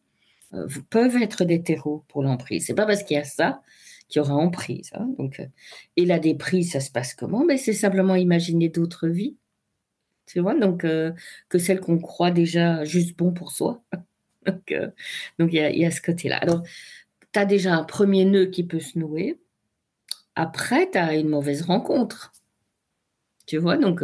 euh, 0.53 0.67
peuvent 0.89 1.21
être 1.21 1.45
des 1.45 1.61
terreaux 1.61 2.03
pour 2.07 2.23
l'emprise. 2.23 2.65
C'est 2.65 2.73
pas 2.73 2.85
parce 2.85 3.03
qu'il 3.03 3.17
y 3.17 3.19
a 3.19 3.23
ça 3.23 3.61
qu'il 4.07 4.19
y 4.19 4.21
aura 4.21 4.33
emprise. 4.35 4.89
Hein. 4.95 5.07
Donc, 5.17 5.39
euh, 5.39 5.45
et 5.95 6.05
la 6.05 6.19
déprise, 6.19 6.71
ça 6.71 6.79
se 6.79 6.91
passe 6.91 7.13
comment? 7.13 7.45
Ben, 7.45 7.57
C'est 7.57 7.73
simplement 7.73 8.15
imaginer 8.15 8.69
d'autres 8.69 9.07
vies. 9.07 9.37
Tu 10.25 10.39
vois, 10.39 10.55
donc 10.55 10.83
euh, 10.83 11.11
que 11.47 11.57
celles 11.57 11.79
qu'on 11.79 11.99
croit 11.99 12.31
déjà 12.31 12.83
juste 12.83 13.17
bon 13.17 13.31
pour 13.31 13.51
soi. 13.51 13.83
donc, 14.45 14.71
il 14.71 15.53
y, 15.53 15.79
y, 15.79 15.85
a 15.85 15.91
ce 15.91 16.01
côté-là. 16.01 16.37
Alors, 16.37 16.63
tu 17.33 17.39
as 17.39 17.45
déjà 17.45 17.75
un 17.75 17.83
premier 17.83 18.25
nœud 18.25 18.47
qui 18.47 18.63
peut 18.63 18.79
se 18.79 18.97
nouer. 18.97 19.39
Après, 20.35 20.89
tu 20.89 20.97
as 20.97 21.15
une 21.15 21.29
mauvaise 21.29 21.63
rencontre. 21.63 22.31
Tu 23.49 23.57
vois, 23.57 23.77
donc 23.77 24.03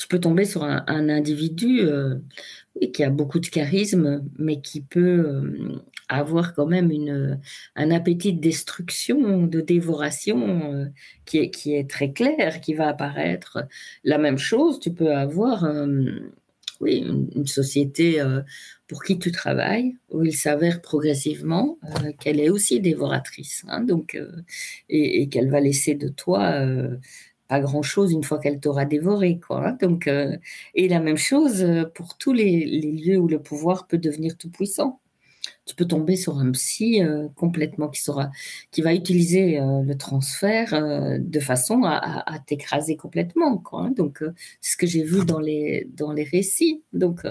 tu 0.00 0.08
peux 0.08 0.18
tomber 0.18 0.46
sur 0.46 0.64
un, 0.64 1.08
individu 1.10 1.80
euh, 1.82 2.14
qui 2.94 3.04
a 3.04 3.10
beaucoup 3.10 3.38
de 3.38 3.46
charisme, 3.46 4.24
mais 4.38 4.62
qui 4.62 4.80
peut 4.80 5.00
euh, 5.00 5.78
avoir 6.08 6.54
quand 6.54 6.66
même 6.66 6.90
une, 6.90 7.38
un 7.76 7.90
appétit 7.90 8.32
de 8.32 8.40
destruction, 8.40 9.46
de 9.46 9.60
dévoration 9.60 10.72
euh, 10.72 10.86
qui, 11.26 11.38
est, 11.38 11.50
qui 11.50 11.74
est 11.74 11.88
très 11.88 12.12
clair, 12.12 12.62
qui 12.62 12.72
va 12.72 12.88
apparaître. 12.88 13.66
La 14.02 14.16
même 14.16 14.38
chose, 14.38 14.80
tu 14.80 14.90
peux 14.90 15.12
avoir 15.12 15.68
oui, 16.80 17.04
une, 17.34 17.46
société 17.46 18.24
pour 18.88 19.02
qui 19.02 19.18
tu 19.18 19.32
travailles, 19.32 19.96
où 20.08 20.24
il 20.24 20.34
s'avère 20.34 20.80
progressivement 20.80 21.78
qu'elle 22.18 22.40
est 22.40 22.48
aussi 22.48 22.80
dévoratrice, 22.80 23.64
hein, 23.68 23.82
donc, 23.82 24.18
et 24.88 25.28
qu'elle 25.28 25.50
va 25.50 25.60
laisser 25.60 25.94
de 25.94 26.08
toi 26.08 26.66
pas 27.50 27.58
grand-chose 27.58 28.12
une 28.12 28.22
fois 28.22 28.38
qu'elle 28.38 28.60
t'aura 28.60 28.84
dévoré. 28.84 29.40
Quoi, 29.40 29.66
hein. 29.66 29.78
Donc, 29.80 30.06
euh, 30.06 30.36
et 30.76 30.88
la 30.88 31.00
même 31.00 31.16
chose 31.16 31.64
euh, 31.64 31.84
pour 31.84 32.16
tous 32.16 32.32
les, 32.32 32.80
lieux 32.80 33.18
où 33.18 33.26
le 33.26 33.42
pouvoir 33.42 33.88
peut 33.88 33.98
devenir 33.98 34.36
tout 34.38 34.50
puissant. 34.50 35.00
Tu 35.66 35.74
peux 35.74 35.84
tomber 35.84 36.14
sur 36.14 36.38
un 36.38 36.52
psy 36.52 37.02
euh, 37.02 37.26
complètement 37.34 37.88
qui, 37.88 38.02
sera, 38.02 38.30
qui 38.70 38.82
va 38.82 38.94
utiliser 38.94 39.58
le 39.60 39.94
transfert 39.94 41.18
de 41.18 41.40
façon 41.40 41.82
à, 41.84 42.38
t'écraser 42.46 42.96
complètement. 42.96 43.58
Quoi, 43.58 43.82
hein. 43.82 43.90
Donc, 43.96 44.22
ce 44.60 44.76
que 44.76 44.86
j'ai 44.86 45.02
vu 45.02 45.24
dans 45.24 45.40
les, 45.40 45.88
dans 45.96 46.12
les 46.12 46.24
récits. 46.24 46.84
Donc, 46.92 47.22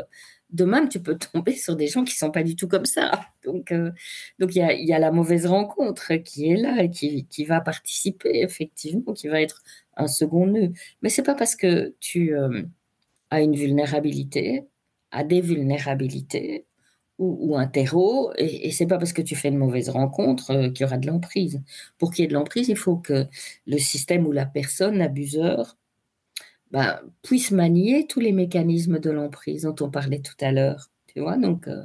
de 0.49 0.65
même, 0.65 0.89
tu 0.89 0.99
peux 0.99 1.17
tomber 1.33 1.55
sur 1.55 1.75
des 1.75 1.87
gens 1.87 2.03
qui 2.03 2.15
sont 2.15 2.31
pas 2.31 2.43
du 2.43 2.55
tout 2.55 2.67
comme 2.67 2.85
ça. 2.85 3.11
Donc, 3.45 3.73
donc 4.39 4.55
il 4.55 4.85
y 4.85 4.93
a, 4.93 4.99
la 4.99 5.11
mauvaise 5.11 5.45
rencontre 5.45 6.15
qui 6.15 6.49
est 6.49 6.57
là 6.57 6.83
et 6.83 6.89
qui, 6.89 7.25
qui, 7.27 7.45
va 7.45 7.61
participer 7.61 8.41
effectivement, 8.41 9.13
qui 9.13 9.27
va 9.27 9.41
être 9.41 9.63
un 9.99 10.07
second 10.07 10.47
nœud. 10.47 10.71
Mais 11.01 11.09
c'est 11.09 11.23
pas 11.23 11.35
parce 11.35 11.55
que 11.55 11.95
tu 11.99 12.35
euh, 12.35 12.63
as 13.29 13.41
une 13.41 13.55
vulnérabilité, 13.55 14.65
à 15.11 15.23
des 15.23 15.41
vulnérabilités 15.41 16.65
ou, 17.19 17.57
un 17.57 17.67
terreau, 17.67 18.31
et, 18.37 18.71
c'est 18.71 18.87
pas 18.87 18.97
parce 18.97 19.11
que 19.11 19.21
tu 19.21 19.35
fais 19.35 19.49
une 19.49 19.57
mauvaise 19.57 19.89
rencontre 19.89 20.51
euh, 20.51 20.69
qu'il 20.69 20.83
y 20.83 20.85
aura 20.85 20.97
de 20.97 21.05
l'emprise. 21.07 21.61
Pour 21.97 22.13
qu'il 22.13 22.23
y 22.23 22.25
ait 22.25 22.29
de 22.29 22.33
l'emprise, 22.33 22.69
il 22.69 22.77
faut 22.77 22.95
que 22.95 23.27
le 23.67 23.77
système 23.77 24.25
ou 24.25 24.31
la 24.31 24.45
personne, 24.45 24.97
l'abuseur, 24.97 25.77
bah, 26.71 27.01
puisse 27.21 27.51
manier 27.51 28.07
tous 28.07 28.21
les 28.21 28.31
mécanismes 28.31 28.99
de 28.99 29.09
l'emprise 29.09 29.63
dont 29.63 29.75
on 29.81 29.89
parlait 29.91 30.21
tout 30.21 30.37
à 30.39 30.53
l'heure. 30.53 30.91
Tu 31.07 31.19
vois, 31.19 31.35
donc, 31.35 31.67
euh, 31.67 31.83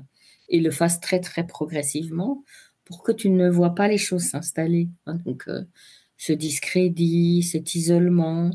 et 0.48 0.60
le 0.60 0.70
fasse 0.70 1.00
très 1.00 1.18
très 1.18 1.44
progressivement 1.44 2.44
pour 2.84 3.02
que 3.02 3.10
tu 3.10 3.28
ne 3.30 3.50
vois 3.50 3.74
pas 3.74 3.88
les 3.88 3.98
choses 3.98 4.22
s'installer. 4.22 4.88
Hein. 5.06 5.16
donc, 5.26 5.48
ce 6.16 6.32
discrédit, 6.32 7.42
cet 7.42 7.74
isolement, 7.74 8.50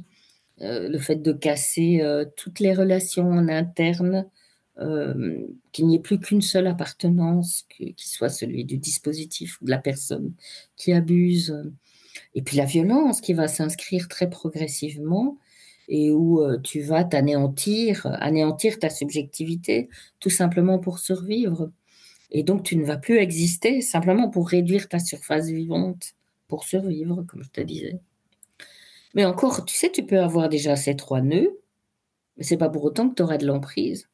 euh, 0.61 0.89
le 0.89 0.97
fait 0.99 1.15
de 1.15 1.31
casser 1.31 2.01
euh, 2.01 2.25
toutes 2.35 2.59
les 2.59 2.73
relations 2.73 3.29
en 3.29 3.47
interne, 3.47 4.27
euh, 4.79 5.45
qu'il 5.71 5.87
n'y 5.87 5.95
ait 5.95 5.99
plus 5.99 6.19
qu'une 6.19 6.41
seule 6.41 6.67
appartenance, 6.67 7.65
qui 7.69 7.95
soit 7.97 8.29
celui 8.29 8.65
du 8.65 8.77
dispositif 8.77 9.61
ou 9.61 9.65
de 9.65 9.71
la 9.71 9.77
personne 9.77 10.33
qui 10.75 10.93
abuse. 10.93 11.55
Et 12.35 12.41
puis 12.41 12.57
la 12.57 12.65
violence 12.65 13.21
qui 13.21 13.33
va 13.33 13.47
s'inscrire 13.47 14.07
très 14.07 14.29
progressivement 14.29 15.37
et 15.87 16.11
où 16.11 16.41
tu 16.63 16.81
vas 16.81 17.03
t'anéantir, 17.03 18.05
anéantir 18.19 18.79
ta 18.79 18.89
subjectivité, 18.89 19.89
tout 20.19 20.29
simplement 20.29 20.79
pour 20.79 20.99
survivre. 20.99 21.71
Et 22.31 22.43
donc, 22.43 22.63
tu 22.63 22.77
ne 22.77 22.85
vas 22.85 22.97
plus 22.97 23.17
exister 23.17 23.81
simplement 23.81 24.29
pour 24.29 24.47
réduire 24.49 24.87
ta 24.87 24.99
surface 24.99 25.47
vivante, 25.47 26.13
pour 26.49 26.65
survivre, 26.65 27.23
comme 27.27 27.43
je 27.43 27.49
te 27.49 27.61
disais. 27.61 28.01
Mais 29.15 29.23
encore, 29.23 29.63
tu 29.65 29.75
sais, 29.75 29.91
tu 29.91 30.05
peux 30.05 30.19
avoir 30.19 30.49
déjà 30.49 30.75
ces 30.75 30.95
trois 30.95 31.21
nœuds, 31.21 31.57
mais 32.37 32.43
c'est 32.43 32.57
pas 32.57 32.69
pour 32.69 32.83
autant 32.83 33.09
que 33.09 33.15
tu 33.15 33.23
auras 33.23 33.37
de 33.37 33.45
l'emprise. 33.45 34.09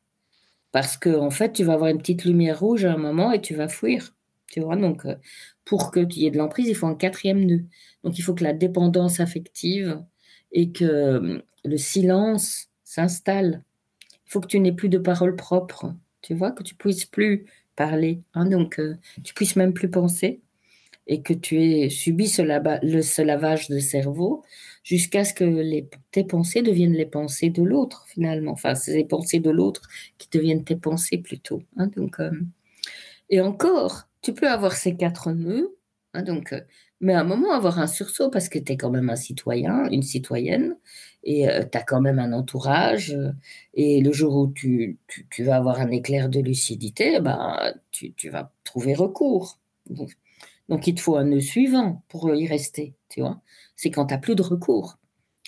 Parce 0.71 0.97
que, 0.97 1.09
en 1.09 1.31
fait, 1.31 1.53
tu 1.53 1.63
vas 1.63 1.73
avoir 1.73 1.89
une 1.89 1.97
petite 1.97 2.25
lumière 2.25 2.59
rouge 2.59 2.85
à 2.85 2.93
un 2.93 2.97
moment 2.97 3.31
et 3.31 3.41
tu 3.41 3.55
vas 3.55 3.69
fuir. 3.69 4.13
Tu 4.51 4.59
vois, 4.59 4.75
donc, 4.75 5.05
euh, 5.05 5.15
pour 5.63 5.91
que 5.91 6.01
tu 6.01 6.19
y 6.19 6.25
aies 6.27 6.31
de 6.31 6.37
l'emprise, 6.37 6.67
il 6.67 6.75
faut 6.75 6.87
un 6.87 6.95
quatrième 6.95 7.43
nœud. 7.43 7.65
Donc, 8.03 8.19
il 8.19 8.21
faut 8.21 8.35
que 8.35 8.43
la 8.43 8.53
dépendance 8.53 9.19
affective 9.19 10.03
et 10.51 10.71
que 10.71 10.85
euh, 10.85 11.41
le 11.63 11.77
silence 11.77 12.69
s'installe. 12.83 13.63
Il 14.11 14.31
faut 14.31 14.41
que 14.41 14.47
tu 14.47 14.59
n'aies 14.59 14.73
plus 14.73 14.89
de 14.89 14.97
paroles 14.97 15.35
propres. 15.35 15.93
Tu 16.21 16.33
vois, 16.33 16.51
que 16.51 16.63
tu 16.63 16.75
puisses 16.75 17.05
plus 17.05 17.45
parler. 17.75 18.21
Hein, 18.33 18.45
donc, 18.45 18.79
euh, 18.79 18.97
tu 19.23 19.33
puisses 19.33 19.55
même 19.55 19.73
plus 19.73 19.89
penser 19.89 20.41
et 21.07 21.21
que 21.21 21.33
tu 21.33 21.61
aies 21.61 21.89
subi 21.89 22.27
ce, 22.27 22.41
le, 22.41 23.23
lavage 23.23 23.69
de 23.69 23.79
cerveau 23.79 24.43
jusqu'à 24.83 25.23
ce 25.23 25.33
que 25.33 25.83
tes 26.11 26.23
pensées 26.23 26.61
deviennent 26.61 26.93
les 26.93 27.05
pensées 27.05 27.49
de 27.49 27.63
l'autre, 27.63 28.05
finalement. 28.07 28.51
Enfin, 28.51 28.75
c'est 28.75 28.95
les 28.95 29.05
pensées 29.05 29.39
de 29.39 29.49
l'autre 29.49 29.81
qui 30.17 30.29
deviennent 30.31 30.63
tes 30.63 30.75
pensées 30.75 31.17
plutôt. 31.17 31.61
Hein, 31.77 31.87
donc, 31.95 32.19
euh, 32.19 32.31
et 33.29 33.41
encore, 33.41 34.07
tu 34.21 34.33
peux 34.33 34.47
avoir 34.49 34.73
ces 34.73 34.95
quatre 34.95 35.31
nœuds, 35.31 35.75
hein, 36.13 36.23
donc, 36.23 36.53
euh, 36.53 36.61
mais 37.01 37.13
à 37.13 37.21
un 37.21 37.23
moment 37.23 37.51
avoir 37.51 37.79
un 37.79 37.87
sursaut 37.87 38.29
parce 38.29 38.49
que 38.49 38.59
tu 38.59 38.73
es 38.73 38.77
quand 38.77 38.89
même 38.91 39.09
un 39.09 39.15
citoyen, 39.15 39.89
une 39.89 40.03
citoyenne, 40.03 40.77
et 41.23 41.49
euh, 41.49 41.63
tu 41.69 41.77
as 41.77 41.83
quand 41.83 42.01
même 42.01 42.19
un 42.19 42.33
entourage, 42.33 43.15
et 43.73 44.01
le 44.01 44.11
jour 44.11 44.35
où 44.35 44.47
tu, 44.47 44.99
vas 45.39 45.57
avoir 45.57 45.81
un 45.81 45.89
éclair 45.91 46.29
de 46.29 46.39
lucidité, 46.39 47.19
ben, 47.19 47.73
tu, 47.91 48.29
vas 48.29 48.51
trouver 48.63 48.93
recours. 48.93 49.59
Il 50.69 50.95
te 50.95 51.01
faut 51.01 51.17
un 51.17 51.25
nœud 51.25 51.41
suivant 51.41 52.03
pour 52.07 52.33
y 52.33 52.47
rester, 52.47 52.95
tu 53.09 53.21
vois. 53.21 53.41
C'est 53.75 53.91
quand 53.91 54.07
tu 54.07 54.13
n'as 54.13 54.19
plus 54.19 54.35
de 54.35 54.41
recours. 54.41 54.97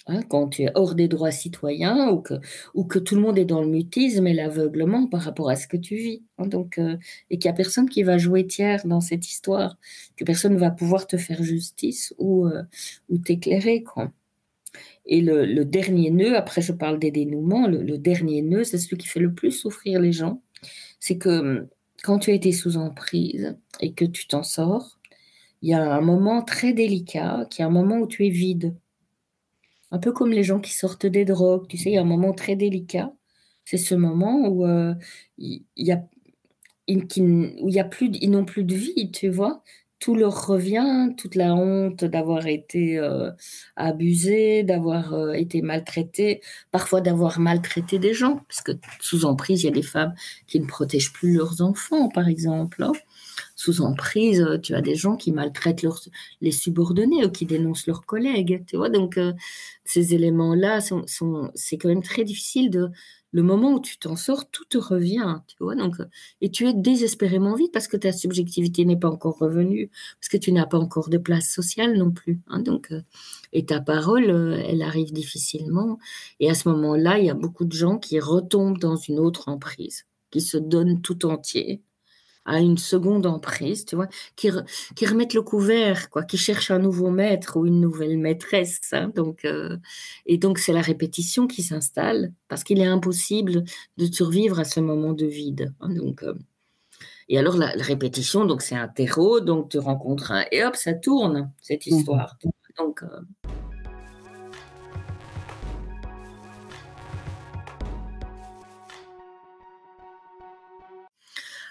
Hein, 0.10 0.22
quand 0.30 0.48
tu 0.48 0.64
es 0.64 0.72
hors 0.74 0.96
des 0.96 1.10
droits 1.10 1.32
citoyens 1.32 2.10
ou 2.12 2.22
que, 2.22 2.36
ou 2.74 2.86
que 2.86 2.98
tout 2.98 3.16
le 3.16 3.22
monde 3.22 3.38
est 3.38 3.46
dans 3.46 3.62
le 3.62 3.68
mutisme 3.68 4.26
et 4.26 4.34
l'aveuglement 4.34 5.06
par 5.08 5.22
rapport 5.22 5.50
à 5.50 5.58
ce 5.58 5.68
que 5.68 5.76
tu 5.76 5.96
vis. 5.96 6.24
Hein, 6.38 6.48
donc, 6.48 6.78
euh, 6.78 6.96
et 7.30 7.38
qu'il 7.38 7.50
n'y 7.50 7.54
a 7.54 7.58
personne 7.58 7.90
qui 7.90 8.04
va 8.04 8.18
jouer 8.18 8.48
tiers 8.48 8.88
dans 8.88 9.02
cette 9.02 9.28
histoire, 9.28 9.78
que 10.16 10.24
personne 10.24 10.54
ne 10.54 10.60
va 10.60 10.72
pouvoir 10.72 11.08
te 11.08 11.18
faire 11.18 11.44
justice 11.44 12.14
ou, 12.18 12.46
euh, 12.48 12.64
t'éclairer. 13.26 13.84
Et 15.06 15.22
le, 15.22 15.66
dernier 15.66 16.10
nœud, 16.12 16.38
après 16.38 16.62
je 16.62 16.72
parle 16.72 17.00
des 17.00 17.12
dénouements, 17.12 17.68
le, 17.68 17.82
le 17.84 17.98
dernier 17.98 18.42
nœud, 18.42 18.64
c'est 18.64 18.78
celui 18.78 18.98
qui 18.98 19.08
fait 19.08 19.20
le 19.20 19.34
plus 19.34 19.52
souffrir 19.52 20.00
les 20.00 20.14
gens. 20.14 20.42
C'est 21.00 21.18
que 21.18 21.30
hum, 21.30 21.68
quand 22.04 22.20
tu 22.20 22.32
as 22.32 22.34
été 22.34 22.52
sous 22.52 22.78
emprise 22.78 23.58
et 23.82 23.94
que 23.94 24.06
tu 24.06 24.28
t'en 24.28 24.44
sors, 24.44 24.97
il 25.62 25.70
y 25.70 25.74
a 25.74 25.94
un 25.96 26.02
moment 26.02 26.42
très 26.44 26.74
délicat, 26.74 27.48
qui 27.50 27.62
est 27.62 27.66
un 27.66 27.70
moment 27.70 27.98
où 27.98 28.08
tu 28.08 28.26
es 28.26 28.30
vide. 28.30 28.76
Un 29.92 30.00
peu 30.00 30.12
comme 30.12 30.32
les 30.32 30.44
gens 30.44 30.60
qui 30.60 30.74
sortent 30.74 31.06
des 31.06 31.26
drogues, 31.26 31.68
tu 31.68 31.78
sais, 31.78 31.92
il 31.92 31.94
y 31.94 31.98
a 31.98 32.02
un 32.02 32.06
moment 32.06 32.34
très 32.34 32.56
délicat. 32.56 33.14
C'est 33.66 33.78
ce 33.78 33.96
moment 33.96 34.48
où 34.48 34.66
euh, 34.66 34.94
il 35.38 35.64
y, 35.78 35.92
a, 35.92 35.98
plus, 37.84 38.10
ils 38.22 38.32
n'ont 38.32 38.46
plus 38.46 38.64
de 38.64 38.76
vie, 38.76 39.12
tu 39.12 39.30
vois 39.30 39.64
tout 40.00 40.16
leur 40.16 40.46
revient, 40.46 41.10
toute 41.18 41.36
la 41.36 41.56
honte 41.56 42.06
d'avoir 42.06 42.46
été 42.48 43.00
euh, 43.00 43.32
abusé, 43.76 44.64
d'avoir 44.64 45.14
euh, 45.14 45.34
été 45.34 45.62
maltraité, 45.62 46.42
parfois 46.72 47.02
d'avoir 47.02 47.40
maltraité 47.40 47.98
des 47.98 48.14
gens, 48.14 48.38
parce 48.48 48.62
que 48.62 48.74
sous 49.00 49.26
emprise, 49.26 49.64
il 49.64 49.66
y 49.66 49.70
a 49.70 49.72
des 49.72 49.82
femmes 49.82 50.14
qui 50.46 50.60
ne 50.60 50.68
protègent 50.68 51.14
plus 51.14 51.34
leurs 51.34 51.62
enfants, 51.62 52.10
par 52.10 52.28
exemple. 52.28 52.84
Hein 52.84 52.92
sous 53.58 53.82
emprise, 53.82 54.42
euh, 54.42 54.60
tu 54.60 54.76
as 54.76 54.82
des 54.82 54.96
gens 54.96 55.18
qui 55.18 55.32
maltraitent 55.32 55.84
les 56.42 56.52
subordonnés 56.52 57.26
ou 57.26 57.32
qui 57.32 57.48
dénoncent 57.48 57.88
leurs 57.88 58.06
collègues, 58.06 58.64
tu 58.68 58.78
vois. 58.78 58.90
Donc, 58.90 59.18
euh, 59.18 59.34
ces 59.84 60.14
éléments-là, 60.14 60.80
sont, 60.80 61.04
c'est 61.56 61.78
quand 61.78 61.90
même 61.90 62.04
très 62.04 62.24
difficile 62.24 62.70
de... 62.70 62.90
Le 63.34 63.44
moment 63.44 63.74
où 63.74 63.82
tu 63.82 63.98
t'en 63.98 64.16
sors, 64.16 64.50
tout 64.50 64.64
te 64.66 64.78
revient, 64.78 65.42
tu 65.48 65.58
vois. 65.60 65.76
Donc, 65.76 66.00
euh, 66.00 66.06
et 66.40 66.50
tu 66.50 66.68
es 66.68 66.74
désespérément 66.74 67.56
vite 67.56 67.74
parce 67.74 67.88
que 67.88 67.98
ta 67.98 68.14
subjectivité 68.14 68.86
n'est 68.86 68.96
pas 68.98 69.10
encore 69.10 69.38
revenue, 69.40 69.90
parce 70.20 70.30
que 70.30 70.38
tu 70.38 70.52
n'as 70.52 70.66
pas 70.66 70.78
encore 70.78 71.10
de 71.10 71.18
place 71.18 71.50
sociale 71.50 71.98
non 71.98 72.12
plus. 72.12 72.40
Hein. 72.48 72.60
donc, 72.60 72.94
et 73.54 73.66
ta 73.66 73.82
parole, 73.82 74.30
elle 74.30 74.82
arrive 74.82 75.12
difficilement. 75.12 75.98
Et 76.40 76.50
à 76.50 76.54
ce 76.54 76.70
moment-là, 76.70 77.20
il 77.20 77.26
y 77.26 77.30
a 77.30 77.34
beaucoup 77.34 77.66
de 77.66 77.74
gens 77.74 77.98
qui 77.98 78.20
retombent 78.20 78.80
dans 78.80 78.96
une 78.96 79.20
autre 79.20 79.50
emprise, 79.50 80.06
qui 80.32 80.42
se 80.42 80.58
donnent 80.58 81.02
tout 81.02 81.26
entier 81.26 81.82
à 82.48 82.60
une 82.60 82.78
seconde 82.78 83.26
emprise, 83.26 83.86
tu 83.86 83.96
vois, 83.96 84.08
qui, 84.36 84.50
qui 84.96 85.06
remettent 85.06 85.34
le 85.34 85.42
couvert, 85.42 86.10
quoi, 86.10 86.24
qui 86.24 86.38
cherchent 86.38 86.72
un 86.72 86.80
nouveau 86.80 87.12
maître 87.12 87.58
ou 87.58 87.66
une 87.66 87.82
nouvelle 87.82 88.18
maîtresse. 88.18 88.80
Hein, 88.94 89.12
donc, 89.14 89.46
euh, 89.46 89.78
et 90.26 90.38
donc, 90.38 90.58
c'est 90.58 90.74
la 90.74 90.82
répétition 90.82 91.46
qui 91.46 91.62
s'installe 91.62 92.32
parce 92.48 92.64
qu'il 92.64 92.80
est 92.80 92.86
impossible 92.86 93.66
de 93.98 94.06
survivre 94.12 94.60
à 94.60 94.64
ce 94.64 94.80
moment 94.80 95.14
de 95.14 95.26
vide. 95.26 95.74
Hein, 95.82 95.94
donc, 95.94 96.24
euh, 96.24 96.34
et 97.30 97.38
alors, 97.38 97.58
la, 97.58 97.72
répétition, 97.76 98.46
donc 98.46 98.62
c'est 98.62 98.76
un 98.76 98.88
terreau, 98.88 99.42
donc 99.42 99.70
tu 99.70 99.80
rencontres 99.80 100.32
un, 100.32 100.46
et 100.52 100.64
hop, 100.64 100.76
ça 100.78 100.94
tourne, 100.94 101.52
cette 101.62 101.86
mmh 101.86 101.90
histoire. 101.90 102.38
Donc, 102.78 103.04
euh, 103.04 103.08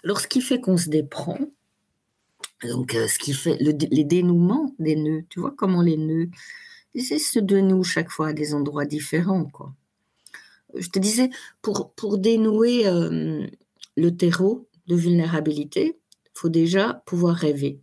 Alors, 0.04 0.20
ce 0.20 0.28
qui 0.28 0.40
fait 0.40 0.60
qu'on 0.60 0.76
se 0.76 0.88
déprend, 0.88 1.38
donc 2.64 2.94
euh, 2.94 3.06
ce 3.08 3.18
qui 3.18 3.32
fait 3.32 3.56
les 3.60 4.04
dénouements 4.04 4.74
des 4.78 4.96
nœuds, 4.96 5.24
tu 5.28 5.40
vois 5.40 5.54
comment 5.56 5.82
les 5.82 5.96
nœuds, 5.96 6.28
se 7.00 7.38
dénouent 7.38 7.84
chaque 7.84 8.10
fois 8.10 8.28
à 8.28 8.32
des 8.32 8.54
endroits 8.54 8.84
différents. 8.84 9.50
Je 10.74 10.88
te 10.88 10.98
disais, 10.98 11.30
pour, 11.62 12.18
dénouer 12.18 12.86
euh, 12.86 13.46
le 13.96 14.16
terreau 14.16 14.68
de 14.86 14.94
vulnérabilité, 14.94 15.98
il 16.24 16.30
faut 16.34 16.48
déjà 16.48 17.02
pouvoir 17.06 17.36
rêver. 17.36 17.80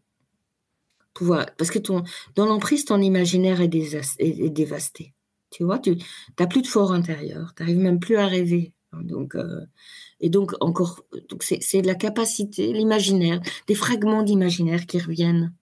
Pouvoir, 1.13 1.45
parce 1.57 1.69
que 1.69 1.79
dans 1.79 2.45
l'emprise, 2.45 2.85
ton 2.85 2.99
imaginaire 2.99 3.61
est, 3.61 3.73
est, 4.19 4.49
dévasté. 4.49 5.13
Tu 5.51 5.63
vois, 5.63 5.77
tu 5.77 5.97
n'as 6.39 6.47
plus 6.47 6.63
de 6.63 6.67
fort 6.67 6.91
intérieur, 6.91 7.53
tu 7.55 7.61
n'arrives 7.61 7.79
même 7.79 7.99
plus 7.99 8.17
à 8.17 8.25
rêver. 8.25 8.73
Donc, 9.01 9.35
euh, 9.35 9.65
et 10.19 10.29
donc, 10.29 10.53
encore, 10.61 11.01
c'est 11.39 11.81
de 11.81 11.87
la 11.87 11.95
capacité, 11.95 12.73
l'imaginaire, 12.73 13.41
des 13.67 13.75
fragments 13.75 14.23
d'imaginaire 14.23 14.85
qui 14.85 14.99
reviennent. 14.99 15.53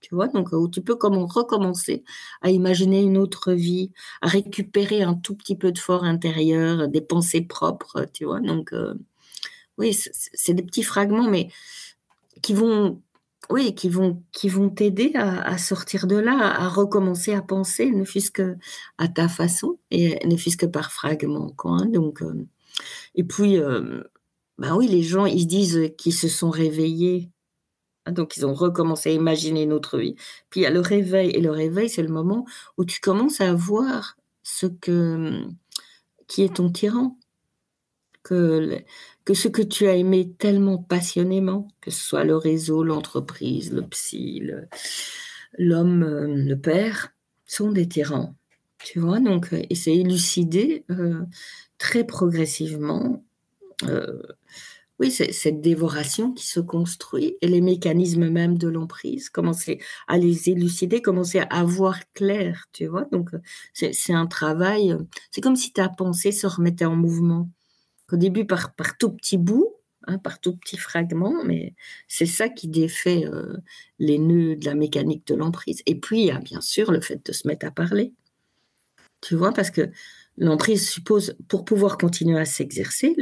Tu 0.00 0.14
vois, 0.14 0.28
donc 0.28 0.52
où 0.52 0.68
tu 0.68 0.80
peux 0.80 0.96
comme 0.96 1.18
recommencer 1.18 2.04
à 2.40 2.50
imaginer 2.50 3.02
une 3.02 3.18
autre 3.18 3.52
vie, 3.52 3.92
à 4.22 4.28
récupérer 4.28 5.02
un 5.02 5.14
tout 5.14 5.34
petit 5.34 5.56
peu 5.56 5.72
de 5.72 5.78
fort 5.78 6.04
intérieur, 6.04 6.88
des 6.88 7.02
pensées 7.02 7.42
propres, 7.42 8.06
tu 8.12 8.24
vois. 8.24 8.40
Donc, 8.40 8.72
euh, 8.72 8.94
oui, 9.78 9.94
c'est 9.94 10.54
des 10.54 10.62
petits 10.62 10.82
fragments, 10.82 11.28
mais 11.28 11.48
qui 12.42 12.54
vont, 12.54 13.02
oui, 13.50 13.74
qui 13.74 13.88
vont, 13.88 14.22
qui 14.32 14.48
vont 14.48 14.70
t'aider 14.70 15.12
à, 15.14 15.58
sortir 15.58 16.06
de 16.06 16.16
là, 16.16 16.38
à, 16.38 16.68
recommencer 16.68 17.34
à 17.34 17.42
penser, 17.42 17.90
ne 17.90 18.04
fût-ce 18.04 18.30
que 18.30 18.56
à 18.98 19.08
ta 19.08 19.28
façon 19.28 19.78
et 19.90 20.24
ne 20.26 20.36
fût-ce 20.36 20.56
que 20.56 20.66
par 20.66 20.92
fragments, 20.92 21.52
quoi. 21.56 21.72
Hein. 21.72 21.86
donc, 21.86 22.22
euh, 22.22 22.46
et 23.14 23.24
puis, 23.24 23.58
ben 24.60 24.76
oui, 24.76 24.88
les 24.88 25.02
gens, 25.02 25.24
ils 25.26 25.46
disent 25.46 25.92
qu'ils 25.96 26.14
se 26.14 26.28
sont 26.28 26.50
réveillés. 26.50 27.30
Hein, 28.06 28.12
donc, 28.12 28.36
ils 28.36 28.44
ont 28.46 28.54
recommencé 28.54 29.10
à 29.10 29.12
imaginer 29.12 29.66
notre 29.66 29.98
vie. 29.98 30.16
Puis, 30.50 30.60
il 30.60 30.62
y 30.64 30.66
a 30.66 30.70
le 30.70 30.80
réveil. 30.80 31.30
Et 31.30 31.40
le 31.40 31.50
réveil, 31.50 31.88
c'est 31.88 32.02
le 32.02 32.08
moment 32.08 32.46
où 32.76 32.84
tu 32.84 33.00
commences 33.00 33.40
à 33.40 33.54
voir 33.54 34.16
ce 34.42 34.66
que, 34.66 35.42
qui 36.28 36.42
est 36.42 36.56
ton 36.56 36.70
tyran. 36.70 37.16
Que, 38.22 38.84
que 39.24 39.32
ce 39.32 39.48
que 39.48 39.62
tu 39.62 39.86
as 39.86 39.96
aimé 39.96 40.34
tellement 40.38 40.76
passionnément, 40.76 41.68
que 41.80 41.90
ce 41.90 42.02
soit 42.02 42.24
le 42.24 42.36
réseau, 42.36 42.84
l'entreprise, 42.84 43.72
le 43.72 43.82
psy, 43.88 44.42
l'homme, 45.58 46.04
le, 46.04 46.54
père, 46.56 47.14
sont 47.46 47.72
des 47.72 47.88
tyrans. 47.88 48.34
Tu 48.84 48.98
vois, 48.98 49.20
donc, 49.20 49.52
et 49.52 49.74
c'est 49.74 49.94
élucidé 49.94 50.84
très 51.80 52.04
progressivement, 52.04 53.24
euh, 53.84 54.22
oui, 55.00 55.10
cette 55.10 55.62
dévoration 55.62 56.32
qui 56.32 56.46
se 56.46 56.60
construit 56.60 57.38
et 57.40 57.48
les 57.48 57.62
mécanismes 57.62 58.28
même 58.28 58.58
de 58.58 58.68
l'emprise, 58.68 59.30
commencer 59.30 59.80
à 60.06 60.18
les 60.18 60.50
élucider, 60.50 61.00
commencer 61.00 61.40
à 61.48 61.64
voir 61.64 61.98
clair, 62.12 62.66
tu 62.72 62.86
vois. 62.86 63.06
Donc, 63.10 63.30
c'est 63.72 64.12
un 64.12 64.26
travail, 64.26 64.94
c'est 65.30 65.40
comme 65.40 65.56
si 65.56 65.72
ta 65.72 65.88
pensée 65.88 66.32
se 66.32 66.46
remettait 66.46 66.84
en 66.84 66.96
mouvement. 66.96 67.48
Au 68.12 68.16
début, 68.16 68.44
par, 68.44 68.74
tout 68.98 69.12
petit 69.12 69.38
bout, 69.38 69.74
hein, 70.06 70.18
par 70.18 70.38
tout 70.38 70.56
petit 70.56 70.76
fragment, 70.76 71.44
mais 71.46 71.74
c'est 72.06 72.26
ça 72.26 72.50
qui 72.50 72.68
défait 72.68 73.24
euh, 73.24 73.56
les 73.98 74.18
nœuds 74.18 74.56
de 74.56 74.66
la 74.66 74.74
mécanique 74.74 75.26
de 75.28 75.34
l'emprise. 75.34 75.82
Et 75.86 75.98
puis, 75.98 76.20
il 76.20 76.26
y 76.26 76.30
a 76.30 76.40
bien 76.40 76.60
sûr 76.60 76.92
le 76.92 77.00
fait 77.00 77.24
de 77.24 77.32
se 77.32 77.48
mettre 77.48 77.64
à 77.66 77.70
parler. 77.70 78.12
Tu 79.20 79.34
vois, 79.34 79.52
parce 79.52 79.70
que 79.70 79.90
L'emprise 80.40 80.88
suppose, 80.88 81.36
pour 81.48 81.66
pouvoir 81.66 81.98
continuer 81.98 82.38
à 82.40 82.46
s'exercer, 82.46 83.14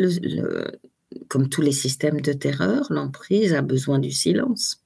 comme 1.27 1.49
tous 1.49 1.63
les 1.63 1.73
systèmes 1.73 2.21
de 2.21 2.33
terreur, 2.33 2.87
l'emprise 2.91 3.55
a 3.55 3.61
besoin 3.61 3.99
du 3.99 4.13
silence. 4.13 4.85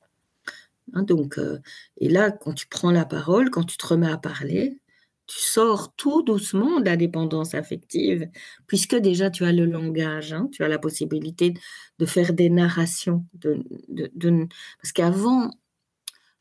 Hein, 0.95 1.03
donc, 1.03 1.39
euh, 1.39 1.59
et 1.99 2.09
là, 2.09 2.31
quand 2.31 2.55
tu 2.55 2.67
prends 2.67 2.91
la 2.91 3.05
parole, 3.05 3.51
quand 3.51 3.65
tu 3.65 3.77
te 3.77 3.87
remets 3.87 4.11
à 4.11 4.17
parler, 4.17 4.81
tu 5.27 5.41
sors 5.41 5.95
tout 5.95 6.23
doucement 6.23 6.81
de 6.81 6.87
la 6.87 6.97
dépendance 6.97 7.55
affective, 7.55 8.29
puisque 8.67 8.97
déjà 8.97 9.29
tu 9.29 9.45
as 9.45 9.53
le 9.53 9.67
langage, 9.67 10.33
hein, 10.33 10.49
tu 10.53 10.65
as 10.65 10.69
la 10.69 10.79
possibilité 10.79 11.53
de 11.99 12.07
faire 12.07 12.33
des 12.33 12.49
narrations. 12.49 13.27
Parce 13.43 14.93
qu'avant, 14.95 15.51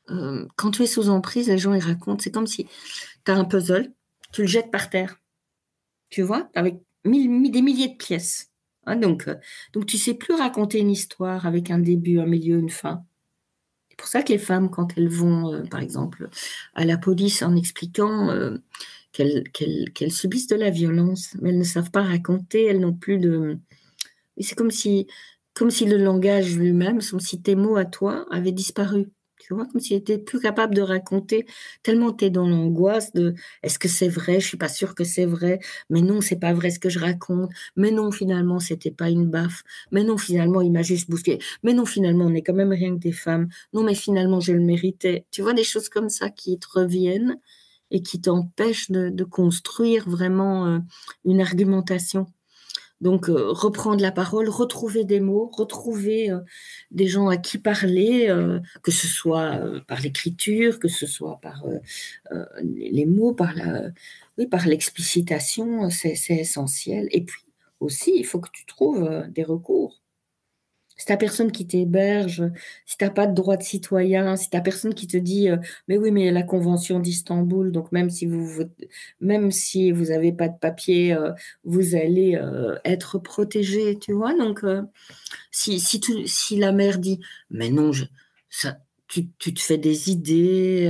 euh, 0.09 0.47
quand 0.55 0.71
tu 0.71 0.83
es 0.83 0.87
sous 0.87 1.09
emprise, 1.09 1.49
les 1.49 1.57
gens 1.57 1.73
ils 1.73 1.83
racontent, 1.83 2.23
c'est 2.23 2.31
comme 2.31 2.47
si 2.47 2.65
tu 3.25 3.31
as 3.31 3.35
un 3.35 3.45
puzzle, 3.45 3.91
tu 4.31 4.41
le 4.41 4.47
jettes 4.47 4.71
par 4.71 4.89
terre, 4.89 5.19
tu 6.09 6.21
vois, 6.21 6.49
avec 6.55 6.75
des 7.05 7.61
milliers 7.61 7.89
de 7.89 7.97
pièces. 7.97 8.51
Hein, 8.85 8.95
donc, 8.95 9.27
euh, 9.27 9.35
donc 9.73 9.85
tu 9.85 9.97
sais 9.97 10.15
plus 10.15 10.33
raconter 10.33 10.79
une 10.79 10.89
histoire 10.89 11.45
avec 11.45 11.69
un 11.69 11.79
début, 11.79 12.19
un 12.19 12.25
milieu, 12.25 12.57
une 12.57 12.69
fin. 12.69 13.03
C'est 13.89 13.97
pour 13.97 14.07
ça 14.07 14.23
que 14.23 14.33
les 14.33 14.39
femmes, 14.39 14.69
quand 14.69 14.97
elles 14.97 15.09
vont, 15.09 15.53
euh, 15.53 15.63
par 15.63 15.81
exemple, 15.81 16.29
à 16.73 16.85
la 16.85 16.97
police 16.97 17.43
en 17.43 17.55
expliquant 17.55 18.29
euh, 18.29 18.57
qu'elles 19.11 20.11
subissent 20.11 20.47
de 20.47 20.55
la 20.55 20.71
violence, 20.71 21.35
mais 21.41 21.49
elles 21.49 21.59
ne 21.59 21.63
savent 21.63 21.91
pas 21.91 22.03
raconter, 22.03 22.65
elles 22.65 22.79
n'ont 22.79 22.93
plus 22.93 23.19
de... 23.19 23.59
C'est 24.39 24.55
comme 24.55 24.71
si, 24.71 25.07
comme 25.53 25.69
si 25.69 25.85
le 25.85 25.97
langage 25.97 26.55
lui-même, 26.57 26.99
comme 27.01 27.19
si 27.19 27.41
tes 27.41 27.55
mots 27.55 27.75
à 27.75 27.85
toi 27.85 28.25
avaient 28.31 28.51
disparu. 28.51 29.11
Tu 29.41 29.55
vois, 29.55 29.65
comme 29.65 29.81
s'il 29.81 29.97
était 29.97 30.19
plus 30.19 30.39
capable 30.39 30.75
de 30.75 30.81
raconter, 30.81 31.45
tellement 31.81 32.13
tu 32.13 32.25
es 32.25 32.29
dans 32.29 32.47
l'angoisse 32.47 33.11
de 33.13 33.33
est-ce 33.63 33.79
que 33.79 33.87
c'est 33.87 34.07
vrai, 34.07 34.39
je 34.39 34.47
suis 34.47 34.57
pas 34.57 34.69
sûre 34.69 34.93
que 34.93 35.03
c'est 35.03 35.25
vrai, 35.25 35.59
mais 35.89 36.01
non, 36.01 36.21
c'est 36.21 36.39
pas 36.39 36.53
vrai 36.53 36.69
ce 36.69 36.79
que 36.79 36.89
je 36.89 36.99
raconte, 36.99 37.49
mais 37.75 37.89
non, 37.91 38.11
finalement, 38.11 38.59
c'était 38.59 38.91
pas 38.91 39.09
une 39.09 39.27
baffe, 39.29 39.63
mais 39.91 40.03
non, 40.03 40.17
finalement, 40.17 40.61
il 40.61 40.71
m'a 40.71 40.83
juste 40.83 41.09
bousculé, 41.09 41.39
mais 41.63 41.73
non, 41.73 41.85
finalement, 41.85 42.25
on 42.25 42.29
n'est 42.29 42.43
quand 42.43 42.53
même 42.53 42.71
rien 42.71 42.93
que 42.95 42.99
des 42.99 43.11
femmes, 43.11 43.47
non, 43.73 43.83
mais 43.83 43.95
finalement, 43.95 44.39
je 44.39 44.53
le 44.53 44.61
méritais. 44.61 45.25
Tu 45.31 45.41
vois, 45.41 45.53
des 45.53 45.63
choses 45.63 45.89
comme 45.89 46.09
ça 46.09 46.29
qui 46.29 46.59
te 46.59 46.67
reviennent 46.71 47.39
et 47.91 48.01
qui 48.01 48.21
t'empêchent 48.21 48.91
de, 48.91 49.23
construire 49.23 50.09
vraiment 50.09 50.67
euh, 50.67 50.79
une 51.25 51.41
argumentation. 51.41 52.27
Donc, 53.01 53.29
euh, 53.29 53.51
reprendre 53.51 54.01
la 54.01 54.11
parole, 54.11 54.47
retrouver 54.49 55.03
des 55.05 55.19
mots, 55.19 55.49
retrouver 55.53 56.31
euh, 56.31 56.39
des 56.91 57.07
gens 57.07 57.27
à 57.29 57.37
qui 57.37 57.57
parler, 57.57 58.29
euh, 58.29 58.59
que 58.83 58.91
ce 58.91 59.07
soit 59.07 59.59
par 59.87 60.01
l'écriture, 60.01 60.79
que 60.79 60.87
ce 60.87 61.07
soit 61.07 61.39
par 61.41 61.63
les 62.63 63.05
mots, 63.05 63.33
par 63.33 63.53
la, 63.55 63.89
oui, 64.37 64.47
par 64.47 64.67
l'explicitation, 64.67 65.89
c'est 65.89 66.15
essentiel. 66.29 67.07
Et 67.11 67.21
puis 67.23 67.41
aussi, 67.79 68.13
il 68.15 68.25
faut 68.25 68.39
que 68.39 68.51
tu 68.51 68.65
trouves 68.65 69.09
des 69.29 69.43
recours. 69.43 70.01
Si 71.01 71.07
ta 71.07 71.17
personne 71.17 71.51
qui 71.51 71.65
t'héberge, 71.65 72.43
si 72.85 72.95
tu 72.95 73.03
n'as 73.03 73.09
pas 73.09 73.25
de 73.25 73.33
droit 73.33 73.57
de 73.57 73.63
citoyen, 73.63 74.35
si 74.35 74.51
ta 74.51 74.61
personne 74.61 74.93
qui 74.93 75.07
te 75.07 75.17
dit 75.17 75.49
euh, 75.49 75.57
mais 75.87 75.97
oui 75.97 76.11
mais 76.11 76.29
la 76.29 76.43
convention 76.43 76.99
d'Istanbul 76.99 77.71
donc 77.71 77.91
même 77.91 78.11
si 78.11 78.27
vous 78.27 78.65
même 79.19 79.49
si 79.49 79.91
vous 79.91 80.05
n'avez 80.05 80.31
pas 80.31 80.47
de 80.47 80.59
papier 80.59 81.15
euh, 81.15 81.31
vous 81.63 81.95
allez 81.95 82.35
euh, 82.35 82.77
être 82.85 83.17
protégé 83.17 83.97
tu 83.97 84.13
vois 84.13 84.35
donc 84.37 84.63
si 85.49 86.57
la 86.57 86.71
mère 86.71 86.99
dit 86.99 87.19
mais 87.49 87.71
non 87.71 87.91
je, 87.91 88.05
ça 88.51 88.77
tu, 89.07 89.27
te 89.27 89.59
fais 89.59 89.79
des 89.79 90.11
idées. 90.11 90.89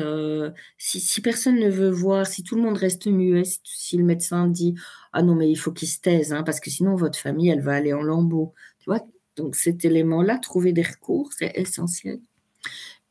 si, 0.77 0.99
si, 0.99 1.21
personne 1.21 1.57
ne 1.57 1.69
veut 1.69 1.89
voir, 1.89 2.27
si 2.27 2.43
tout 2.43 2.55
le 2.55 2.61
monde 2.61 2.77
reste 2.77 3.07
muet, 3.07 3.43
si, 3.63 3.97
le 3.97 4.03
médecin 4.03 4.47
dit 4.47 4.75
ah 5.13 5.23
non 5.23 5.35
mais 5.35 5.49
il 5.49 5.55
faut 5.55 5.71
qu'il 5.71 5.87
se 5.87 6.01
taise 6.01 6.33
hein, 6.33 6.43
parce 6.43 6.59
que 6.59 6.69
sinon 6.69 6.95
votre 6.95 7.17
famille 7.17 7.49
elle 7.49 7.61
va 7.61 7.75
aller 7.75 7.93
en 7.93 8.01
lambeaux. 8.01 8.53
Tu 8.79 8.89
vois, 8.89 8.99
donc 9.35 9.55
cet 9.55 9.85
élément-là, 9.85 10.37
trouver 10.37 10.73
des 10.73 10.83
recours, 10.83 11.31
c'est 11.37 11.51
essentiel. 11.55 12.19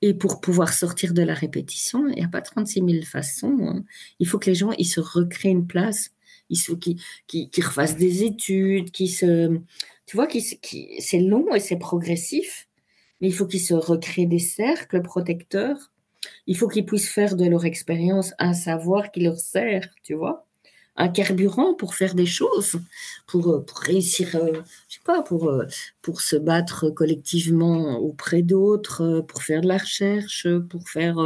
Et 0.02 0.14
pour 0.14 0.40
pouvoir 0.40 0.72
sortir 0.72 1.12
de 1.12 1.22
la 1.22 1.34
répétition, 1.34 2.08
il 2.08 2.14
n'y 2.14 2.24
a 2.24 2.28
pas 2.28 2.40
36 2.40 2.80
000 2.80 3.04
façons. 3.04 3.56
Hein. 3.60 3.84
Il 4.18 4.26
faut 4.26 4.38
que 4.38 4.48
les 4.48 4.54
gens 4.54 4.72
ils 4.72 4.86
se 4.86 5.00
recréent 5.00 5.52
une 5.52 5.66
place. 5.66 6.10
Il 6.48 6.58
faut 6.58 6.76
qu'ils 6.76 6.98
refassent 7.58 7.96
des 7.96 8.24
études, 8.24 8.90
qu'ils 8.90 9.10
se... 9.10 9.58
Tu 10.06 10.16
vois, 10.16 10.26
c'est 10.98 11.20
long 11.20 11.54
et 11.54 11.60
c'est 11.60 11.76
progressif, 11.76 12.68
mais 13.20 13.28
il 13.28 13.34
faut 13.34 13.46
qu'ils 13.46 13.60
se 13.60 13.74
recréent 13.74 14.26
des 14.26 14.40
cercles 14.40 15.02
protecteurs. 15.02 15.92
Il 16.46 16.56
faut 16.56 16.66
qu'ils 16.66 16.84
puissent 16.84 17.08
faire 17.08 17.36
de 17.36 17.44
leur 17.46 17.64
expérience 17.64 18.32
un 18.38 18.54
savoir 18.54 19.12
qui 19.12 19.20
leur 19.20 19.38
sert, 19.38 19.88
tu 20.02 20.14
vois 20.14 20.49
un 20.96 21.08
carburant 21.08 21.74
pour 21.74 21.94
faire 21.94 22.14
des 22.14 22.26
choses, 22.26 22.80
pour, 23.26 23.48
euh, 23.48 23.64
réussir, 23.82 24.36
euh, 24.36 24.52
je 24.88 24.94
sais 24.96 25.00
pas, 25.04 25.22
pour, 25.22 25.48
euh, 25.48 25.66
pour 26.02 26.20
se 26.20 26.36
battre 26.36 26.90
collectivement 26.90 27.98
auprès 27.98 28.42
d'autres, 28.42 29.24
pour 29.28 29.42
faire 29.42 29.62
de 29.62 29.68
la 29.68 29.78
recherche, 29.78 30.46
pour 30.68 30.88
faire... 30.88 31.16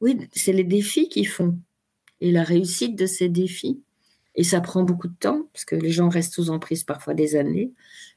oui, 0.00 0.28
c'est 0.32 0.52
les 0.52 0.64
défis 0.64 1.08
qu'ils 1.08 1.28
font 1.28 1.58
et 2.20 2.32
la 2.32 2.44
réussite 2.44 2.96
de 2.96 3.06
ces 3.06 3.28
défis. 3.28 3.82
Et 4.36 4.44
ça 4.44 4.60
prend 4.60 4.82
beaucoup 4.82 5.08
de 5.08 5.14
temps, 5.18 5.48
parce 5.52 5.64
que 5.64 5.76
les 5.76 5.92
gens 5.92 6.08
restent 6.08 6.34
sous 6.34 6.50
emprise 6.50 6.82
parfois 6.84 7.14
des 7.14 7.36
années. 7.36 7.72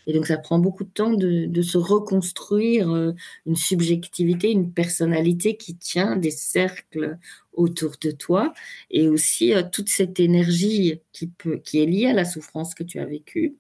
Et 0.07 0.13
donc, 0.13 0.25
ça 0.25 0.37
prend 0.37 0.57
beaucoup 0.57 0.83
de 0.83 0.89
temps 0.89 1.13
de, 1.13 1.61
se 1.61 1.77
reconstruire 1.77 3.13
une 3.45 3.55
subjectivité, 3.55 4.51
une 4.51 4.71
personnalité 4.71 5.57
qui 5.57 5.75
tient 5.75 6.15
des 6.15 6.31
cercles 6.31 7.19
autour 7.57 7.95
de 7.99 8.11
toi 8.11 8.53
et 8.89 9.09
aussi 9.09 9.53
euh, 9.53 9.63
toute 9.69 9.89
cette 9.89 10.19
énergie 10.19 11.01
qui, 11.11 11.27
peut, 11.27 11.57
qui 11.57 11.81
est 11.81 11.85
liée 11.85 12.05
à 12.05 12.13
la 12.13 12.23
souffrance 12.23 12.73
que 12.73 12.83
tu 12.83 12.99
as 12.99 13.05
vécue. 13.05 13.55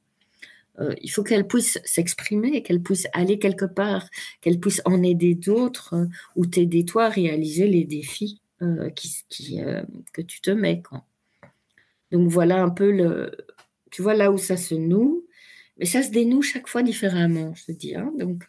Euh, 0.79 0.93
il 1.01 1.09
faut 1.09 1.23
qu'elle 1.23 1.47
puisse 1.47 1.79
s'exprimer, 1.83 2.61
qu'elle 2.61 2.81
puisse 2.81 3.07
aller 3.13 3.39
quelque 3.39 3.65
part, 3.65 4.07
qu'elle 4.41 4.59
puisse 4.59 4.81
en 4.85 5.01
aider 5.01 5.33
d'autres 5.33 5.95
euh, 5.95 6.05
ou 6.35 6.45
t'aider 6.45 6.85
toi 6.85 7.05
à 7.05 7.09
réaliser 7.09 7.67
les 7.67 7.83
défis 7.83 8.41
qui 8.95 9.59
que 10.13 10.21
tu 10.23 10.41
te 10.41 10.49
mets. 10.49 10.81
Quand. 10.81 11.03
Donc 12.11 12.29
voilà 12.29 12.61
un 12.63 12.69
peu 12.69 12.91
le, 12.91 13.31
tu 13.91 14.01
vois 14.01 14.13
là 14.13 14.31
où 14.31 14.37
ça 14.37 14.57
se 14.57 14.75
noue, 14.75 15.25
mais 15.77 15.85
ça 15.85 16.03
se 16.03 16.11
dénoue 16.11 16.41
chaque 16.41 16.67
fois 16.67 16.83
différemment, 16.83 17.53
je 17.55 17.65
te 17.65 17.71
dis. 17.71 17.95
Hein. 17.95 18.11
Donc 18.17 18.47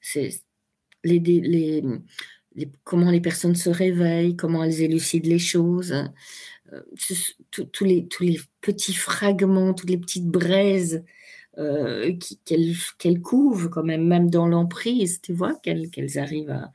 c'est 0.00 0.30
les, 1.04 1.82
comment 2.84 3.10
les 3.10 3.20
personnes 3.20 3.54
se 3.54 3.70
réveillent, 3.70 4.36
comment 4.36 4.64
elles 4.64 4.82
élucident 4.82 5.28
les 5.28 5.38
choses, 5.38 5.92
euh, 6.72 6.80
tous 7.72 7.84
les, 7.84 8.06
tous 8.06 8.22
les 8.22 8.40
petits 8.60 8.94
fragments, 8.94 9.74
toutes 9.74 9.90
les 9.90 9.98
petites 9.98 10.28
braises 10.28 11.04
euh, 11.58 12.12
qu'elles 12.98 13.20
couvent 13.20 13.68
quand 13.68 13.84
même, 13.84 14.06
même 14.06 14.30
dans 14.30 14.48
l'emprise, 14.48 15.20
tu 15.20 15.32
vois, 15.32 15.54
qu'elles 15.62 16.18
arrivent 16.18 16.50
à, 16.50 16.72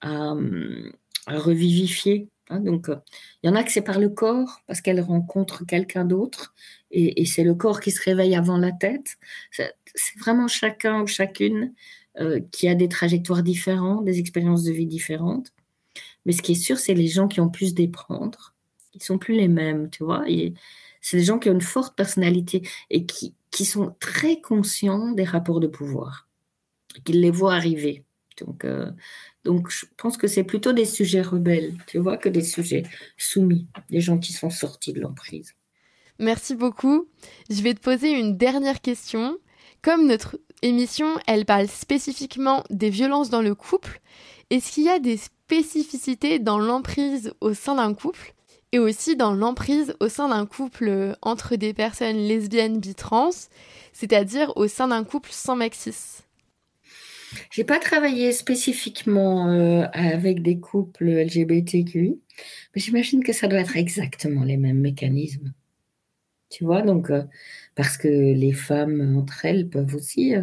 à, 0.00 1.38
revivifier. 1.38 2.28
Hein. 2.50 2.60
donc, 2.60 2.88
euh, 2.88 2.96
il 3.42 3.46
y 3.48 3.50
en 3.50 3.54
a 3.54 3.62
que 3.62 3.72
c'est 3.72 3.82
par 3.82 3.98
le 3.98 4.08
corps, 4.08 4.60
parce 4.66 4.80
qu'elles 4.80 5.00
rencontrent 5.00 5.64
quelqu'un 5.64 6.04
d'autre, 6.04 6.54
et, 6.90 7.24
c'est 7.24 7.44
le 7.44 7.54
corps 7.54 7.80
qui 7.80 7.92
se 7.92 8.02
réveille 8.02 8.34
avant 8.34 8.58
la 8.58 8.72
tête. 8.72 9.16
C'est 9.52 10.18
vraiment 10.18 10.48
chacun 10.48 11.02
ou 11.02 11.06
chacune 11.06 11.72
euh, 12.18 12.40
qui 12.50 12.68
a 12.68 12.74
des 12.74 12.88
trajectoires 12.88 13.42
différentes, 13.42 14.04
des 14.04 14.18
expériences 14.18 14.64
de 14.64 14.72
vie 14.72 14.86
différentes. 14.86 15.52
Mais 16.26 16.32
ce 16.32 16.42
qui 16.42 16.52
est 16.52 16.54
sûr, 16.56 16.78
c'est 16.78 16.94
les 16.94 17.06
gens 17.06 17.28
qui 17.28 17.40
ont 17.40 17.48
plus 17.48 17.74
d'éprendre. 17.74 18.54
Ils 18.94 19.02
sont 19.02 19.18
plus 19.18 19.34
les 19.34 19.48
mêmes, 19.48 19.88
tu 19.90 20.04
vois. 20.04 20.24
C'est 21.00 21.16
des 21.16 21.24
gens 21.24 21.38
qui 21.38 21.48
ont 21.48 21.54
une 21.54 21.60
forte 21.60 21.96
personnalité 21.96 22.62
et 22.90 23.06
qui, 23.06 23.34
qui 23.50 23.64
sont 23.64 23.94
très 24.00 24.40
conscients 24.40 25.12
des 25.12 25.24
rapports 25.24 25.60
de 25.60 25.68
pouvoir, 25.68 26.28
qu'ils 27.04 27.20
les 27.20 27.30
voient 27.30 27.54
arriver. 27.54 28.04
Donc, 28.38 28.64
euh, 28.64 28.90
donc, 29.44 29.70
je 29.70 29.86
pense 29.96 30.16
que 30.16 30.26
c'est 30.26 30.44
plutôt 30.44 30.72
des 30.72 30.84
sujets 30.84 31.22
rebelles, 31.22 31.74
tu 31.86 31.98
vois, 31.98 32.18
que 32.18 32.28
des 32.28 32.42
sujets 32.42 32.82
soumis, 33.16 33.66
des 33.88 34.00
gens 34.00 34.18
qui 34.18 34.32
sont 34.32 34.50
sortis 34.50 34.92
de 34.92 35.00
l'emprise. 35.00 35.54
Merci 36.18 36.54
beaucoup. 36.54 37.08
Je 37.48 37.62
vais 37.62 37.72
te 37.72 37.80
poser 37.80 38.10
une 38.10 38.36
dernière 38.36 38.82
question. 38.82 39.38
Comme 39.80 40.06
notre 40.06 40.38
émission, 40.60 41.18
elle 41.26 41.46
parle 41.46 41.68
spécifiquement 41.68 42.64
des 42.68 42.90
violences 42.90 43.30
dans 43.30 43.40
le 43.40 43.54
couple, 43.54 44.00
est-ce 44.50 44.72
qu'il 44.72 44.84
y 44.84 44.90
a 44.90 44.98
des 44.98 45.16
spécificités 45.16 46.38
dans 46.38 46.58
l'emprise 46.58 47.32
au 47.40 47.54
sein 47.54 47.76
d'un 47.76 47.94
couple 47.94 48.34
et 48.72 48.78
aussi 48.78 49.16
dans 49.16 49.32
l'emprise 49.32 49.94
au 50.00 50.08
sein 50.08 50.28
d'un 50.28 50.44
couple 50.44 51.16
entre 51.22 51.56
des 51.56 51.72
personnes 51.72 52.18
lesbiennes 52.18 52.78
bitrans, 52.78 53.30
c'est-à-dire 53.94 54.52
au 54.56 54.68
sein 54.68 54.88
d'un 54.88 55.02
couple 55.02 55.30
sans 55.32 55.56
mec 55.56 55.74
cis 55.74 56.22
J'ai 57.50 57.64
pas 57.64 57.78
travaillé 57.78 58.32
spécifiquement 58.32 59.48
euh, 59.50 59.86
avec 59.92 60.42
des 60.42 60.58
couples 60.58 61.08
LGBTQI, 61.08 62.20
mais 62.74 62.80
j'imagine 62.80 63.22
que 63.24 63.32
ça 63.32 63.48
doit 63.48 63.60
être 63.60 63.76
exactement 63.76 64.44
les 64.44 64.56
mêmes 64.56 64.80
mécanismes. 64.80 65.52
Tu 66.50 66.64
vois, 66.64 66.82
donc, 66.82 67.10
euh, 67.10 67.24
parce 67.76 67.96
que 67.96 68.08
les 68.08 68.52
femmes 68.52 69.16
entre 69.16 69.44
elles 69.44 69.68
peuvent 69.68 69.94
aussi 69.94 70.34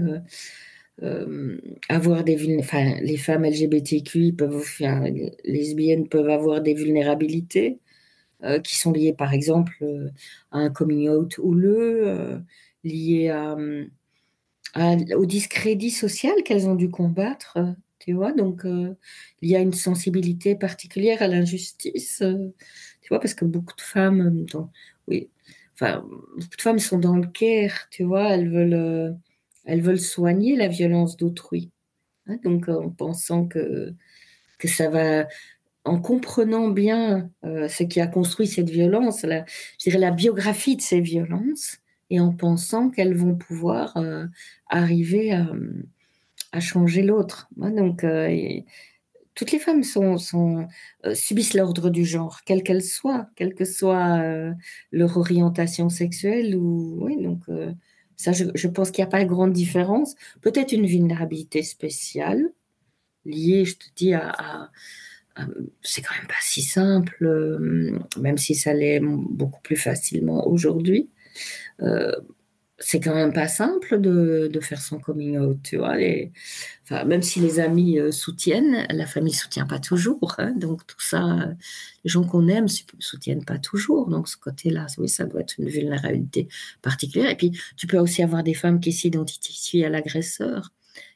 euh, 1.04 1.58
avoir 1.90 2.24
des 2.24 2.58
enfin, 2.60 2.96
les 3.02 3.18
femmes 3.18 3.46
LGBTQI 3.46 4.34
peuvent, 4.34 4.56
enfin, 4.56 5.06
lesbiennes 5.44 6.08
peuvent 6.08 6.30
avoir 6.30 6.62
des 6.62 6.74
vulnérabilités 6.74 7.80
qui 8.64 8.76
sont 8.78 8.92
liées, 8.94 9.14
par 9.14 9.34
exemple, 9.34 9.84
à 10.52 10.60
un 10.60 10.70
coming 10.70 11.10
out 11.10 11.40
houleux, 11.40 12.40
liées 12.84 13.30
à, 13.30 13.58
au 15.16 15.26
discrédit 15.26 15.92
social 15.92 16.44
qu'elles 16.44 16.68
ont 16.68 16.76
dû 16.76 16.90
combattre. 16.90 17.58
Tu 18.00 18.14
vois, 18.14 18.32
donc 18.32 18.62
il 18.64 19.50
y 19.50 19.56
a 19.56 19.60
une 19.60 19.74
sensibilité 19.74 20.56
particulière 20.56 21.22
à 21.22 21.28
l'injustice. 21.28 22.24
tu 23.02 23.08
vois, 23.10 23.20
parce 23.20 23.34
que 23.34 23.44
beaucoup 23.44 23.76
de 23.76 23.82
femmes, 23.82 24.46
oui, 25.08 25.30
enfin, 25.74 26.02
beaucoup 26.02 26.58
de 26.58 26.62
femmes 26.62 26.80
sont 26.80 27.00
dans 27.00 27.18
le 27.18 27.28
care, 27.28 27.90
tu 27.90 28.04
vois, 28.04 28.30
elles 28.30 28.50
veulent, 28.50 29.18
elles 29.66 29.82
veulent 29.82 30.00
soigner 30.00 30.56
la 30.56 30.68
violence 30.68 31.18
d'autrui. 31.18 31.72
Hein, 32.28 32.38
donc 32.44 32.70
en 32.70 32.90
pensant 32.90 33.48
que, 33.48 33.94
que 34.60 34.68
ça 34.68 34.90
va 34.90 35.28
en 35.86 36.00
comprenant 36.00 36.70
bien 36.70 37.32
euh, 37.46 37.68
ce 37.68 37.84
qui 37.84 38.02
a 38.02 38.08
construit 38.08 38.48
cette 38.48 38.70
violence, 38.70 39.24
la, 39.24 39.46
je 39.80 39.90
dirais 39.90 40.00
la 40.00 40.12
biographie 40.12 40.76
de 40.76 40.82
ces 40.82 41.00
violences, 41.00 41.78
et 42.10 42.20
en 42.20 42.32
pensant 42.32 42.90
qu'elles 42.90 43.16
vont 43.16 43.36
pouvoir 43.36 43.98
euh, 43.98 44.26
arriver 44.70 45.32
à, 45.32 46.60
changer 46.60 47.04
l'autre. 47.04 47.50
donc, 47.56 48.04
euh, 48.04 48.62
toutes 49.36 49.52
les 49.52 49.60
femmes 49.60 49.84
sont 49.84 50.18
subissent 51.14 51.54
l'ordre 51.54 51.92
du 51.92 52.04
genre, 52.04 52.42
quelle 52.46 52.64
qu'elle 52.64 52.84
soit, 52.84 53.30
quelle 53.36 53.54
que 53.54 53.66
soit 53.66 54.24
leur 54.92 55.18
orientation 55.18 55.90
sexuelle. 55.90 56.52
Donc, 56.52 57.44
ça, 58.16 58.32
je, 58.32 58.68
pense 58.68 58.90
qu'il 58.90 59.04
n'y 59.04 59.08
a 59.08 59.12
pas 59.12 59.24
de 59.24 59.30
grande 59.30 59.54
différence. 59.54 60.16
Peut-être 60.42 60.72
une 60.72 60.88
vulnérabilité 60.88 61.62
spéciale 61.62 62.50
liée, 63.26 63.66
je 63.66 63.76
te 63.76 63.86
dis, 63.96 64.16
à 64.16 64.72
euh, 65.40 65.44
c'est 65.82 66.02
quand 66.02 66.16
même 66.16 66.28
pas 66.28 66.34
si 66.42 66.62
simple, 66.62 67.26
euh, 67.26 68.00
même 68.20 68.38
si 68.38 68.56
ça 68.56 68.74
l'est 68.74 69.00
beaucoup 69.02 69.62
plus 69.62 69.76
facilement 69.76 70.48
aujourd'hui. 70.48 71.10
Euh, 71.82 72.12
c'est 72.80 73.00
quand 73.00 73.16
même 73.16 73.34
pas 73.34 73.48
simple 73.48 74.00
de, 74.00 74.50
de, 74.54 74.60
faire 74.60 74.80
son 74.80 75.00
coming 75.00 75.40
out, 75.40 75.58
tu 75.64 75.78
vois. 75.78 75.98
Les, 75.98 76.32
même 76.92 77.24
si 77.24 77.40
les 77.40 77.60
amis 77.60 77.98
soutiennent, 78.12 78.86
la 78.92 79.08
famille 79.08 79.34
soutient 79.34 79.66
pas 79.66 79.80
toujours. 79.80 80.36
Hein, 80.38 80.52
donc 80.52 80.86
tout 80.86 81.02
ça, 81.02 81.50
les 82.04 82.10
gens 82.10 82.24
qu'on 82.24 82.48
aime 82.48 82.68
soutiennent 83.00 83.46
pas 83.46 83.58
toujours. 83.58 84.08
Donc 84.10 84.28
ce 84.28 84.38
côté-là, 84.38 84.86
oui, 85.00 85.10
ça 85.10 85.26
doit 85.26 85.42
être 85.42 85.56
une 85.58 85.70
vulnérabilité 85.70 86.48
particulière. 86.84 87.32
Et 87.32 87.36
puis 87.36 87.52
tu 87.78 87.88
peux 87.88 87.98
aussi 87.98 88.22
avoir 88.22 88.44
des 88.44 88.54
femmes 88.54 88.80
qui 88.80 88.94
s'identifient 88.94 89.84
à 89.84 89.90
l'agresseur, 89.90 90.72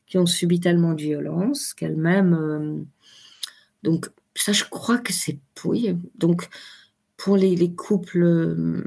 qui 0.08 0.18
ont 0.18 0.26
subi 0.26 0.60
tellement 0.60 0.94
de 0.94 1.02
violence 1.04 1.76
qu'elles-mêmes 1.76 2.88
donc, 3.84 4.10
ça, 4.36 4.52
je 4.52 4.64
crois 4.66 4.98
que 4.98 5.14
c'est. 5.14 5.40
Oui. 5.66 5.96
Donc, 6.16 6.48
pour 7.18 7.38
les, 7.38 7.74
couples, 7.74 8.24
euh, 8.24 8.84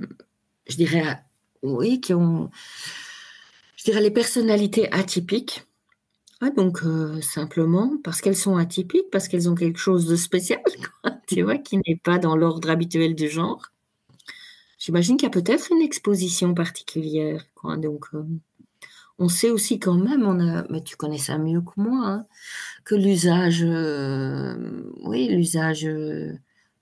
je 0.68 0.76
dirais, 0.76 1.02
oui, 1.64 2.00
qui 2.00 2.14
ont. 2.14 2.50
Je 3.76 3.84
dirais 3.84 4.02
les 4.02 4.10
personnalités 4.10 4.90
atypiques. 4.92 5.66
donc, 6.56 6.82
euh, 6.84 7.20
simplement, 7.20 7.98
parce 8.02 8.20
qu'elles 8.20 8.36
sont 8.36 8.56
atypiques, 8.56 9.10
parce 9.10 9.28
qu'elles 9.28 9.48
ont 9.50 9.54
quelque 9.54 9.78
chose 9.78 10.06
de 10.06 10.16
spécial, 10.16 10.62
tu 11.26 11.42
vois, 11.42 11.58
qui 11.58 11.78
n'est 11.78 12.00
pas 12.02 12.18
dans 12.18 12.36
l'ordre 12.36 12.70
habituel 12.70 13.14
du 13.14 13.28
genre. 13.28 13.72
J'imagine 14.78 15.16
qu'il 15.16 15.26
y 15.26 15.26
a 15.26 15.30
peut-être 15.30 15.70
une 15.72 15.82
exposition 15.82 16.54
particulière. 16.54 17.44
Quoi. 17.54 17.76
Donc, 17.76 18.06
euh, 18.14 18.24
on 19.18 19.28
sait 19.28 19.50
aussi 19.50 19.78
quand 19.78 19.96
même, 19.96 20.22
on 20.26 20.40
a, 20.40 20.64
mais 20.70 20.82
tu 20.82 20.96
connais 20.96 21.18
ça 21.18 21.38
mieux 21.38 21.60
que 21.60 21.72
moi, 21.76 22.06
hein, 22.06 22.26
que 22.84 22.94
l'usage, 22.94 23.62
euh, 23.62 24.82
oui, 25.02 25.28
l'usage, 25.28 25.86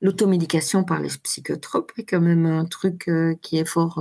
l'automédication 0.01 0.85
par 0.85 1.01
les 1.01 1.09
psychotropes 1.24 1.93
est 1.97 2.05
quand 2.05 2.20
même 2.20 2.47
un 2.47 2.64
truc 2.64 3.11
qui 3.43 3.59
est 3.59 3.64
fort 3.64 4.01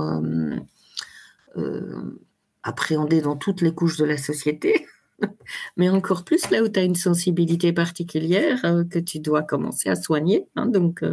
appréhendé 2.62 3.20
dans 3.20 3.36
toutes 3.36 3.60
les 3.60 3.74
couches 3.74 3.96
de 3.96 4.04
la 4.04 4.16
société. 4.16 4.86
mais 5.76 5.88
encore 5.88 6.24
plus 6.24 6.50
là 6.50 6.62
où 6.62 6.68
tu 6.68 6.80
as 6.80 6.82
une 6.82 6.96
sensibilité 6.96 7.72
particulière 7.72 8.60
que 8.90 8.98
tu 8.98 9.20
dois 9.20 9.42
commencer 9.42 9.88
à 9.88 9.94
soigner. 9.94 10.48
Hein, 10.56 10.66
donc, 10.66 11.04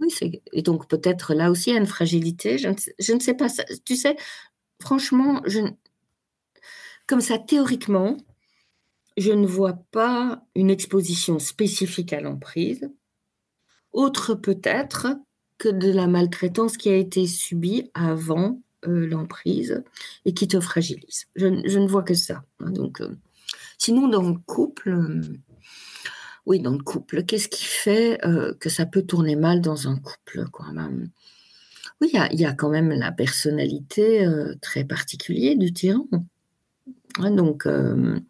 oui, 0.00 0.08
et 0.52 0.62
donc 0.62 0.88
peut-être 0.88 1.34
là 1.34 1.50
aussi 1.50 1.70
il 1.70 1.72
y 1.74 1.76
a 1.76 1.80
une 1.80 1.86
fragilité. 1.86 2.58
Je 2.58 2.68
ne, 3.12 3.20
sais 3.20 3.34
pas. 3.34 3.48
Tu 3.84 3.96
sais, 3.96 4.16
franchement, 4.80 5.42
comme 7.06 7.20
ça, 7.20 7.38
théoriquement, 7.38 8.16
je 9.16 9.32
ne 9.32 9.46
vois 9.46 9.78
pas 9.90 10.44
une 10.54 10.70
exposition 10.70 11.38
spécifique 11.38 12.12
à 12.12 12.20
l'emprise, 12.20 12.90
autre 13.92 14.34
peut-être 14.34 15.08
que 15.56 15.68
de 15.68 15.90
la 15.90 16.06
maltraitance 16.06 16.76
qui 16.76 16.88
a 16.90 16.96
été 16.96 17.26
subie 17.26 17.90
avant 17.94 18.60
euh, 18.86 19.06
l'emprise 19.06 19.82
et 20.24 20.34
qui 20.34 20.48
te 20.48 20.60
fragilise. 20.60 21.26
Je, 21.36 21.46
ne 21.46 21.88
vois 21.88 22.02
que 22.02 22.14
ça. 22.14 22.44
Hein, 22.60 22.70
donc, 22.70 23.00
euh, 23.00 23.16
sinon, 23.78 24.08
dans 24.08 24.22
le 24.22 24.38
couple, 24.46 24.90
euh, 24.90 25.22
oui, 26.46 26.60
dans 26.60 26.72
le 26.72 26.82
couple, 26.82 27.24
qu'est-ce 27.24 27.48
qui 27.48 27.64
fait 27.64 28.18
que 28.58 28.70
ça 28.70 28.86
peut 28.86 29.02
tourner 29.02 29.36
mal 29.36 29.60
dans 29.60 29.86
un 29.86 29.96
couple 29.96 30.48
quoi, 30.50 30.72
même 30.72 31.10
Oui, 32.00 32.10
il 32.32 32.40
y, 32.40 32.46
a 32.46 32.54
quand 32.54 32.70
même 32.70 32.88
la 32.88 33.12
personnalité 33.12 34.26
très 34.62 34.82
particulière 34.84 35.58
du 35.58 35.74
tyran 35.74 36.08
donc, 37.18 37.66
euh, 37.66 38.20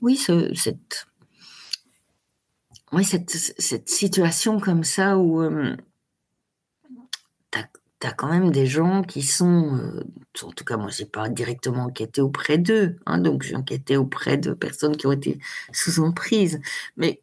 oui, 0.00 0.16
cette, 0.16 0.56
cette, 3.58 3.88
situation 3.88 4.58
comme 4.58 4.84
ça 4.84 5.18
où 5.18 5.42
tu 8.00 8.06
as, 8.06 8.12
quand 8.12 8.28
même 8.28 8.50
des 8.50 8.66
gens 8.66 9.02
qui 9.02 9.22
sont, 9.22 9.76
euh, 9.76 10.04
en 10.42 10.52
tout 10.52 10.64
cas 10.64 10.76
moi 10.76 10.90
j'ai 10.90 11.06
pas 11.06 11.28
directement 11.28 11.84
enquêté 11.84 12.20
auprès 12.20 12.58
d'eux, 12.58 12.96
hein, 13.06 13.18
donc 13.18 13.42
j'ai 13.42 13.56
enquêté 13.56 13.96
auprès 13.96 14.36
de 14.38 14.52
personnes 14.52 14.96
qui 14.96 15.06
ont 15.06 15.12
été 15.12 15.38
sous 15.72 16.00
emprise, 16.00 16.60
mais 16.96 17.22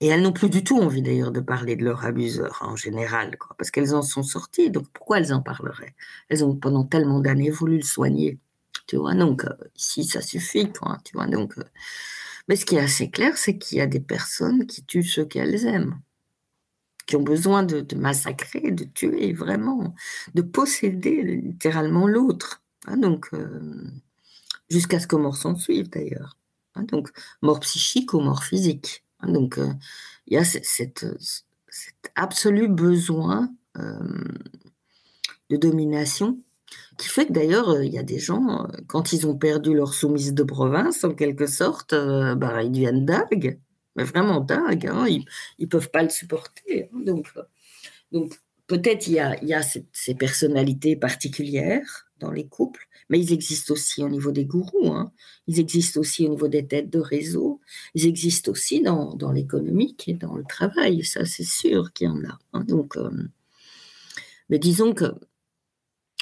et 0.00 0.08
elles 0.08 0.22
n'ont 0.22 0.32
plus 0.32 0.50
du 0.50 0.64
tout 0.64 0.78
envie 0.78 1.02
d'ailleurs 1.02 1.32
de 1.32 1.40
parler 1.40 1.76
de 1.76 1.84
leur 1.84 2.04
abuseur 2.04 2.58
en 2.62 2.76
général, 2.76 3.38
quoi, 3.38 3.56
parce 3.58 3.70
qu'elles 3.70 3.94
en 3.94 4.02
sont 4.02 4.22
sorties, 4.22 4.70
donc 4.70 4.88
pourquoi 4.92 5.18
elles 5.18 5.32
en 5.32 5.40
parleraient? 5.42 5.94
Elles 6.28 6.44
ont 6.44 6.54
pendant 6.56 6.84
tellement 6.84 7.20
d'années 7.20 7.50
voulu 7.50 7.76
le 7.78 7.82
soigner 7.82 8.38
tu 8.86 8.96
vois. 8.96 9.14
Donc, 9.14 9.44
euh, 9.44 9.54
ici, 9.76 10.04
ça 10.04 10.20
suffit, 10.20 10.70
quoi, 10.72 10.98
tu 11.04 11.16
vois. 11.16 11.26
Donc, 11.26 11.58
euh, 11.58 11.64
mais 12.48 12.56
ce 12.56 12.64
qui 12.66 12.76
est 12.76 12.80
assez 12.80 13.10
clair, 13.10 13.36
c'est 13.36 13.58
qu'il 13.58 13.78
y 13.78 13.80
a 13.80 13.86
des 13.86 14.00
personnes 14.00 14.66
qui 14.66 14.84
tuent 14.84 15.02
ceux 15.02 15.24
qu'elles 15.24 15.66
aiment, 15.66 16.00
qui 17.06 17.16
ont 17.16 17.22
besoin 17.22 17.62
de, 17.62 17.86
massacrer, 17.96 18.70
de 18.70 18.84
tuer, 18.84 19.32
vraiment, 19.32 19.94
de 20.34 20.42
posséder 20.42 21.22
littéralement 21.22 22.06
l'autre. 22.06 22.62
Hein. 22.86 22.96
donc, 22.98 23.28
euh, 23.32 23.84
jusqu'à 24.68 25.00
ce 25.00 25.06
que 25.06 25.16
mort 25.16 25.36
s'en 25.36 25.56
suive, 25.56 25.88
d'ailleurs. 25.90 26.38
Hein. 26.74 26.84
donc, 26.84 27.10
mort 27.42 27.60
psychique 27.60 28.14
ou 28.14 28.20
mort 28.20 28.44
physique. 28.44 29.04
Hein. 29.20 29.32
donc, 29.32 29.58
il 30.26 30.34
y 30.34 30.36
a 30.36 30.44
cette, 30.44 31.06
cet 31.68 32.12
absolu 32.14 32.68
besoin 32.68 33.50
de 35.50 35.56
domination 35.56 36.38
qui 36.96 37.08
fait 37.08 37.26
que 37.26 37.32
d'ailleurs, 37.32 37.70
euh, 37.70 37.84
il 37.84 37.92
y 37.92 37.98
a 37.98 38.02
des 38.02 38.18
gens, 38.18 38.64
euh, 38.64 38.68
quand 38.86 39.12
ils 39.12 39.26
ont 39.26 39.36
perdu 39.36 39.74
leur 39.74 39.94
soumise 39.94 40.34
de 40.34 40.42
province, 40.42 41.04
en 41.04 41.14
quelque 41.14 41.46
sorte, 41.46 41.92
euh, 41.92 42.34
bah, 42.34 42.62
ils 42.62 42.70
deviennent 42.70 43.04
dingues, 43.04 43.58
mais 43.96 44.04
vraiment 44.04 44.40
dingues, 44.40 44.86
hein, 44.86 45.06
ils 45.08 45.24
ne 45.58 45.66
peuvent 45.66 45.90
pas 45.90 46.02
le 46.02 46.08
supporter. 46.08 46.88
Hein, 46.92 47.00
donc, 47.04 47.32
donc 48.12 48.34
peut-être 48.66 49.06
il 49.06 49.14
y 49.14 49.20
a, 49.20 49.42
y 49.44 49.54
a 49.54 49.62
ces, 49.62 50.14
personnalités 50.14 50.96
particulières 50.96 52.08
dans 52.18 52.30
les 52.30 52.46
couples, 52.46 52.88
mais 53.08 53.20
ils 53.20 53.32
existent 53.32 53.74
aussi 53.74 54.02
au 54.02 54.08
niveau 54.08 54.32
des 54.32 54.44
gourous, 54.44 54.92
hein, 54.92 55.12
ils 55.46 55.60
existent 55.60 56.00
aussi 56.00 56.26
au 56.26 56.30
niveau 56.30 56.48
des 56.48 56.66
têtes 56.66 56.90
de 56.90 57.00
réseau, 57.00 57.60
ils 57.94 58.06
existent 58.06 58.50
aussi 58.52 58.80
dans, 58.80 59.14
dans 59.14 59.32
l'économique 59.32 60.08
et 60.08 60.14
dans 60.14 60.34
le 60.36 60.44
travail, 60.44 61.04
ça 61.04 61.24
c'est 61.24 61.44
sûr 61.44 61.92
qu'il 61.92 62.06
y 62.06 62.10
en 62.10 62.24
a. 62.24 62.38
Hein, 62.52 62.64
donc, 62.64 62.96
mais 64.48 64.58
disons 64.58 64.94
que, 64.94 65.06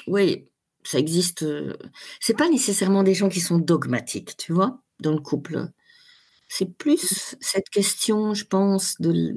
oui, 0.06 0.48
ça 0.84 0.98
existe. 0.98 1.42
Euh, 1.42 1.76
c'est 2.20 2.36
pas 2.36 2.48
nécessairement 2.48 3.02
des 3.02 3.14
gens 3.14 3.28
qui 3.28 3.40
sont 3.40 3.58
dogmatiques, 3.58 4.36
tu 4.36 4.52
vois, 4.52 4.80
dans 5.00 5.12
le 5.12 5.20
couple. 5.20 5.70
C'est 6.54 6.76
plus 6.76 7.34
cette 7.40 7.70
question, 7.70 8.34
je 8.34 8.44
pense, 8.44 9.00
de, 9.00 9.34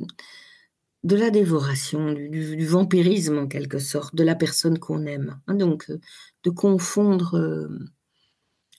la 1.03 1.30
dévoration, 1.30 2.11
du, 2.11 2.66
vampirisme 2.66 3.38
en 3.38 3.47
quelque 3.47 3.80
sorte, 3.80 4.16
de 4.16 4.24
la 4.24 4.36
personne 4.36 4.80
qu'on 4.80 5.05
aime. 5.05 5.39
Hein. 5.47 5.53
donc, 5.53 5.89
euh, 5.89 6.01
de 6.43 6.49
confondre 6.49 7.36
euh, 7.38 7.70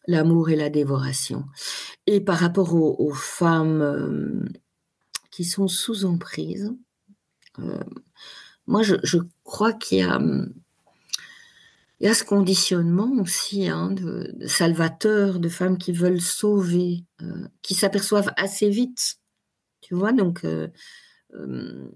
l'amour 0.06 0.50
et 0.50 0.56
la 0.56 0.68
dévoration. 0.68 1.46
Et 2.06 2.20
par 2.20 2.36
rapport 2.36 2.74
aux, 2.74 3.14
femmes 3.14 4.46
qui 5.30 5.46
sont 5.46 5.66
sous 5.66 6.04
emprise, 6.04 6.74
moi, 8.66 8.82
je, 8.82 8.96
je 9.02 9.16
crois 9.44 9.72
qu'il 9.72 9.98
y 9.98 10.02
a 10.02 10.20
il 12.00 12.06
y 12.06 12.10
a 12.10 12.14
ce 12.14 12.24
conditionnement 12.24 13.10
aussi 13.20 13.68
hein, 13.68 13.90
de, 13.90 14.34
salvateurs, 14.46 15.40
de 15.40 15.48
femmes 15.48 15.78
qui 15.78 15.92
veulent 15.92 16.20
sauver, 16.20 17.04
euh, 17.22 17.48
qui 17.62 17.74
s'aperçoivent 17.74 18.32
assez 18.36 18.68
vite, 18.68 19.16
tu 19.80 19.94
vois, 19.94 20.12
donc 20.12 20.44
euh, 20.44 20.68
euh, 21.34 21.88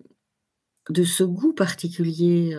de 0.89 1.05
ce 1.05 1.23
goût 1.23 1.53
particulier, 1.53 2.57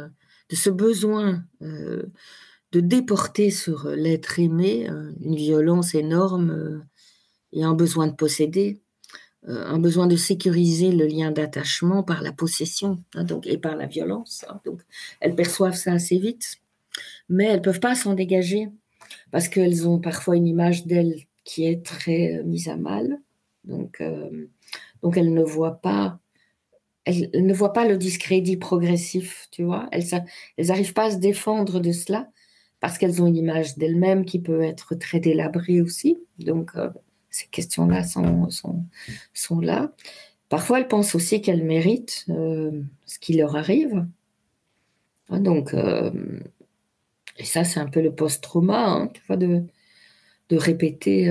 de 0.49 0.55
ce 0.55 0.69
besoin 0.69 1.43
de 1.59 2.79
déporter 2.79 3.49
sur 3.51 3.87
l'être 3.89 4.39
aimé 4.39 4.87
une 5.19 5.35
violence 5.35 5.95
énorme 5.95 6.85
et 7.51 7.63
un 7.63 7.73
besoin 7.73 8.07
de 8.07 8.15
posséder, 8.15 8.81
un 9.47 9.79
besoin 9.79 10.07
de 10.07 10.15
sécuriser 10.15 10.91
le 10.91 11.07
lien 11.07 11.31
d'attachement 11.31 12.03
par 12.03 12.21
la 12.21 12.31
possession 12.31 13.03
hein, 13.15 13.23
donc, 13.25 13.47
et 13.47 13.57
par 13.57 13.75
la 13.75 13.87
violence. 13.87 14.45
Hein. 14.47 14.61
donc, 14.65 14.81
elles 15.19 15.35
perçoivent 15.35 15.75
ça 15.75 15.93
assez 15.93 16.17
vite, 16.17 16.61
mais 17.29 17.45
elles 17.45 17.61
peuvent 17.61 17.79
pas 17.79 17.95
s'en 17.95 18.13
dégager 18.13 18.69
parce 19.31 19.47
qu'elles 19.47 19.87
ont 19.87 19.99
parfois 19.99 20.35
une 20.35 20.47
image 20.47 20.85
d'elles 20.85 21.15
qui 21.43 21.65
est 21.65 21.85
très 21.85 22.41
mise 22.43 22.67
à 22.67 22.75
mal. 22.75 23.19
Donc, 23.63 24.01
donc 25.03 25.17
elles 25.17 25.33
ne 25.33 25.43
voient 25.43 25.81
pas 25.81 26.19
elles, 27.05 27.29
ne 27.33 27.53
voient 27.53 27.73
pas 27.73 27.87
le 27.87 27.97
discrédit 27.97 28.57
progressif, 28.57 29.47
tu 29.51 29.63
vois. 29.63 29.89
Elles 29.91 30.05
n'arrivent 30.59 30.93
pas 30.93 31.05
à 31.05 31.11
se 31.11 31.17
défendre 31.17 31.79
de 31.79 31.91
cela 31.91 32.29
parce 32.79 32.97
qu'elles 32.97 33.21
ont 33.21 33.27
une 33.27 33.37
image 33.37 33.77
d'elles-mêmes 33.77 34.25
qui 34.25 34.39
peut 34.39 34.61
être 34.61 34.95
très 34.95 35.19
délabrée 35.19 35.81
aussi. 35.81 36.17
Donc, 36.39 36.71
euh, 36.75 36.89
ces 37.29 37.47
questions-là 37.47 38.03
sont, 38.03 38.49
sont, 38.49 38.83
sont, 39.33 39.59
là. 39.59 39.93
Parfois, 40.49 40.79
elles 40.79 40.87
pensent 40.87 41.15
aussi 41.15 41.41
qu'elles 41.41 41.63
méritent 41.63 42.25
euh, 42.29 42.81
ce 43.05 43.19
qui 43.19 43.33
leur 43.33 43.55
arrive. 43.55 44.05
Hein, 45.29 45.39
donc, 45.39 45.73
euh, 45.73 46.11
et 47.41 47.45
ça, 47.45 47.63
c'est 47.63 47.79
un 47.79 47.87
peu 47.87 48.01
le 48.01 48.13
post-trauma, 48.13 48.85
hein, 48.87 49.07
tu 49.13 49.21
vois, 49.27 49.37
de, 49.37 49.63
de 50.49 50.57
répéter 50.57 51.25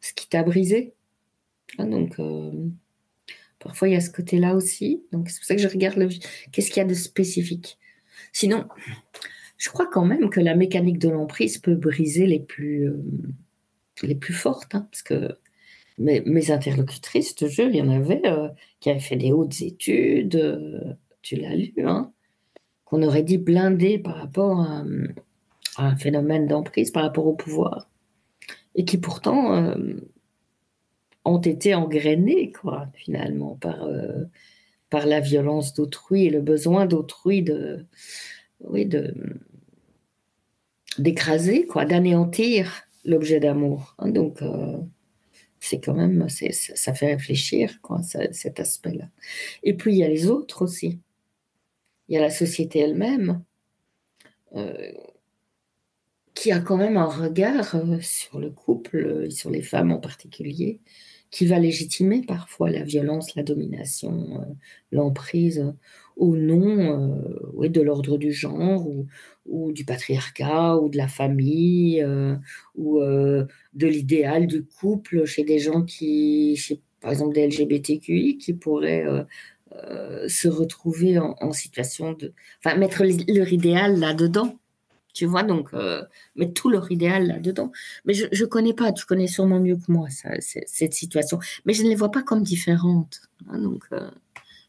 ce 0.00 0.12
qui 0.14 0.28
t'a 0.28 0.42
brisé. 0.42 0.94
Donc, 1.78 2.18
Parfois, 3.66 3.88
il 3.88 3.94
y 3.94 3.96
a 3.96 4.00
ce 4.00 4.10
côté-là 4.10 4.54
aussi. 4.54 5.02
Donc, 5.12 5.28
c'est 5.28 5.40
pour 5.40 5.46
ça 5.46 5.56
que 5.56 5.60
je 5.60 5.68
regarde 5.68 5.96
le... 5.96 6.08
qu'est-ce 6.52 6.68
qu'il 6.68 6.76
y 6.78 6.84
a 6.84 6.88
de 6.88 6.94
spécifique. 6.94 7.78
Sinon, 8.32 8.66
je 9.56 9.70
crois 9.70 9.88
quand 9.90 10.04
même 10.04 10.30
que 10.30 10.40
la 10.40 10.54
mécanique 10.54 10.98
de 10.98 11.08
l'emprise 11.08 11.58
peut 11.58 11.74
briser 11.74 12.26
les 12.26 12.38
plus, 12.38 12.88
euh, 12.88 13.02
les 14.02 14.14
plus 14.14 14.34
fortes. 14.34 14.74
Hein, 14.74 14.86
parce 14.90 15.02
que 15.02 15.36
mes, 15.98 16.20
mes, 16.20 16.50
interlocutrices, 16.50 17.30
je 17.30 17.34
te 17.34 17.46
jure, 17.46 17.68
il 17.68 17.76
y 17.76 17.82
en 17.82 17.90
avait 17.90 18.22
euh, 18.26 18.48
qui 18.78 18.90
avaient 18.90 19.00
fait 19.00 19.16
des 19.16 19.32
hautes 19.32 19.60
études, 19.60 20.36
euh, 20.36 20.94
tu 21.22 21.36
l'as 21.36 21.56
lu, 21.56 21.74
hein, 21.78 22.12
aurait 23.02 23.22
dit 23.22 23.38
blindées 23.38 23.98
par 23.98 24.16
rapport 24.16 24.60
à, 24.60 24.84
un 25.78 25.96
phénomène 25.96 26.46
d'emprise, 26.46 26.90
par 26.90 27.02
rapport 27.02 27.26
au 27.26 27.34
pouvoir. 27.34 27.88
Et 28.74 28.84
qui 28.84 28.98
pourtant 28.98 29.74
ont 31.26 31.40
été 31.40 31.74
engrainés, 31.74 32.52
quoi, 32.52 32.88
finalement, 32.94 33.56
par, 33.56 33.84
euh, 33.84 34.24
par 34.90 35.06
la 35.06 35.20
violence 35.20 35.74
d'autrui 35.74 36.26
et 36.26 36.30
le 36.30 36.40
besoin 36.40 36.86
d'autrui 36.86 37.42
de, 37.42 37.84
oui, 38.60 38.86
de, 38.86 39.12
d'écraser, 40.98 41.66
quoi, 41.66 41.84
d'anéantir 41.84 42.84
l'objet 43.04 43.40
d'amour. 43.40 43.94
Hein. 43.98 44.10
donc, 44.10 44.40
euh, 44.40 44.78
c'est 45.58 45.80
quand 45.80 45.94
même, 45.94 46.28
ça 46.28 46.94
fait 46.94 47.14
réfléchir, 47.14 47.80
quoi, 47.82 48.00
cet 48.02 48.60
aspect-là. 48.60 49.08
Et 49.64 49.74
puis, 49.74 49.94
il 49.94 49.98
y 49.98 50.04
a 50.04 50.08
les 50.08 50.28
autres 50.28 50.62
aussi. 50.62 51.00
Il 52.08 52.14
y 52.14 52.18
a 52.18 52.20
la 52.20 52.30
société 52.30 52.80
elle-même. 52.80 53.42
Euh, 54.54 54.92
qui 56.34 56.52
a 56.52 56.60
quand 56.60 56.76
même 56.76 56.96
un 56.96 57.06
regard 57.06 57.76
sur 58.02 58.38
le 58.38 58.50
couple, 58.50 59.30
sur 59.30 59.50
les 59.50 59.62
femmes 59.62 59.90
en 59.90 59.98
particulier, 59.98 60.80
qui 61.30 61.46
va 61.46 61.58
légitimer 61.58 62.22
parfois 62.22 62.70
la 62.70 62.82
violence, 62.82 63.34
la 63.34 63.42
domination, 63.42 64.40
euh, 64.40 64.44
l'emprise 64.92 65.72
au 66.16 66.36
nom 66.36 67.24
euh, 67.60 67.68
de 67.68 67.80
l'ordre 67.80 68.16
du 68.16 68.32
genre 68.32 68.86
ou, 69.46 69.72
du 69.72 69.84
patriarcat 69.84 70.76
ou 70.76 70.88
de 70.88 70.96
la 70.96 71.08
famille 71.08 72.02
euh, 72.02 72.36
ou 72.74 73.00
de 73.00 73.86
l'idéal 73.86 74.46
du 74.46 74.64
couple 74.64 75.24
chez 75.24 75.44
des 75.44 75.58
gens 75.58 75.82
qui, 75.82 76.80
par 77.00 77.12
exemple 77.12 77.34
des 77.34 77.46
LGBTQI, 77.46 78.38
qui 78.38 78.54
pourraient 78.54 79.04
se 80.28 80.48
retrouver 80.48 81.18
en, 81.18 81.52
situation 81.52 82.12
de... 82.12 82.32
Enfin, 82.64 82.76
mettre 82.76 83.02
leur 83.04 83.52
idéal 83.52 83.98
là-dedans 83.98 84.58
tu 85.16 85.24
vois, 85.24 85.42
donc 85.42 85.70
euh, 85.72 86.02
mettre 86.36 86.52
tout 86.52 86.68
leur 86.68 86.92
idéal 86.92 87.26
là-dedans. 87.26 87.72
Mais 88.04 88.12
je 88.12 88.26
ne 88.30 88.46
connais 88.46 88.74
pas, 88.74 88.92
tu 88.92 89.06
connais 89.06 89.26
sûrement 89.26 89.58
mieux 89.58 89.76
que 89.76 89.90
moi 89.90 90.10
ça, 90.10 90.28
cette 90.40 90.92
situation, 90.92 91.38
mais 91.64 91.72
je 91.72 91.82
ne 91.82 91.88
les 91.88 91.94
vois 91.94 92.10
pas 92.10 92.22
comme 92.22 92.42
différentes. 92.42 93.22
Hein, 93.48 93.58
donc, 93.60 93.84
euh, 93.92 94.10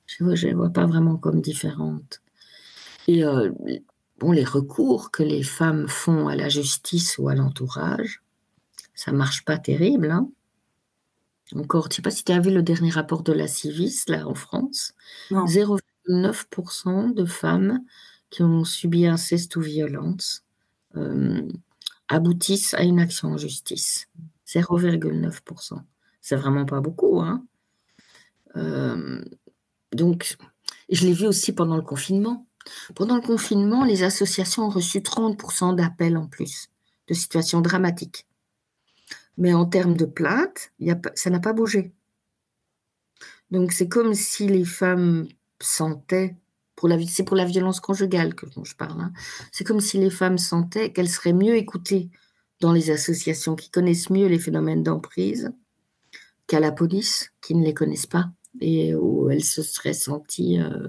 je 0.06 0.24
ne 0.24 0.34
les 0.34 0.54
vois 0.54 0.70
pas 0.70 0.86
vraiment 0.86 1.18
comme 1.18 1.42
différentes. 1.42 2.22
Et 3.10 3.26
euh, 3.26 3.52
bon, 4.20 4.32
les 4.32 4.46
recours 4.46 5.12
que 5.12 5.22
les 5.22 5.44
femmes 5.44 5.90
font 5.90 6.30
à 6.30 6.36
la 6.38 6.48
justice 6.48 7.18
ou 7.18 7.28
à 7.28 7.36
l'entourage, 7.36 8.22
ça 8.96 9.12
marche 9.12 9.44
pas 9.44 9.58
terrible. 9.58 10.10
Hein. 10.12 10.30
Encore, 11.56 11.84
je 11.84 11.90
ne 11.90 11.94
sais 11.94 12.02
pas 12.02 12.12
si 12.12 12.24
tu 12.24 12.32
as 12.32 12.40
vu 12.40 12.52
le 12.52 12.62
dernier 12.62 12.90
rapport 12.90 13.24
de 13.24 13.32
la 13.32 13.48
Civis, 13.48 14.04
là, 14.08 14.28
en 14.28 14.36
France. 14.36 14.94
0,9% 15.32 17.14
de 17.14 17.26
femmes 17.26 17.84
qui 18.30 18.44
ont 18.44 18.64
subi 18.64 19.06
inceste 19.08 19.56
ou 19.56 19.62
violence 19.62 20.44
euh, 20.96 21.48
aboutissent 22.10 22.74
à 22.74 22.84
une 22.84 23.00
action 23.00 23.30
en 23.30 23.38
justice. 23.38 24.10
0,9%. 24.48 25.82
C'est 26.22 26.36
vraiment 26.36 26.66
pas 26.66 26.82
beaucoup. 26.82 27.22
Hein 27.22 27.46
euh, 28.56 29.24
donc, 29.94 30.38
je 30.90 31.06
l'ai 31.06 31.14
vu 31.14 31.28
aussi 31.28 31.54
pendant 31.54 31.76
le 31.76 31.82
confinement. 31.82 32.46
Pendant 32.96 33.16
le 33.16 33.22
confinement, 33.22 33.86
les 33.86 34.04
associations 34.04 34.66
ont 34.66 34.70
reçu 34.70 35.00
30% 35.00 35.76
d'appels 35.76 36.18
en 36.18 36.28
plus, 36.28 36.70
de 37.08 37.14
situations 37.14 37.62
dramatiques. 37.62 38.26
Mais 39.38 39.54
en 39.54 39.66
termes 39.66 39.96
de 39.96 40.06
plaintes, 40.06 40.72
ça 41.16 41.30
n'a 41.30 41.40
pas 41.40 41.54
bougé. 41.54 41.94
Donc 43.52 43.72
c'est 43.72 43.88
comme 43.88 44.14
si 44.14 44.48
les 44.48 44.66
femmes 44.66 45.28
sentaient 45.60 46.36
c'est 47.08 47.24
pour 47.24 47.36
la 47.36 47.46
violence 47.46 47.80
conjugale 47.80 48.36
que 48.36 48.46
je 48.64 48.76
parle. 48.76 49.02
Hein. 49.02 49.14
C'est 49.52 49.64
comme 49.64 49.80
si 49.80 49.98
les 49.98 50.10
femmes 50.10 50.38
sentaient 50.38 50.92
qu'elles 50.92 51.10
seraient 51.10 51.34
mieux 51.34 51.56
écoutées 51.56 52.10
dans 52.60 52.72
les 52.72 52.92
associations 52.92 53.56
qui 53.56 53.70
connaissent 53.70 54.10
mieux 54.10 54.28
les 54.28 54.40
phénomènes 54.40 54.84
d'emprise 54.84 55.52
qu'à 56.48 56.60
la 56.60 56.72
police 56.72 57.32
qui 57.42 57.56
ne 57.56 57.66
les 57.66 57.74
connaissent 57.74 58.06
pas 58.06 58.30
et 58.62 58.96
où 58.96 59.30
elles 59.30 59.44
se 59.44 59.62
seraient 59.62 59.94
senties 59.94 60.60
euh, 60.60 60.88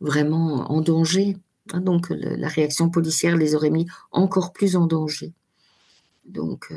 vraiment 0.00 0.70
en 0.70 0.80
danger. 0.80 1.36
Hein. 1.72 1.80
donc 1.80 2.10
la 2.10 2.48
réaction 2.48 2.90
policière 2.90 3.36
les 3.36 3.54
aurait 3.54 3.70
mis 3.70 3.86
encore 4.10 4.52
plus 4.52 4.76
en 4.76 4.86
danger. 4.86 5.32
Donc 6.24 6.68
euh, 6.70 6.76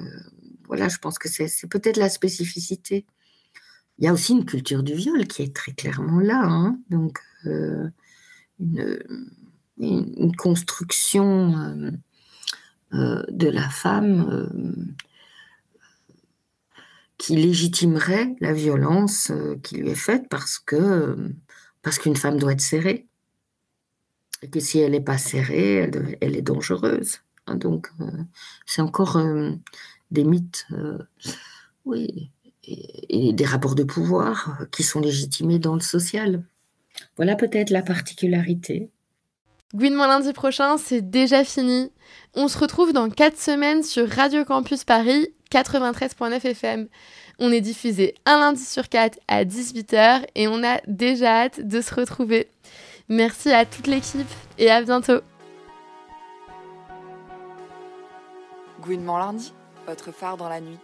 voilà, 0.67 0.87
je 0.87 0.97
pense 0.97 1.19
que 1.19 1.29
c'est 1.29 1.67
peut-être 1.69 1.97
la 1.97 2.09
spécificité. 2.09 3.05
Il 3.97 4.05
y 4.05 4.07
a 4.07 4.13
aussi 4.13 4.33
une 4.33 4.45
culture 4.45 4.83
du 4.83 4.93
viol 4.93 5.25
qui 5.25 5.41
est 5.41 5.55
très 5.55 5.71
clairement 5.71 6.19
là. 6.19 6.41
Hein. 6.43 6.79
donc 6.89 7.19
euh, 7.45 7.89
une, 9.77 10.33
construction 10.37 11.57
euh, 11.57 11.91
euh, 12.93 13.23
de 13.29 13.49
la 13.49 13.69
femme 13.69 14.95
qui 17.17 17.35
légitimerait 17.35 18.35
la 18.39 18.53
violence 18.53 19.33
qui 19.63 19.75
lui 19.75 19.89
est 19.89 19.95
faite 19.95 20.27
parce 20.29 20.59
que 20.59 21.33
parce 21.81 21.99
qu'une 21.99 22.15
femme 22.15 22.37
doit 22.37 22.53
être 22.53 22.61
serrée 22.61 23.07
et 24.41 24.49
que 24.49 24.61
si 24.61 24.79
elle 24.79 24.91
n'est 24.91 25.01
pas 25.01 25.17
serrée, 25.17 25.89
elle, 26.21 26.35
est 26.35 26.41
dangereuse. 26.41 27.19
Hein, 27.47 27.55
donc 27.55 27.91
c'est 28.65 28.81
encore 28.81 29.17
des 30.11 30.23
mythes, 30.23 30.67
oui, 31.85 32.31
et, 32.67 33.33
des 33.33 33.45
rapports 33.45 33.75
de 33.75 33.83
pouvoir 33.83 34.59
qui 34.71 34.83
sont 34.83 34.99
légitimés 34.99 35.59
dans 35.59 35.75
le 35.75 35.81
social. 35.81 36.43
Voilà 37.15 37.35
peut-être 37.35 37.69
la 37.69 37.81
particularité. 37.81 38.89
Gouinement 39.73 40.07
lundi 40.07 40.31
prochain, 40.31 40.77
c'est 40.77 41.01
déjà 41.01 41.43
fini. 41.43 41.91
On 42.33 42.47
se 42.47 42.57
retrouve 42.57 42.93
dans 42.93 43.09
4 43.09 43.37
semaines 43.37 43.83
sur 43.83 44.09
Radio 44.09 44.45
Campus 44.45 44.83
Paris 44.83 45.27
93.9 45.51 46.45
FM. 46.45 46.87
On 47.39 47.51
est 47.51 47.61
diffusé 47.61 48.15
un 48.25 48.39
lundi 48.39 48.63
sur 48.63 48.87
4 48.87 49.19
à 49.27 49.43
18h 49.43 50.25
et 50.35 50.47
on 50.47 50.63
a 50.63 50.79
déjà 50.87 51.43
hâte 51.43 51.67
de 51.67 51.81
se 51.81 51.93
retrouver. 51.93 52.47
Merci 53.09 53.51
à 53.51 53.65
toute 53.65 53.87
l'équipe 53.87 54.27
et 54.57 54.71
à 54.71 54.81
bientôt. 54.81 55.19
Gouinement 58.81 59.17
lundi, 59.17 59.51
votre 59.85 60.11
phare 60.11 60.37
dans 60.37 60.49
la 60.49 60.61
nuit. 60.61 60.79